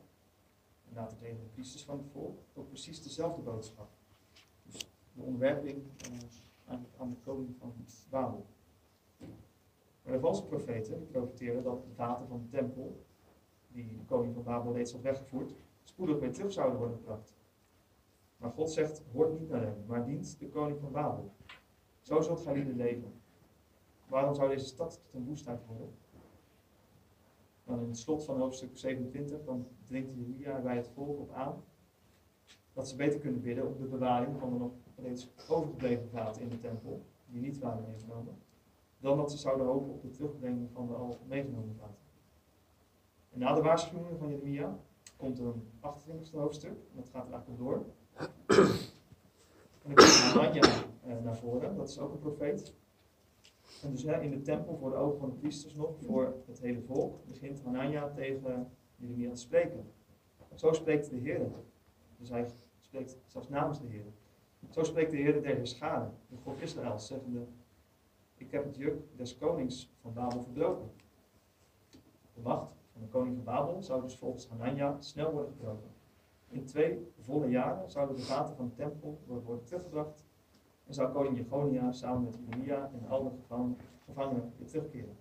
tegen 0.94 1.40
de 1.40 1.48
priesters 1.52 1.84
van 1.84 1.98
het 1.98 2.06
volk 2.12 2.38
ook 2.54 2.68
precies 2.68 3.02
dezelfde 3.02 3.42
boodschap. 3.42 3.88
Dus 4.62 4.90
de 5.12 5.22
onderwerping 5.22 5.82
uh, 6.10 6.74
aan, 6.98 7.10
de 7.10 7.16
koning 7.24 7.56
van 7.58 7.74
Babel. 8.10 8.46
Maar 10.02 10.12
de 10.12 10.20
valse 10.20 10.46
profeten 10.46 11.06
profiteren 11.06 11.62
dat 11.62 11.82
het 11.82 11.96
water 11.96 12.26
van 12.26 12.40
de 12.42 12.56
tempel, 12.56 13.04
die 13.68 13.96
de 13.96 14.04
koning 14.04 14.34
van 14.34 14.42
Babel 14.42 14.72
reeds 14.72 14.92
had 14.92 15.02
weggevoerd, 15.02 15.54
spoedig 15.84 16.18
weer 16.18 16.32
terug 16.32 16.52
zouden 16.52 16.78
worden 16.78 16.96
gebracht. 16.96 17.34
Maar 18.36 18.50
God 18.50 18.70
zegt, 18.70 19.02
hoort 19.12 19.40
niet 19.40 19.48
naar 19.48 19.62
hem, 19.62 19.84
maar 19.86 20.04
dient 20.04 20.38
de 20.38 20.48
koning 20.48 20.80
van 20.80 20.92
Babel. 20.92 21.32
Zo 22.00 22.20
zult 22.20 22.40
gij 22.40 22.64
leven. 22.64 23.12
Waarom 24.08 24.34
zou 24.34 24.48
deze 24.48 24.66
stad 24.66 25.00
tot 25.02 25.14
een 25.14 25.24
woestheid 25.24 25.66
worden? 25.66 25.94
Dan 27.70 27.80
in 27.80 27.88
het 27.88 27.98
slot 27.98 28.24
van 28.24 28.38
hoofdstuk 28.38 28.70
27, 28.72 29.44
dan 29.44 29.66
dringt 29.84 30.14
Jeremia 30.14 30.60
bij 30.60 30.76
het 30.76 30.88
volk 30.94 31.18
op 31.18 31.32
aan 31.32 31.62
dat 32.72 32.88
ze 32.88 32.96
beter 32.96 33.20
kunnen 33.20 33.40
bidden 33.40 33.66
op 33.66 33.78
de 33.78 33.84
bewaring 33.84 34.38
van 34.38 34.50
de 34.50 34.58
nog 34.58 34.72
reeds 34.96 35.28
overgebleven 35.48 36.08
vaten 36.08 36.42
in 36.42 36.48
de 36.48 36.58
tempel, 36.58 37.04
die 37.26 37.40
niet 37.40 37.58
waren 37.58 37.84
meegenomen, 37.86 38.38
dan 38.98 39.16
dat 39.16 39.30
ze 39.30 39.38
zouden 39.38 39.66
hopen 39.66 39.92
op 39.92 40.02
de 40.02 40.10
terugbrenging 40.10 40.70
van 40.72 40.86
de 40.86 40.94
al 40.94 41.18
meegenomen 41.26 41.76
vaten. 41.78 41.96
En 43.30 43.38
na 43.38 43.54
de 43.54 43.62
waarschuwingen 43.62 44.18
van 44.18 44.28
Jeremia 44.28 44.78
komt 45.16 45.38
een 45.38 45.62
28e 45.80 46.32
hoofdstuk, 46.32 46.70
en 46.70 46.96
dat 46.96 47.08
gaat 47.08 47.26
er 47.26 47.32
eigenlijk 47.32 47.62
door. 47.62 47.84
En 49.82 49.94
dan 49.94 49.94
komt 49.94 50.08
Hanania 50.08 50.62
eh, 51.02 51.22
naar 51.22 51.36
voren, 51.36 51.76
dat 51.76 51.88
is 51.88 51.98
ook 51.98 52.12
een 52.12 52.18
profeet. 52.18 52.74
En 53.82 53.90
dus 53.90 54.04
in 54.04 54.30
de 54.30 54.40
tempel, 54.40 54.76
voor 54.76 54.90
de 54.90 54.96
ogen 54.96 55.18
van 55.18 55.28
de 55.28 55.34
priesters 55.36 55.74
nog, 55.74 55.94
voor 56.00 56.34
het 56.46 56.60
hele 56.60 56.80
volk, 56.80 57.26
begint 57.26 57.62
Hanania 57.62 58.08
tegen 58.08 58.70
Jeremia 58.96 59.30
te 59.30 59.40
spreken. 59.40 59.92
Zo 60.54 60.72
spreekt 60.72 61.10
de 61.10 61.16
Heer. 61.16 61.50
Dus 62.16 62.28
hij 62.28 62.50
spreekt 62.78 63.18
zelfs 63.26 63.48
namens 63.48 63.80
de 63.80 63.86
Heer. 63.86 64.06
Zo 64.68 64.82
spreekt 64.82 65.10
de 65.10 65.16
Heer 65.16 65.42
der 65.42 65.56
Heerschade, 65.56 66.10
de 66.28 66.36
God 66.36 66.60
Israël, 66.60 66.98
zeggende, 66.98 67.46
ik 68.34 68.50
heb 68.50 68.64
het 68.64 68.76
juk 68.76 69.02
des 69.16 69.38
konings 69.38 69.92
van 70.00 70.12
Babel 70.12 70.42
verbroken. 70.42 70.90
De 72.34 72.40
macht 72.40 72.76
van 72.92 73.00
de 73.00 73.08
koning 73.08 73.34
van 73.34 73.44
Babel 73.44 73.82
zou 73.82 74.02
dus 74.02 74.16
volgens 74.16 74.48
Hanania 74.48 75.00
snel 75.00 75.32
worden 75.32 75.52
gebroken. 75.52 75.90
In 76.48 76.64
twee 76.64 77.12
volle 77.18 77.48
jaren 77.48 77.90
zouden 77.90 78.16
de 78.16 78.22
vaten 78.22 78.56
van 78.56 78.68
de 78.68 78.74
tempel 78.74 79.20
worden 79.26 79.64
teruggebracht 79.64 80.24
en 80.90 80.96
zou 80.96 81.12
koning 81.12 81.94
samen 81.94 82.24
met 82.24 82.38
Jeremia 82.38 82.90
en 82.92 83.08
alle 83.08 83.30
gevangenen 84.04 84.52
weer 84.56 84.66
terugkeren. 84.66 85.16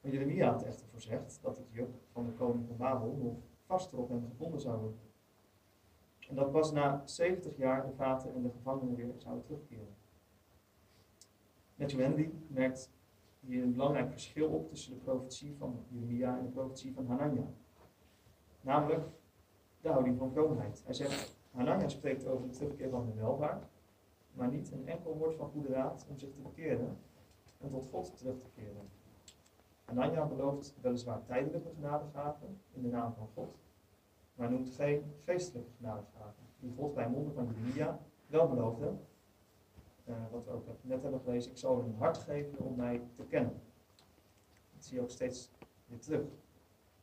Maar 0.00 0.12
Jeremia 0.12 0.52
had 0.52 0.62
echter 0.62 0.86
voorzegd 0.90 1.38
dat 1.42 1.56
het 1.56 1.66
juk 1.70 1.88
van 2.12 2.26
de 2.26 2.32
koning 2.32 2.66
van 2.66 2.76
Babel 2.76 3.18
nog 3.22 3.34
vaster 3.66 3.98
op 3.98 4.08
hem 4.08 4.24
gebonden 4.28 4.60
zou 4.60 4.78
worden. 4.78 5.00
En 6.28 6.34
dat 6.34 6.52
pas 6.52 6.72
na 6.72 7.02
70 7.04 7.56
jaar 7.56 7.86
de 7.86 7.92
vaten 7.92 8.34
en 8.34 8.42
de 8.42 8.50
gevangenen 8.50 8.94
weer 8.94 9.12
zouden 9.16 9.44
terugkeren. 9.44 9.94
Matthew 11.74 12.00
Henry 12.00 12.32
merkt 12.46 12.90
hier 13.40 13.62
een 13.62 13.72
belangrijk 13.72 14.10
verschil 14.10 14.48
op 14.48 14.68
tussen 14.68 14.94
de 14.94 15.00
profetie 15.00 15.56
van 15.58 15.84
Jeremia 15.88 16.38
en 16.38 16.44
de 16.44 16.50
profetie 16.50 16.94
van 16.94 17.06
Hanania. 17.06 17.46
Namelijk 18.60 19.04
de 19.80 19.88
houding 19.88 20.18
van 20.18 20.30
vroomheid. 20.30 20.82
Hij 20.84 20.94
zegt, 20.94 21.38
Hanania 21.50 21.88
spreekt 21.88 22.26
over 22.26 22.46
de 22.46 22.52
terugkeer 22.52 22.90
van 22.90 23.06
de 23.06 23.14
welvaart, 23.14 23.69
maar 24.40 24.50
niet 24.50 24.72
een 24.72 24.88
enkel 24.88 25.16
woord 25.16 25.34
van 25.34 25.50
goede 25.50 25.68
raad 25.68 26.06
om 26.08 26.18
zich 26.18 26.32
te 26.32 26.40
bekeren 26.40 26.98
en 27.58 27.70
tot 27.70 27.86
God 27.86 28.16
terug 28.16 28.38
te 28.38 28.48
keren. 28.54 28.88
Hanania 29.84 30.26
belooft 30.26 30.74
weliswaar 30.80 31.24
tijdelijke 31.24 31.70
genadegaven 31.74 32.60
in 32.72 32.82
de 32.82 32.88
naam 32.88 33.14
van 33.14 33.28
God, 33.34 33.58
maar 34.34 34.50
noemt 34.50 34.70
geen 34.70 35.14
geestelijke 35.24 35.70
genadegaven, 35.76 36.44
die 36.58 36.72
God 36.76 36.94
bij 36.94 37.08
monden 37.08 37.34
van 37.34 37.46
Jeremia 37.46 37.98
wel 38.26 38.48
beloofde, 38.48 38.94
uh, 40.04 40.16
wat 40.30 40.44
we 40.44 40.50
ook 40.50 40.66
net 40.80 41.02
hebben 41.02 41.20
gelezen, 41.20 41.50
ik 41.50 41.58
zal 41.58 41.80
hun 41.80 41.94
hart 41.94 42.18
geven 42.18 42.58
om 42.58 42.76
mij 42.76 43.02
te 43.14 43.24
kennen. 43.24 43.62
Dat 44.74 44.84
zie 44.84 44.96
je 44.96 45.02
ook 45.02 45.10
steeds 45.10 45.50
weer 45.86 46.00
terug. 46.00 46.26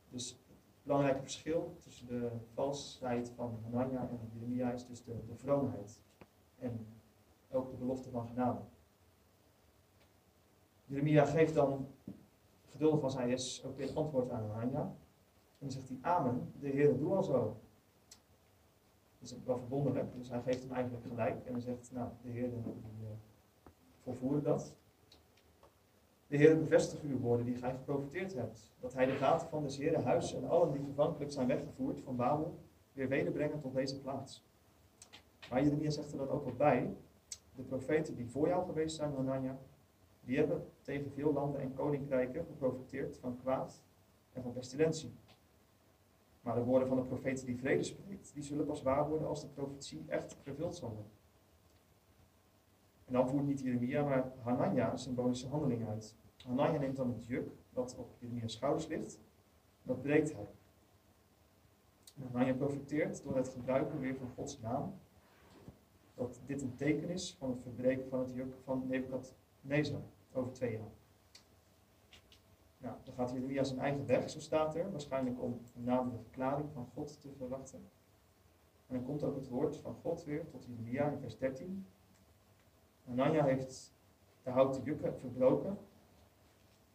Dus 0.08 0.30
het 0.30 0.82
belangrijke 0.82 1.20
verschil 1.22 1.76
tussen 1.78 2.06
de 2.06 2.30
valsheid 2.54 3.30
van 3.30 3.58
Hanania 3.62 4.08
en 4.08 4.30
Jeremia 4.32 4.72
is 4.72 4.86
dus 4.86 5.04
de, 5.04 5.24
de 5.26 5.36
vroomheid 5.36 6.02
en 6.58 6.86
ook 7.50 7.70
de 7.70 7.76
belofte 7.76 8.10
van 8.10 8.26
genade. 8.26 8.60
Jeremia 10.84 11.24
geeft 11.24 11.54
dan 11.54 11.88
geduldig 12.64 13.02
als 13.02 13.14
hij 13.14 13.30
is 13.30 13.64
ook 13.66 13.76
weer 13.76 13.94
antwoord 13.94 14.30
aan 14.30 14.50
Hanania. 14.50 14.80
En 14.80 15.66
dan 15.66 15.70
zegt 15.70 15.88
hij, 15.88 15.98
amen, 16.00 16.52
de 16.60 16.68
Heer 16.68 16.98
doe 16.98 17.14
al 17.14 17.22
zo. 17.22 17.60
Dat 19.18 19.30
is 19.30 19.44
wel 19.44 19.58
verwonderlijk, 19.58 20.14
dus 20.16 20.28
hij 20.28 20.42
geeft 20.42 20.62
hem 20.62 20.72
eigenlijk 20.72 21.06
gelijk. 21.06 21.46
En 21.46 21.52
hij 21.52 21.60
zegt, 21.60 21.92
nou, 21.92 22.10
de 22.22 22.28
Heer 22.28 22.50
die, 22.50 22.62
volvoerde 24.02 24.42
dat. 24.42 24.74
De 26.26 26.36
Heer 26.36 26.58
bevestigt 26.58 27.02
uw 27.02 27.18
woorden 27.18 27.46
die 27.46 27.56
gij 27.56 27.70
geprofiteerd 27.70 28.34
hebt. 28.34 28.72
Dat 28.80 28.94
hij 28.94 29.06
de 29.06 29.12
gaten 29.12 29.48
van 29.48 29.62
des 29.62 29.76
Heeren 29.76 30.04
huis 30.04 30.34
en 30.34 30.48
allen 30.48 30.72
die 30.72 30.84
gevankelijk 30.84 31.32
zijn 31.32 31.46
weggevoerd 31.46 32.00
van 32.00 32.16
Babel 32.16 32.58
weer 32.92 33.08
wederbrengen 33.08 33.60
tot 33.60 33.74
deze 33.74 34.00
plaats. 34.00 34.44
Maar 35.50 35.62
Jeremia 35.62 35.90
zegt 35.90 36.12
er 36.12 36.18
dan 36.18 36.28
ook 36.28 36.44
wat 36.44 36.56
bij. 36.56 36.96
De 37.58 37.64
profeten 37.64 38.14
die 38.14 38.28
voor 38.28 38.48
jou 38.48 38.64
geweest 38.66 38.96
zijn, 38.96 39.14
Hanania, 39.14 39.58
die 40.20 40.36
hebben 40.36 40.70
tegen 40.82 41.12
veel 41.12 41.32
landen 41.32 41.60
en 41.60 41.74
koninkrijken 41.74 42.44
geprofiteerd 42.44 43.18
van 43.18 43.36
kwaad 43.36 43.82
en 44.32 44.42
van 44.42 44.52
pestilentie. 44.52 45.12
Maar 46.40 46.54
de 46.54 46.62
woorden 46.62 46.88
van 46.88 46.96
de 46.96 47.02
profeet 47.02 47.44
die 47.44 47.58
vrede 47.58 47.82
spreekt, 47.82 48.34
die 48.34 48.42
zullen 48.42 48.66
pas 48.66 48.82
waar 48.82 49.08
worden 49.08 49.28
als 49.28 49.40
de 49.40 49.48
profetie 49.48 50.04
echt 50.06 50.36
vervuld 50.42 50.76
zal 50.76 50.88
worden. 50.88 51.12
En 53.04 53.12
dan 53.12 53.28
voert 53.28 53.46
niet 53.46 53.60
Jeremia, 53.60 54.04
maar 54.04 54.32
Hanania 54.42 54.92
een 54.92 54.98
symbolische 54.98 55.48
handeling 55.48 55.88
uit. 55.88 56.16
Hanania 56.36 56.78
neemt 56.78 56.96
dan 56.96 57.12
het 57.12 57.26
juk 57.26 57.50
dat 57.72 57.96
op 57.96 58.14
Jeremia's 58.18 58.52
schouders 58.52 58.86
ligt, 58.86 59.20
dat 59.82 60.02
breekt 60.02 60.32
hij. 60.32 60.48
En 62.16 62.22
Hanania 62.22 62.54
profiteert 62.54 63.22
door 63.22 63.36
het 63.36 63.48
gebruiken 63.48 64.00
weer 64.00 64.16
van 64.16 64.30
Gods 64.34 64.60
naam, 64.60 64.94
dat 66.18 66.40
dit 66.46 66.62
een 66.62 66.74
teken 66.74 67.08
is 67.08 67.36
van 67.38 67.50
het 67.50 67.60
verbreken 67.62 68.08
van 68.08 68.18
het 68.18 68.32
juk 68.32 68.54
van 68.64 68.86
Nebukadnezar 68.86 70.00
over 70.32 70.52
twee 70.52 70.72
jaar. 70.72 70.90
Nou, 72.78 72.94
dan 73.04 73.14
gaat 73.14 73.30
Jeremia 73.30 73.64
zijn 73.64 73.78
eigen 73.78 74.06
weg, 74.06 74.30
zo 74.30 74.40
staat 74.40 74.74
er, 74.74 74.90
waarschijnlijk 74.90 75.42
om 75.42 75.60
een 75.76 75.84
nadere 75.84 76.18
verklaring 76.18 76.68
van 76.72 76.86
God 76.94 77.20
te 77.20 77.32
verwachten. 77.36 77.78
En 78.86 78.94
dan 78.94 79.04
komt 79.04 79.22
ook 79.22 79.34
het 79.34 79.48
woord 79.48 79.76
van 79.76 79.94
God 79.94 80.24
weer 80.24 80.48
tot 80.48 80.64
Jeremia 80.64 81.10
in 81.10 81.18
vers 81.18 81.38
13. 81.38 81.86
Anania 83.08 83.44
heeft 83.44 83.94
de 84.42 84.50
houten 84.50 84.82
jukken 84.82 85.18
verbroken, 85.18 85.78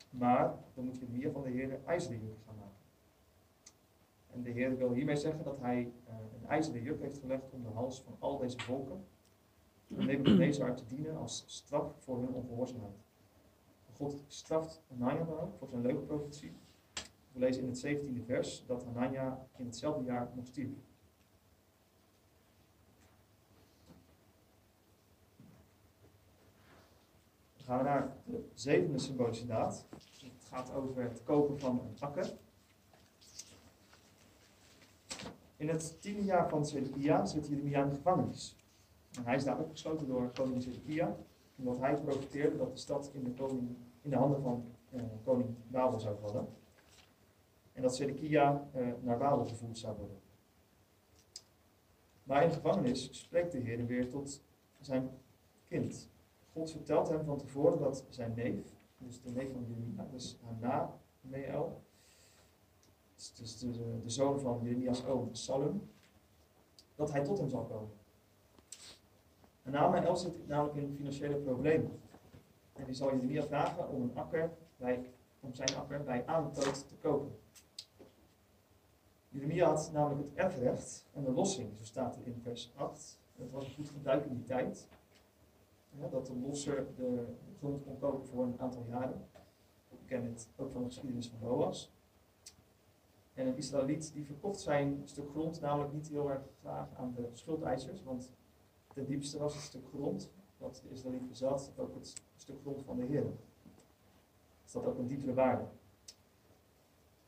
maar 0.10 0.56
dan 0.74 0.86
moet 0.86 0.98
Jeremia 1.00 1.32
van 1.32 1.44
de 1.44 1.50
Heer 1.50 1.80
ijzeren 1.86 2.20
jukken 2.20 2.42
gaan 2.46 2.56
maken. 2.56 2.74
En 4.34 4.44
de 4.44 4.50
Heer 4.50 4.78
wil 4.78 4.92
hiermee 4.92 5.16
zeggen 5.16 5.44
dat 5.44 5.60
hij 5.60 5.80
uh, 5.80 6.14
een 6.42 6.48
ijzeren 6.48 6.82
juk 6.82 7.02
heeft 7.02 7.18
gelegd 7.18 7.52
om 7.52 7.64
de 7.64 7.70
hals 7.70 8.02
van 8.02 8.16
al 8.20 8.38
deze 8.38 8.60
volken, 8.60 9.06
om 9.88 10.06
Nebuchadnezzar 10.06 10.76
te 10.76 10.86
dienen 10.86 11.18
als 11.18 11.44
straf 11.48 11.94
voor 12.00 12.18
hun 12.18 12.34
ongehoorzaamheid. 12.34 13.04
God 13.94 14.24
straft 14.28 14.82
Hanania 14.88 15.24
dan 15.24 15.40
ook 15.40 15.56
voor 15.58 15.68
zijn 15.68 15.82
leuke 15.82 16.02
profetie. 16.02 16.52
We 17.32 17.40
lezen 17.40 17.64
in 17.64 17.70
het 17.70 17.86
17e 17.86 18.26
vers 18.26 18.64
dat 18.66 18.84
Hanania 18.84 19.48
in 19.58 19.66
hetzelfde 19.66 20.04
jaar 20.04 20.32
nog 20.36 20.46
stierf. 20.46 20.70
Dan 27.56 27.66
gaan 27.66 27.78
we 27.78 27.84
naar 27.84 28.16
de 28.26 28.50
zevende 28.54 29.00
symbolische 29.00 29.46
daad. 29.46 29.86
Het 29.90 30.46
gaat 30.50 30.74
over 30.74 31.04
het 31.04 31.24
kopen 31.24 31.60
van 31.60 31.80
een 31.80 32.00
akker. 32.00 32.34
In 35.58 35.70
het 35.70 36.02
tiende 36.02 36.24
jaar 36.24 36.50
van 36.50 36.66
Zedekia 36.66 37.26
zit 37.26 37.48
Jeremia 37.48 37.84
in 37.84 37.90
de 37.90 37.96
gevangenis. 37.96 38.63
En 39.18 39.24
hij 39.24 39.36
is 39.36 39.44
daar 39.44 39.60
opgesloten 39.60 40.08
door 40.08 40.32
koning 40.34 40.64
Zedekia 40.64 41.16
omdat 41.56 41.80
hij 41.80 41.96
profiteerde 42.02 42.58
dat 42.58 42.72
de 42.72 42.78
stad 42.78 43.10
in 43.14 43.24
de, 43.24 43.32
koning, 43.32 43.76
in 44.02 44.10
de 44.10 44.16
handen 44.16 44.42
van 44.42 44.66
uh, 44.92 45.02
koning 45.24 45.56
Babel 45.68 46.00
zou 46.00 46.18
vallen. 46.20 46.48
En 47.74 47.82
dat 47.82 47.96
Zedekia 47.96 48.70
uh, 48.76 48.88
naar 49.02 49.18
Babel 49.18 49.46
gevoerd 49.46 49.78
zou 49.78 49.98
worden. 49.98 50.18
Maar 52.24 52.44
in 52.44 52.50
de 52.50 52.56
gevangenis 52.56 53.20
spreekt 53.20 53.52
de 53.52 53.58
Heer 53.58 53.86
weer 53.86 54.10
tot 54.10 54.44
zijn 54.80 55.10
kind. 55.68 56.10
God 56.54 56.72
vertelt 56.72 57.10
hem 57.10 57.26
van 57.26 57.38
tevoren 57.38 57.80
dat 57.80 58.06
zijn 58.10 58.34
neef, 58.36 58.76
dus 58.98 59.22
de 59.22 59.32
neef 59.32 59.52
van 59.52 59.66
Jeremia, 59.68 60.08
dus 60.12 60.38
Hana 60.44 61.00
Meel, 61.22 61.82
dus 63.16 63.60
de, 63.60 63.72
de, 64.02 64.10
zoon 64.10 64.40
van 64.40 64.60
Jeremia's 64.64 65.06
oom 65.06 65.34
Salum, 65.34 65.90
dat 66.96 67.12
hij 67.12 67.24
tot 67.24 67.38
hem 67.38 67.50
zal 67.50 67.64
komen. 67.64 68.03
En 69.64 69.72
Namael 69.72 70.16
zit 70.16 70.48
namelijk 70.48 70.76
in 70.76 70.96
financiële 70.96 71.36
problemen. 71.36 72.00
En 72.74 72.86
die 72.86 72.94
zal 72.94 73.14
Jeremia 73.14 73.44
vragen 73.44 73.90
om 73.90 74.02
een 74.02 74.16
akker 74.16 74.52
bij, 74.78 75.06
om 75.40 75.54
zijn 75.54 75.76
akker 75.76 76.04
bij 76.04 76.26
aantoot 76.26 76.88
te 76.88 76.96
kopen. 76.96 77.40
Jeremia 79.30 79.68
had 79.68 79.92
namelijk 79.94 80.30
het 80.30 80.38
erfrecht 80.38 81.06
en 81.14 81.24
de 81.24 81.32
lossing, 81.32 81.78
zo 81.78 81.84
staat 81.84 82.16
er 82.16 82.28
in 82.28 82.40
vers 82.42 82.72
8. 82.76 83.20
Het 83.36 83.52
was 83.52 83.66
een 83.66 83.74
goed 83.74 83.90
gebruik 83.90 84.26
in 84.26 84.34
die 84.34 84.44
tijd. 84.44 84.88
Dat 86.12 86.26
de 86.26 86.36
losser 86.36 86.88
de 86.96 87.26
grond 87.58 87.84
kon 87.84 88.00
kopen 88.00 88.28
voor 88.28 88.44
een 88.44 88.60
aantal 88.60 88.86
jaren. 88.90 89.28
We 89.90 89.98
kennen 90.06 90.32
het 90.32 90.50
ook 90.56 90.72
van 90.72 90.82
de 90.82 90.88
geschiedenis 90.88 91.28
van 91.28 91.40
Boas. 91.40 91.92
En 93.34 93.48
een 93.48 93.58
Israëliet 93.58 94.14
die 94.14 94.26
verkocht 94.26 94.60
zijn 94.60 95.02
stuk 95.04 95.30
grond 95.30 95.62
namelijk 95.62 95.94
niet 95.94 96.10
heel 96.10 96.30
erg 96.30 96.42
graag 96.60 96.88
aan 96.96 97.14
de 97.16 97.30
schuldeisers, 97.34 98.04
want 98.04 98.32
Ten 98.94 99.06
diepste 99.06 99.38
was 99.38 99.54
het 99.54 99.64
stuk 99.64 99.86
grond 99.94 100.32
wat 100.58 100.82
de 100.84 100.90
Israëliet 100.90 101.28
bezat, 101.28 101.72
ook 101.78 101.96
het 101.96 102.14
stuk 102.36 102.60
grond 102.62 102.84
van 102.84 102.98
de 102.98 103.04
Heer. 103.04 103.26
Dus 104.64 104.72
dat 104.72 104.86
ook 104.86 104.98
een 104.98 105.08
diepere 105.08 105.34
waarde. 105.34 105.64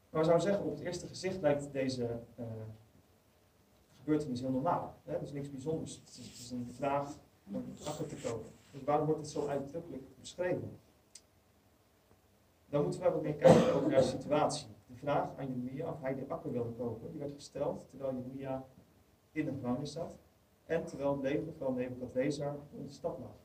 Maar 0.10 0.24
we 0.24 0.30
zouden 0.30 0.48
zeggen, 0.48 0.66
op 0.66 0.72
het 0.72 0.80
eerste 0.80 1.08
gezicht 1.08 1.42
lijkt 1.42 1.72
deze 1.72 2.20
uh, 2.40 2.46
gebeurtenis 3.98 4.40
heel 4.40 4.52
normaal. 4.52 4.96
Hè? 5.04 5.14
Dat 5.14 5.22
is 5.22 5.32
niks 5.32 5.52
bijzonders. 5.52 5.96
Het 5.96 6.18
is, 6.18 6.52
een 6.52 6.74
vraag 6.74 7.18
om 7.52 7.64
akker 7.86 8.08
te 8.08 8.16
kopen. 8.16 8.52
Dus 8.72 8.84
waarom 8.84 9.06
wordt 9.06 9.22
het 9.22 9.30
zo 9.30 9.48
uitdrukkelijk 9.48 10.04
beschreven? 10.20 10.80
Dan 12.70 12.84
moeten 12.84 13.02
we 13.02 13.14
ook 13.14 13.22
meer 13.22 13.36
kijken 13.36 13.74
over 13.74 13.90
naar 13.90 14.02
de 14.02 14.08
situatie. 14.08 14.68
De 14.88 14.96
vraag 14.96 15.38
aan 15.38 15.48
Jeremia 15.48 15.92
of 15.92 16.02
hij 16.02 16.16
de 16.16 16.26
akker 16.28 16.52
wilde 16.52 16.72
kopen, 16.72 17.12
die 17.12 17.20
werd 17.20 17.34
gesteld 17.34 17.90
terwijl 17.90 18.16
Jeremia 18.16 18.66
in 19.32 19.46
de 19.46 19.52
gevangenis 19.52 19.92
zat 19.92 20.18
en 20.66 20.86
terwijl 20.86 21.12
het 21.12 21.22
leger 21.22 21.54
van 21.54 21.76
Nebukadnezar 21.76 22.56
in 22.72 22.84
de 22.84 22.90
stad 22.90 23.20
lag. 23.20 23.44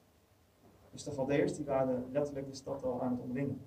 Dus 0.91 1.05
de 1.05 1.11
Galdeërs 1.11 1.57
die 1.57 1.64
waren 1.64 2.09
letterlijk 2.12 2.47
de 2.47 2.55
stad 2.55 2.85
al 2.85 3.03
aan 3.03 3.11
het 3.12 3.21
omringen. 3.21 3.61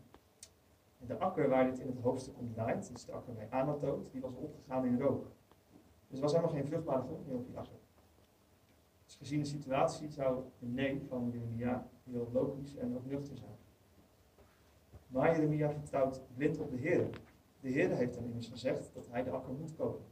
En 1.00 1.08
de 1.08 1.18
akker 1.18 1.50
waar 1.50 1.66
dit 1.66 1.80
in 1.80 1.88
het 1.88 2.00
hoofdstuk 2.00 2.38
om 2.38 2.54
draait, 2.54 2.92
dus 2.92 3.06
de 3.06 3.12
akker 3.12 3.34
bij 3.34 3.48
Anatoot, 3.50 4.12
die 4.12 4.22
was 4.22 4.36
opgegaan 4.36 4.86
in 4.86 5.02
rook. 5.02 5.32
Dus 6.08 6.18
er 6.18 6.24
was 6.24 6.32
helemaal 6.34 6.56
geen 6.56 6.66
vruchtbare 6.66 7.02
grond 7.02 7.28
meer 7.28 7.36
op 7.36 7.46
die 7.46 7.58
akker. 7.58 7.80
Dus 9.06 9.16
gezien 9.16 9.40
de 9.40 9.46
situatie 9.46 10.10
zou 10.10 10.44
een 10.62 10.74
nee 10.74 11.04
van 11.08 11.30
Jeremia 11.32 11.88
heel 12.04 12.30
logisch 12.34 12.76
en 12.76 12.96
ook 12.96 13.06
nuchter 13.06 13.38
zijn. 13.38 13.58
Maar 15.08 15.36
Jeremia 15.36 15.72
vertrouwt 15.72 16.22
blind 16.36 16.60
op 16.60 16.72
de 16.72 16.78
Heer. 16.78 17.10
De 17.60 17.70
Heer 17.70 17.90
heeft 17.90 18.14
dan 18.14 18.24
immers 18.24 18.48
gezegd 18.48 18.92
dat 18.94 19.08
hij 19.10 19.24
de 19.24 19.30
akker 19.30 19.54
moet 19.54 19.76
kopen. 19.76 20.06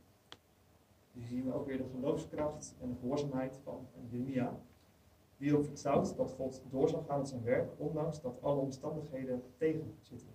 Dus 1.11 1.27
zien 1.27 1.45
we 1.45 1.53
ook 1.53 1.65
weer 1.65 1.77
de 1.77 1.89
geloofskracht 1.91 2.75
en 2.81 2.89
de 2.89 2.95
gehoorzaamheid 2.99 3.59
van 3.63 3.87
Jeremia. 4.09 4.59
Die 5.37 5.57
vertrouwt 5.63 6.17
dat 6.17 6.31
God 6.31 6.61
door 6.69 6.89
zal 6.89 7.01
gaan 7.01 7.17
met 7.17 7.27
zijn 7.27 7.43
werk, 7.43 7.71
ondanks 7.77 8.21
dat 8.21 8.41
alle 8.41 8.59
omstandigheden 8.59 9.43
tegen 9.57 9.95
zitten. 10.01 10.29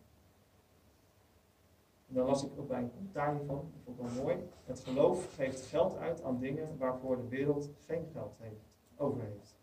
En 2.08 2.14
dan 2.14 2.26
las 2.26 2.44
ik 2.44 2.50
ook 2.58 2.68
bij 2.68 2.82
een 2.82 2.90
commentaar 2.90 3.36
hiervan, 3.36 3.56
dat 3.56 3.82
vond 3.84 3.98
ik 3.98 4.14
wel 4.14 4.24
mooi. 4.24 4.36
Het 4.64 4.80
geloof 4.80 5.34
geeft 5.34 5.60
geld 5.60 5.96
uit 5.96 6.22
aan 6.22 6.38
dingen 6.38 6.78
waarvoor 6.78 7.16
de 7.16 7.28
wereld 7.28 7.70
geen 7.86 8.06
geld 8.12 8.36
heeft, 8.38 8.68
over 8.96 9.20
heeft. 9.20 9.56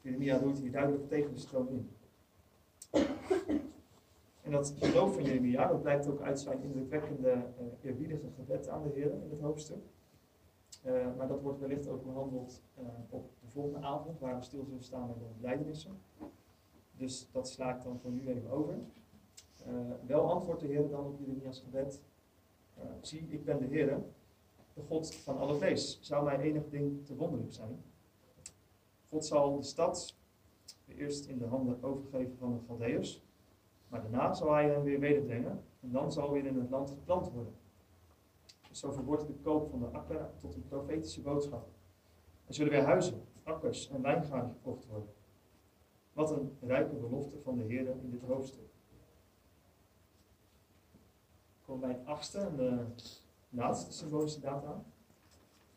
Jeremia 0.00 0.38
roeit 0.38 0.58
hier 0.58 0.72
duidelijk 0.72 1.08
tegen 1.08 1.32
de 1.32 1.40
stroom 1.40 1.68
in. 1.68 1.90
En 4.42 4.52
dat 4.52 4.74
geloof 4.78 5.14
van 5.14 5.24
Jeremia, 5.24 5.68
dat 5.68 5.82
blijkt 5.82 6.06
ook 6.06 6.20
uit 6.20 6.40
zijn 6.40 6.62
indrukwekkende, 6.62 7.30
uh, 7.30 7.66
eerbiedige 7.82 8.26
gebed 8.36 8.68
aan 8.68 8.82
de 8.82 8.88
Heer 8.88 9.12
in 9.12 9.30
het 9.30 9.40
hoofdstuk. 9.40 9.84
Uh, 10.86 11.16
maar 11.16 11.28
dat 11.28 11.40
wordt 11.40 11.58
wellicht 11.58 11.88
ook 11.88 12.04
behandeld 12.04 12.62
uh, 12.78 12.84
op 13.08 13.30
de 13.40 13.48
volgende 13.48 13.86
avond, 13.86 14.20
waar 14.20 14.36
we 14.36 14.42
stil 14.42 14.64
zullen 14.64 14.82
staan 14.82 15.06
bij 15.06 15.28
de 15.28 15.34
blijdenissen. 15.40 15.98
Dus 16.96 17.28
dat 17.32 17.48
sla 17.48 17.76
ik 17.76 17.82
dan 17.82 17.98
voor 17.98 18.10
nu 18.10 18.28
even 18.28 18.50
over. 18.50 18.74
Uh, 19.68 19.90
wel 20.06 20.30
antwoordt 20.30 20.60
de 20.60 20.66
Heer 20.66 20.88
dan 20.88 21.04
op 21.04 21.18
Jeremia's 21.18 21.60
gebed. 21.60 22.02
zie, 23.00 23.26
ik 23.28 23.44
ben 23.44 23.58
de 23.58 23.66
Heer, 23.66 24.02
de 24.74 24.82
God 24.82 25.14
van 25.14 25.38
alle 25.38 25.54
vlees. 25.54 25.98
Zou 26.00 26.24
mijn 26.24 26.40
enig 26.40 26.68
ding 26.68 27.06
te 27.06 27.16
wonderlijk 27.16 27.52
zijn? 27.52 27.82
God 29.08 29.24
zal 29.24 29.56
de 29.56 29.62
stad 29.62 30.16
eerst 30.86 31.26
in 31.26 31.38
de 31.38 31.46
handen 31.46 31.82
overgeven 31.82 32.36
van 32.38 32.52
de 32.52 32.58
Galdeërs. 32.66 33.24
Maar 33.88 34.02
daarna 34.02 34.34
zal 34.34 34.52
hij 34.52 34.70
hen 34.70 34.82
weer 34.82 35.00
wederbrengen. 35.00 35.62
En 35.80 35.90
dan 35.92 36.12
zal 36.12 36.30
weer 36.30 36.46
in 36.46 36.58
het 36.58 36.70
land 36.70 36.90
geplant 36.90 37.30
worden. 37.30 37.54
Zo 38.76 38.92
verwoordt 38.92 39.26
de 39.26 39.32
koop 39.32 39.70
van 39.70 39.78
de 39.78 39.86
akker 39.86 40.30
tot 40.40 40.54
een 40.54 40.68
profetische 40.68 41.22
boodschap. 41.22 41.68
Er 42.46 42.54
zullen 42.54 42.72
weer 42.72 42.84
huizen, 42.84 43.22
akkers 43.42 43.88
en 43.88 44.02
wijngaarden 44.02 44.50
gekocht 44.50 44.86
worden. 44.86 45.08
Wat 46.12 46.30
een 46.30 46.56
rijke 46.60 46.94
belofte 46.94 47.38
van 47.42 47.56
de 47.56 47.64
Heer 47.64 47.88
in 47.88 48.10
dit 48.10 48.22
hoofdstuk. 48.22 48.68
Kom 51.64 51.80
bij 51.80 51.88
het 51.88 52.06
achtste 52.06 52.38
en 52.38 52.56
de 52.56 52.84
laatste 53.48 53.92
symbolische 53.92 54.40
data. 54.40 54.84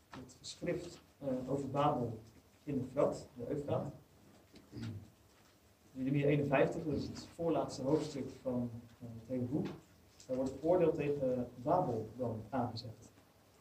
Het 0.10 0.36
geschrift 0.40 1.02
uh, 1.24 1.52
over 1.52 1.70
Babel 1.70 2.20
in 2.64 2.78
de 2.78 2.84
Frat, 2.84 3.30
de 3.38 3.50
Eufraat. 3.50 3.94
Jeremia 5.92 6.26
51, 6.26 6.84
dat 6.84 6.96
is 6.96 7.08
het 7.08 7.28
voorlaatste 7.36 7.82
hoofdstuk 7.82 8.30
van 8.42 8.70
uh, 9.02 9.10
het 9.20 9.28
hele 9.28 9.46
boek. 9.46 9.68
Daar 10.30 10.38
wordt 10.38 10.54
het 10.54 10.64
oordeel 10.64 10.92
tegen 10.92 11.48
Babel 11.56 12.10
dan 12.18 12.42
aangezet. 12.50 13.10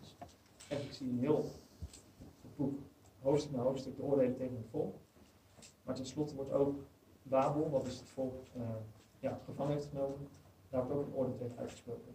Dus 0.01 0.17
eigenlijk 0.59 0.93
zie 0.93 1.11
een 1.11 1.19
heel 1.19 1.45
het 2.43 2.57
boek, 2.57 2.79
hoofdstuk 3.23 3.53
na 3.53 3.63
hoofdstuk, 3.63 3.97
de 3.97 4.03
oordelen 4.03 4.37
tegen 4.37 4.57
het 4.57 4.67
volk. 4.71 4.95
Maar 5.83 5.95
tenslotte 5.95 6.35
wordt 6.35 6.53
ook 6.53 6.75
Babel, 7.23 7.71
wat 7.71 7.87
is 7.87 7.99
het 7.99 8.09
volk 8.09 8.43
uh, 8.57 8.63
ja, 9.21 9.41
gevangen 9.45 9.73
heeft 9.73 9.87
genomen, 9.87 10.29
daar 10.71 10.87
wordt 10.87 11.01
ook 11.01 11.07
een 11.07 11.15
oordeel 11.15 11.37
tegen 11.37 11.59
uitgesproken. 11.59 12.15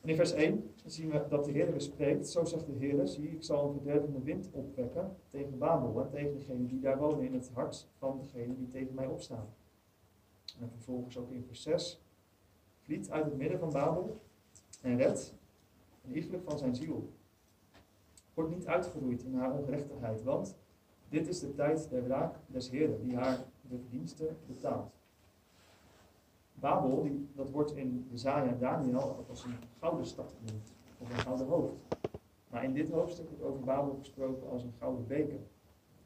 En 0.00 0.08
in 0.08 0.16
vers 0.16 0.32
1 0.32 0.74
zien 0.84 1.10
we 1.10 1.26
dat 1.28 1.44
de 1.44 1.50
Heer 1.50 1.72
bespreekt, 1.72 2.28
zo 2.28 2.44
zegt 2.44 2.66
de 2.66 2.72
Heer, 2.72 3.06
zie 3.06 3.30
ik 3.30 3.42
zal 3.42 3.68
een 3.68 3.72
verdervende 3.72 4.22
wind 4.22 4.48
opwekken 4.52 5.16
tegen 5.30 5.58
Babel 5.58 6.00
en 6.00 6.10
tegen 6.10 6.32
degenen 6.32 6.66
die 6.66 6.80
daar 6.80 6.98
wonen 6.98 7.24
in 7.24 7.34
het 7.34 7.50
hart 7.54 7.88
van 7.98 8.18
degenen 8.18 8.56
die 8.56 8.68
tegen 8.68 8.94
mij 8.94 9.06
opstaan. 9.06 9.46
En 10.60 10.70
vervolgens 10.70 11.18
ook 11.18 11.30
in 11.30 11.44
vers 11.44 11.62
6, 11.62 12.00
vliet 12.88 13.10
uit 13.10 13.24
het 13.24 13.36
midden 13.36 13.58
van 13.58 13.72
Babel 13.72 14.20
en 14.82 14.96
red 14.96 15.34
een 16.04 16.16
iegelijk 16.16 16.42
van 16.42 16.58
zijn 16.58 16.74
ziel. 16.74 17.12
Wordt 18.34 18.50
niet 18.50 18.66
uitgeroeid 18.66 19.22
in 19.22 19.34
haar 19.34 19.52
ongerechtigheid, 19.52 20.22
want 20.22 20.56
dit 21.08 21.28
is 21.28 21.40
de 21.40 21.54
tijd 21.54 21.90
der 21.90 22.04
wraak 22.04 22.36
des 22.46 22.70
Heeren, 22.70 23.02
die 23.02 23.16
haar 23.16 23.38
de 23.68 23.78
verdiensten 23.78 24.36
betaalt. 24.46 24.92
Babel, 26.54 27.02
die, 27.02 27.28
dat 27.34 27.50
wordt 27.50 27.76
in 27.76 28.06
Jezaja 28.10 28.50
en 28.50 28.58
Daniel 28.58 29.24
als 29.28 29.44
een 29.44 29.56
gouden 29.78 30.06
stad 30.06 30.34
genoemd, 30.38 30.72
of 30.98 31.10
een 31.10 31.18
gouden 31.18 31.46
hoofd. 31.46 31.74
Maar 32.50 32.64
in 32.64 32.72
dit 32.72 32.90
hoofdstuk 32.90 33.28
wordt 33.28 33.44
over 33.44 33.64
Babel 33.64 33.96
gesproken 33.98 34.50
als 34.50 34.62
een 34.62 34.74
gouden 34.78 35.06
beker 35.06 35.40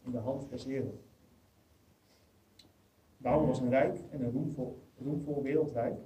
in 0.05 0.11
de 0.11 0.19
hand 0.19 0.49
des 0.51 0.65
Heren. 0.65 1.01
Babel 3.17 3.47
was 3.47 3.61
een 3.61 3.71
rijk 3.71 4.01
en 4.11 4.23
een 4.23 4.33
roemvol, 4.33 4.83
roemvol 4.99 5.43
wereldrijk, 5.43 6.01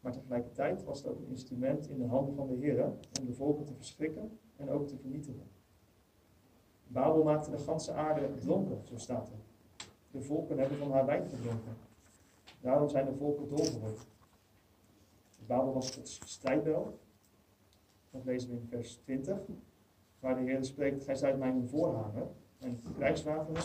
maar 0.00 0.12
tegelijkertijd 0.12 0.84
was 0.84 1.02
het 1.02 1.16
een 1.16 1.28
instrument 1.28 1.88
in 1.88 1.98
de 1.98 2.06
handen 2.06 2.34
van 2.34 2.48
de 2.48 2.54
Heren 2.54 2.98
om 3.20 3.26
de 3.26 3.32
volken 3.32 3.64
te 3.64 3.74
verschrikken 3.74 4.38
en 4.56 4.70
ook 4.70 4.88
te 4.88 4.96
vernietigen. 4.96 5.50
Babel 6.86 7.22
maakte 7.22 7.50
de 7.50 7.58
ganse 7.58 7.92
aarde 7.92 8.34
dronken, 8.34 8.80
zo 8.84 8.96
staat 8.96 9.28
er. 9.28 9.38
De 10.10 10.22
volken 10.22 10.58
hebben 10.58 10.78
van 10.78 10.92
haar 10.92 11.06
wijn 11.06 11.28
gedronken. 11.28 11.76
Daarom 12.60 12.88
zijn 12.88 13.06
de 13.06 13.14
volken 13.14 13.48
dol 13.48 13.64
geworden. 13.64 14.00
Babel 15.46 15.72
was 15.72 15.90
Gods 15.90 16.20
strijdbel. 16.24 16.98
Dat 18.10 18.24
lezen 18.24 18.50
we 18.50 18.56
in 18.56 18.66
vers 18.68 18.96
20. 18.96 19.38
Waar 20.20 20.34
de 20.34 20.40
Heer 20.40 20.64
spreekt, 20.64 21.04
gij 21.04 21.14
zijt 21.14 21.38
mijn 21.38 21.68
voorhanger 21.68 22.26
en 22.58 22.78
krijgswapenen. 22.94 23.62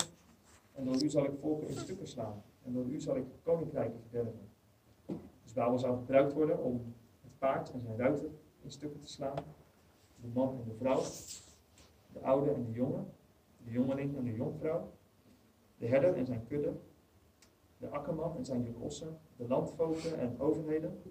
En 0.74 0.86
door 0.86 1.04
u 1.04 1.10
zal 1.10 1.26
ik 1.26 1.38
volken 1.40 1.68
in 1.68 1.78
stukken 1.78 2.08
slaan. 2.08 2.44
En 2.64 2.74
door 2.74 2.86
u 2.86 3.00
zal 3.00 3.16
ik 3.16 3.26
koninkrijken 3.44 4.00
verderven. 4.02 4.45
Babel 5.56 5.80
zou 5.80 5.98
gebruikt 5.98 6.34
worden 6.34 6.64
om 6.64 6.94
het 7.22 7.38
paard 7.38 7.72
en 7.72 7.82
zijn 7.82 7.98
ruiter 7.98 8.30
in 8.62 8.72
stukken 8.72 9.00
te 9.00 9.08
slaan. 9.08 9.44
De 10.22 10.28
man 10.34 10.50
en 10.50 10.64
de 10.68 10.76
vrouw. 10.76 11.02
De 12.14 12.20
oude 12.20 12.52
en 12.52 12.66
de 12.66 12.72
jonge. 12.72 13.04
De 13.64 13.72
jongeling 13.72 14.18
en 14.18 14.24
de 14.24 14.34
jongvrouw. 14.34 14.92
De 15.78 15.88
herder 15.88 16.16
en 16.16 16.26
zijn 16.26 16.48
kudde 16.48 16.74
de 17.78 17.90
akkerman 17.90 18.36
en 18.38 18.46
zijn 18.46 18.64
jukossen, 18.64 19.20
de 19.36 19.48
landvoogden 19.48 20.20
en 20.20 20.40
overheden. 20.40 21.02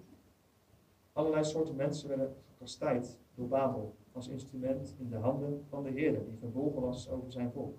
Allerlei 1.13 1.43
soorten 1.43 1.75
mensen 1.75 2.07
werden 2.09 2.35
gekastijd 2.51 3.17
door 3.35 3.47
Babel 3.47 3.95
als 4.11 4.27
instrument 4.27 4.95
in 4.99 5.09
de 5.09 5.15
handen 5.15 5.65
van 5.69 5.83
de 5.83 5.89
Heer, 5.89 6.25
die 6.25 6.37
verbolgen 6.37 6.81
was 6.81 7.09
over 7.09 7.31
zijn 7.31 7.51
volk. 7.51 7.77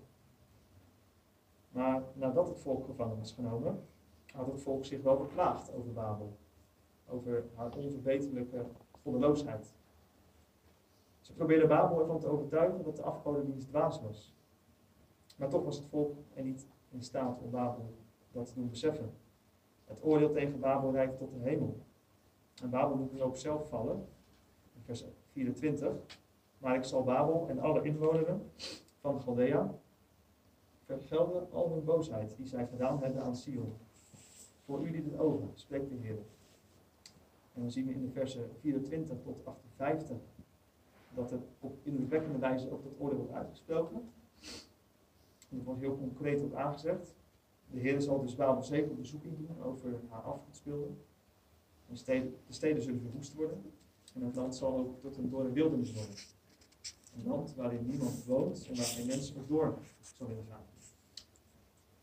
Maar 1.71 2.03
nadat 2.14 2.49
het 2.49 2.61
volk 2.61 2.85
gevangen 2.85 3.19
was 3.19 3.33
genomen, 3.33 3.83
had 4.33 4.47
het 4.47 4.61
volk 4.61 4.85
zich 4.85 5.03
wel 5.03 5.17
beklaagd 5.17 5.75
over 5.75 5.93
Babel, 5.93 6.37
over 7.09 7.44
haar 7.54 7.76
onverbeterlijke 7.76 8.66
goddeloosheid. 9.02 9.74
Ze 11.20 11.34
probeerden 11.34 11.68
Babel 11.68 12.00
ervan 12.00 12.18
te 12.18 12.26
overtuigen 12.26 12.82
dat 12.82 12.96
de 12.96 13.02
afgodendienst 13.02 13.68
dwaas 13.68 14.00
was. 14.00 14.34
Maar 15.36 15.48
toch 15.48 15.64
was 15.64 15.76
het 15.76 15.86
volk 15.86 16.16
er 16.34 16.44
niet 16.44 16.66
in 16.90 17.02
staat 17.02 17.40
om 17.40 17.50
Babel 17.50 17.94
dat 18.32 18.46
te 18.46 18.54
doen 18.54 18.68
beseffen. 18.68 19.12
Het 19.84 20.02
oordeel 20.02 20.32
tegen 20.32 20.61
Babel 20.61 20.92
reikt 20.92 21.18
tot 21.18 21.32
de 21.32 21.38
hemel. 21.38 21.76
En 22.62 22.70
Babel 22.70 22.96
moet 22.96 23.12
nu 23.12 23.22
ook 23.22 23.36
zelf 23.36 23.68
vallen, 23.68 24.09
in 24.74 24.82
vers 24.82 25.04
24. 25.30 25.92
Maar 26.59 26.76
ik 26.76 26.84
zal 26.84 27.02
Babel 27.02 27.48
en 27.48 27.59
alle 27.59 27.82
inwonenden 27.82 28.50
van 29.00 29.20
Chaldea 29.20 29.74
vergelden 30.84 31.52
al 31.52 31.70
hun 31.70 31.84
boosheid 31.84 32.36
die 32.36 32.46
zij 32.46 32.66
gedaan 32.66 33.02
hebben 33.02 33.22
aan 33.22 33.36
Sion. 33.36 33.76
Voor 34.64 34.86
u 34.86 34.90
liet 34.90 35.04
het 35.04 35.18
over, 35.18 35.48
spreekt 35.54 35.88
de 35.88 35.94
Heer. 35.94 36.18
En 37.57 37.62
dan 37.62 37.70
zien 37.70 37.86
we 37.86 37.92
in 37.92 38.02
de 38.02 38.11
versen 38.11 38.50
24 38.61 39.16
tot 39.22 39.44
58 39.44 40.16
dat 41.14 41.30
het 41.30 41.48
op 41.61 41.78
indrukwekkende 41.82 42.38
wijze 42.38 42.70
ook 42.70 42.82
dat 42.82 42.92
oordeel 42.98 43.18
wordt 43.18 43.32
uitgesproken. 43.32 44.11
En 45.50 45.62
wordt 45.62 45.80
heel 45.80 45.96
concreet 45.96 46.42
ook 46.42 46.54
aangezegd. 46.54 47.14
De 47.70 47.78
Heer 47.78 48.00
zal 48.00 48.20
dus 48.20 48.36
Babel 48.36 48.62
zeker 48.62 48.90
op 48.90 48.96
bezoeking 48.96 49.36
doen 49.36 49.62
over 49.62 50.00
haar 50.09 50.22
afgodsbeelden. 50.22 50.98
De 51.88 51.96
steden, 51.96 52.34
de 52.46 52.52
steden 52.52 52.82
zullen 52.82 53.00
verwoest 53.00 53.34
worden. 53.34 53.72
En 54.14 54.22
het 54.22 54.36
land 54.36 54.57
zal 54.57 54.78
ook 54.78 55.00
tot 55.00 55.16
een 55.16 55.28
dorre 55.28 55.52
wildernis 55.52 55.92
worden. 55.92 56.14
Een 57.16 57.26
land 57.26 57.54
waarin 57.54 57.86
niemand 57.86 58.24
woont 58.24 58.66
en 58.68 58.76
waar 58.76 58.84
geen 58.84 59.07
mensen 59.07 59.36
ook 59.36 59.48
door 59.48 59.78
zal 60.00 60.26
willen 60.26 60.46
gaan. 60.48 60.64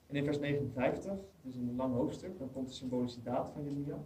En 0.07 0.15
in 0.15 0.23
vers 0.23 0.39
59, 0.39 1.19
dus 1.41 1.55
een 1.55 1.75
lang 1.75 1.93
hoofdstuk, 1.93 2.37
dan 2.37 2.51
komt 2.51 2.67
de 2.67 2.73
symbolische 2.73 3.21
daad 3.21 3.49
van 3.49 3.63
Jeremia. 3.63 4.03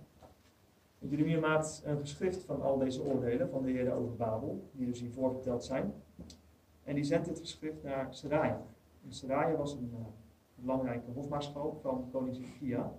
Jeremia 0.99 1.39
maakt 1.39 1.81
een 1.85 1.99
geschrift 1.99 2.43
van 2.43 2.61
al 2.61 2.77
deze 2.77 3.03
oordelen 3.03 3.49
van 3.49 3.63
de 3.63 3.71
Heer 3.71 3.93
over 3.93 4.15
Babel, 4.15 4.69
die 4.71 4.85
dus 4.85 4.99
hiervoor 4.99 5.31
verteld 5.31 5.63
zijn. 5.63 5.93
En 6.83 6.95
die 6.95 7.03
zendt 7.03 7.27
dit 7.27 7.39
geschrift 7.39 7.83
naar 7.83 8.13
Seraja. 8.13 8.61
En 9.03 9.13
Seraja 9.13 9.55
was 9.55 9.73
een 9.73 9.91
uh, 9.93 10.05
belangrijke 10.55 11.11
hofmaarschalk 11.11 11.81
van 11.81 12.09
koning 12.11 12.35
Zedekia. 12.35 12.93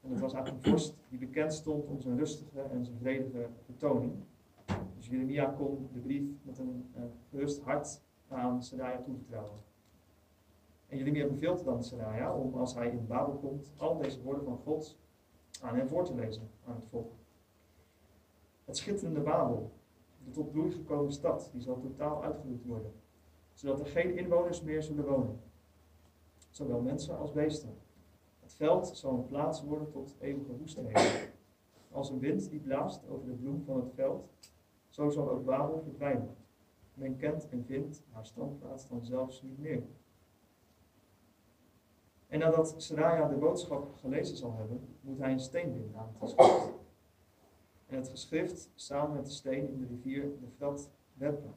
En 0.00 0.10
het 0.10 0.20
was 0.20 0.32
eigenlijk 0.32 0.64
een 0.64 0.70
vorst 0.70 0.96
die 1.08 1.18
bekend 1.18 1.52
stond 1.52 1.86
om 1.86 2.00
zijn 2.00 2.18
rustige 2.18 2.60
en 2.60 2.84
zijn 2.84 2.98
vredige 2.98 3.48
betoning. 3.66 4.12
Dus 4.96 5.06
Jeremia 5.06 5.44
kon 5.44 5.88
de 5.92 5.98
brief 5.98 6.24
met 6.42 6.58
een 6.58 6.90
uh, 6.96 7.02
gerust 7.30 7.60
hart 7.60 8.02
aan 8.28 8.62
Seraja 8.62 9.00
toevertrouwen. 9.00 9.58
En 10.86 10.98
Jeremia 10.98 11.26
beveelt 11.26 11.64
dan 11.64 11.82
Seraja 11.82 12.34
om 12.34 12.54
als 12.54 12.74
hij 12.74 12.90
in 12.90 13.06
Babel 13.06 13.34
komt, 13.34 13.72
al 13.76 13.98
deze 13.98 14.22
woorden 14.22 14.44
van 14.44 14.58
God 14.64 14.98
aan 15.62 15.76
hem 15.76 15.88
voor 15.88 16.04
te 16.04 16.14
lezen, 16.14 16.50
aan 16.66 16.74
het 16.74 16.86
volk. 16.86 17.12
Het 18.64 18.76
schitterende 18.76 19.20
Babel, 19.20 19.70
de 20.24 20.30
tot 20.30 20.52
bloei 20.52 20.70
gekomen 20.70 21.12
stad, 21.12 21.50
die 21.52 21.60
zal 21.60 21.78
totaal 21.78 22.22
uitgeroeid 22.22 22.64
worden, 22.64 22.92
zodat 23.52 23.80
er 23.80 23.86
geen 23.86 24.16
inwoners 24.16 24.62
meer 24.62 24.82
zullen 24.82 25.04
wonen, 25.04 25.40
zowel 26.50 26.80
mensen 26.80 27.18
als 27.18 27.32
beesten. 27.32 27.76
Het 28.40 28.54
veld 28.54 28.96
zal 28.96 29.12
een 29.12 29.26
plaats 29.26 29.62
worden 29.62 29.90
tot 29.90 30.16
eeuwige 30.20 30.56
woestijnheden. 30.56 31.30
Als 31.90 32.10
een 32.10 32.18
wind 32.18 32.50
die 32.50 32.60
blaast 32.60 33.08
over 33.08 33.26
de 33.26 33.32
bloem 33.32 33.62
van 33.62 33.76
het 33.76 33.92
veld, 33.94 34.28
zo 34.88 35.10
zal 35.10 35.30
ook 35.30 35.44
Babel 35.44 35.80
verdwijnen. 35.80 36.36
Men 36.94 37.16
kent 37.16 37.48
en 37.48 37.64
vindt 37.64 38.02
haar 38.10 38.26
standplaats 38.26 38.88
dan 38.88 39.04
zelfs 39.04 39.42
niet 39.42 39.58
meer. 39.58 39.82
En 42.26 42.38
nadat 42.38 42.74
Seraja 42.76 43.28
de 43.28 43.36
boodschap 43.36 43.94
gelezen 43.96 44.36
zal 44.36 44.56
hebben, 44.56 44.96
moet 45.00 45.18
hij 45.18 45.32
een 45.32 45.40
steen 45.40 45.72
binden 45.72 45.96
aan 45.96 46.08
het 46.08 46.30
geschrift. 46.30 46.70
En 47.86 47.96
het 47.96 48.08
geschrift 48.08 48.70
samen 48.74 49.16
met 49.16 49.24
de 49.24 49.30
steen 49.32 49.68
in 49.68 49.80
de 49.80 49.86
rivier 49.86 50.22
de 50.22 50.48
Frat 50.56 50.90
werpen. 51.14 51.54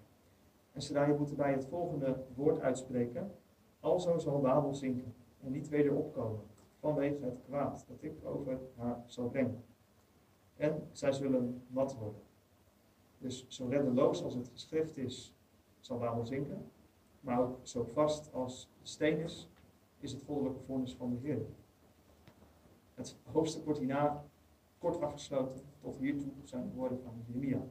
En 0.72 0.82
Seraja 0.82 1.16
moet 1.18 1.30
erbij 1.30 1.52
het 1.52 1.66
volgende 1.66 2.24
woord 2.36 2.60
uitspreken. 2.60 3.32
Alzo 3.80 4.18
zal 4.18 4.40
Babel 4.40 4.74
zinken 4.74 5.14
en 5.44 5.52
niet 5.52 5.70
weder 5.70 5.96
opkomen, 5.96 6.42
vanwege 6.80 7.26
het 7.26 7.42
kwaad 7.46 7.86
dat 7.88 8.04
ik 8.04 8.26
over 8.26 8.60
haar 8.76 9.04
zal 9.06 9.30
brengen. 9.30 9.64
En 10.56 10.88
zij 10.92 11.12
zullen 11.12 11.64
mat 11.68 11.96
worden. 11.96 12.22
Dus 13.18 13.46
zo 13.48 13.68
reddeloos 13.68 14.24
als 14.24 14.34
het 14.34 14.50
geschrift 14.50 14.98
is, 14.98 15.36
zal 15.80 15.98
Babel 15.98 16.26
zinken. 16.26 16.72
Maar 17.20 17.40
ook 17.40 17.60
zo 17.62 17.84
vast 17.84 18.34
als 18.34 18.70
de 18.82 18.88
steen 18.88 19.20
is, 19.20 19.50
is 20.00 20.12
het 20.12 20.24
goddelijke 20.24 20.60
vonnis 20.60 20.96
van 20.96 21.10
de 21.10 21.18
Heer. 21.28 21.46
Het 23.10 23.34
hoofdstuk 23.34 23.64
wordt 23.66 23.80
hierna 23.80 24.24
kort 24.80 25.02
afgesloten. 25.02 25.62
Tot 25.80 25.98
hiertoe 25.98 26.32
zijn 26.44 26.64
de 26.64 26.76
woorden 26.76 27.02
van 27.04 27.14
Jeremia. 27.28 27.62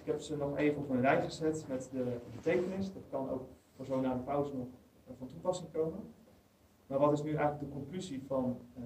Ik 0.00 0.06
heb 0.06 0.20
ze 0.20 0.36
nog 0.36 0.56
even 0.56 0.82
op 0.82 0.90
een 0.90 1.00
rij 1.00 1.22
gezet 1.22 1.64
met 1.68 1.88
de 1.92 2.20
betekenis. 2.34 2.92
Dat 2.92 3.02
kan 3.10 3.30
ook 3.30 3.48
voor 3.76 3.84
zo 3.84 4.00
na 4.00 4.16
pauze 4.16 4.56
nog 4.56 4.66
van 5.18 5.28
toepassing 5.28 5.72
komen. 5.72 6.14
Maar 6.86 6.98
wat 6.98 7.12
is 7.12 7.22
nu 7.22 7.34
eigenlijk 7.34 7.60
de 7.60 7.78
conclusie 7.78 8.22
van, 8.26 8.60
uh, 8.78 8.84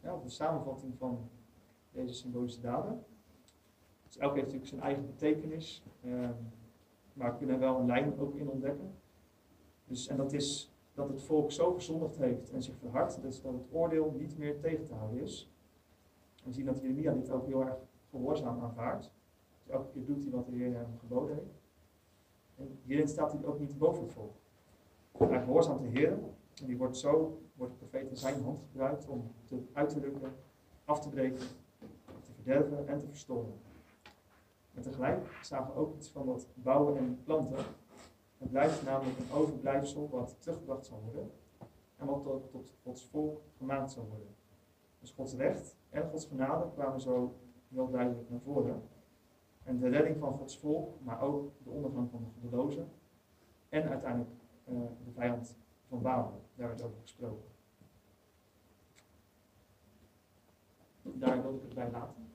ja, 0.00 0.16
de 0.22 0.28
samenvatting 0.28 0.94
van 0.98 1.28
deze 1.92 2.14
symbolische 2.14 2.60
daden? 2.60 3.04
Dus 4.06 4.18
elke 4.18 4.34
heeft 4.34 4.46
natuurlijk 4.46 4.70
zijn 4.70 4.82
eigen 4.82 5.06
betekenis, 5.06 5.82
uh, 6.02 6.30
maar 7.20 7.30
we 7.30 7.38
kunnen 7.38 7.58
wel 7.58 7.78
een 7.78 7.86
lijn 7.86 8.18
ook 8.18 8.34
in 8.34 8.48
ontdekken. 8.48 8.94
Dus, 9.84 10.08
en 10.08 10.16
dat 10.16 10.32
is 10.32 10.74
dat 10.94 11.08
het 11.08 11.22
volk 11.22 11.52
zo 11.52 11.72
gezondigd 11.72 12.16
heeft 12.16 12.50
en 12.50 12.62
zich 12.62 12.76
verhardt, 12.76 13.22
dus 13.22 13.42
dat 13.42 13.52
het 13.52 13.66
oordeel 13.70 14.14
niet 14.18 14.38
meer 14.38 14.60
tegen 14.60 14.86
te 14.86 14.94
houden 14.94 15.20
is. 15.20 15.52
We 16.44 16.52
zien 16.52 16.64
dat 16.64 16.80
Jeremia 16.80 17.12
dit 17.12 17.30
ook 17.30 17.46
heel 17.46 17.60
erg 17.60 17.76
gehoorzaam 18.10 18.60
aanvaardt. 18.60 19.12
Dus 19.58 19.72
elke 19.72 19.90
keer 19.92 20.04
doet 20.04 20.22
hij 20.22 20.32
wat 20.32 20.46
de 20.46 20.52
Heer 20.52 20.74
hem 20.74 20.98
geboden 20.98 21.34
heeft. 21.34 21.62
En 22.56 22.78
hierin 22.84 23.08
staat 23.08 23.32
hij 23.32 23.44
ook 23.44 23.58
niet 23.58 23.78
boven 23.78 24.02
het 24.02 24.12
volk. 24.12 24.34
Hij 25.18 25.40
gehoorzaamt 25.40 25.82
de 25.82 25.88
Heer 25.88 26.18
en 26.60 26.66
die 26.66 26.76
wordt 26.76 26.96
zo, 26.96 27.42
wordt 27.54 27.72
de 27.72 27.78
profeet 27.78 28.10
in 28.10 28.16
zijn 28.16 28.42
hand 28.42 28.60
gebruikt 28.70 29.08
om 29.08 29.32
te, 29.44 29.62
uit 29.72 29.88
te 29.88 30.00
drukken, 30.00 30.32
af 30.84 31.00
te 31.00 31.08
breken, 31.08 31.46
te 32.22 32.32
verderven 32.32 32.88
en 32.88 32.98
te 32.98 33.06
verstoren. 33.06 33.52
En 34.74 34.82
tegelijk 34.82 35.38
zagen 35.42 35.74
we 35.74 35.80
ook 35.80 35.96
iets 35.96 36.10
van 36.10 36.26
dat 36.26 36.48
bouwen 36.54 36.96
en 36.96 37.20
planten. 37.24 37.64
Het 38.38 38.50
blijft 38.50 38.84
namelijk 38.84 39.18
een 39.18 39.32
overblijfsel 39.32 40.08
wat 40.10 40.36
teruggebracht 40.38 40.86
zal 40.86 41.02
worden 41.12 41.30
en 41.96 42.06
wat 42.06 42.22
tot, 42.22 42.50
tot 42.50 42.72
Gods 42.82 43.06
volk 43.06 43.40
gemaakt 43.56 43.92
zal 43.92 44.06
worden. 44.08 44.34
Dus 45.00 45.10
Gods 45.10 45.34
recht 45.34 45.76
en 45.90 46.10
Gods 46.10 46.26
genade 46.26 46.70
kwamen 46.74 47.00
zo 47.00 47.34
heel 47.68 47.90
duidelijk 47.90 48.30
naar 48.30 48.40
voren. 48.40 48.82
En 49.62 49.78
de 49.78 49.88
redding 49.88 50.18
van 50.18 50.32
Gods 50.32 50.58
volk, 50.58 51.00
maar 51.02 51.20
ook 51.20 51.52
de 51.64 51.70
ondergang 51.70 52.10
van 52.10 52.20
de 52.24 52.40
goddelozen. 52.40 52.88
En 53.68 53.88
uiteindelijk 53.88 54.30
uh, 54.64 54.80
de 55.04 55.10
vijand 55.12 55.56
van 55.88 56.02
Babel, 56.02 56.42
daar 56.54 56.68
werd 56.68 56.82
over 56.82 57.00
gesproken. 57.00 57.48
Daar 61.02 61.42
wil 61.42 61.54
ik 61.54 61.62
het 61.62 61.74
bij 61.74 61.90
laten. 61.90 62.32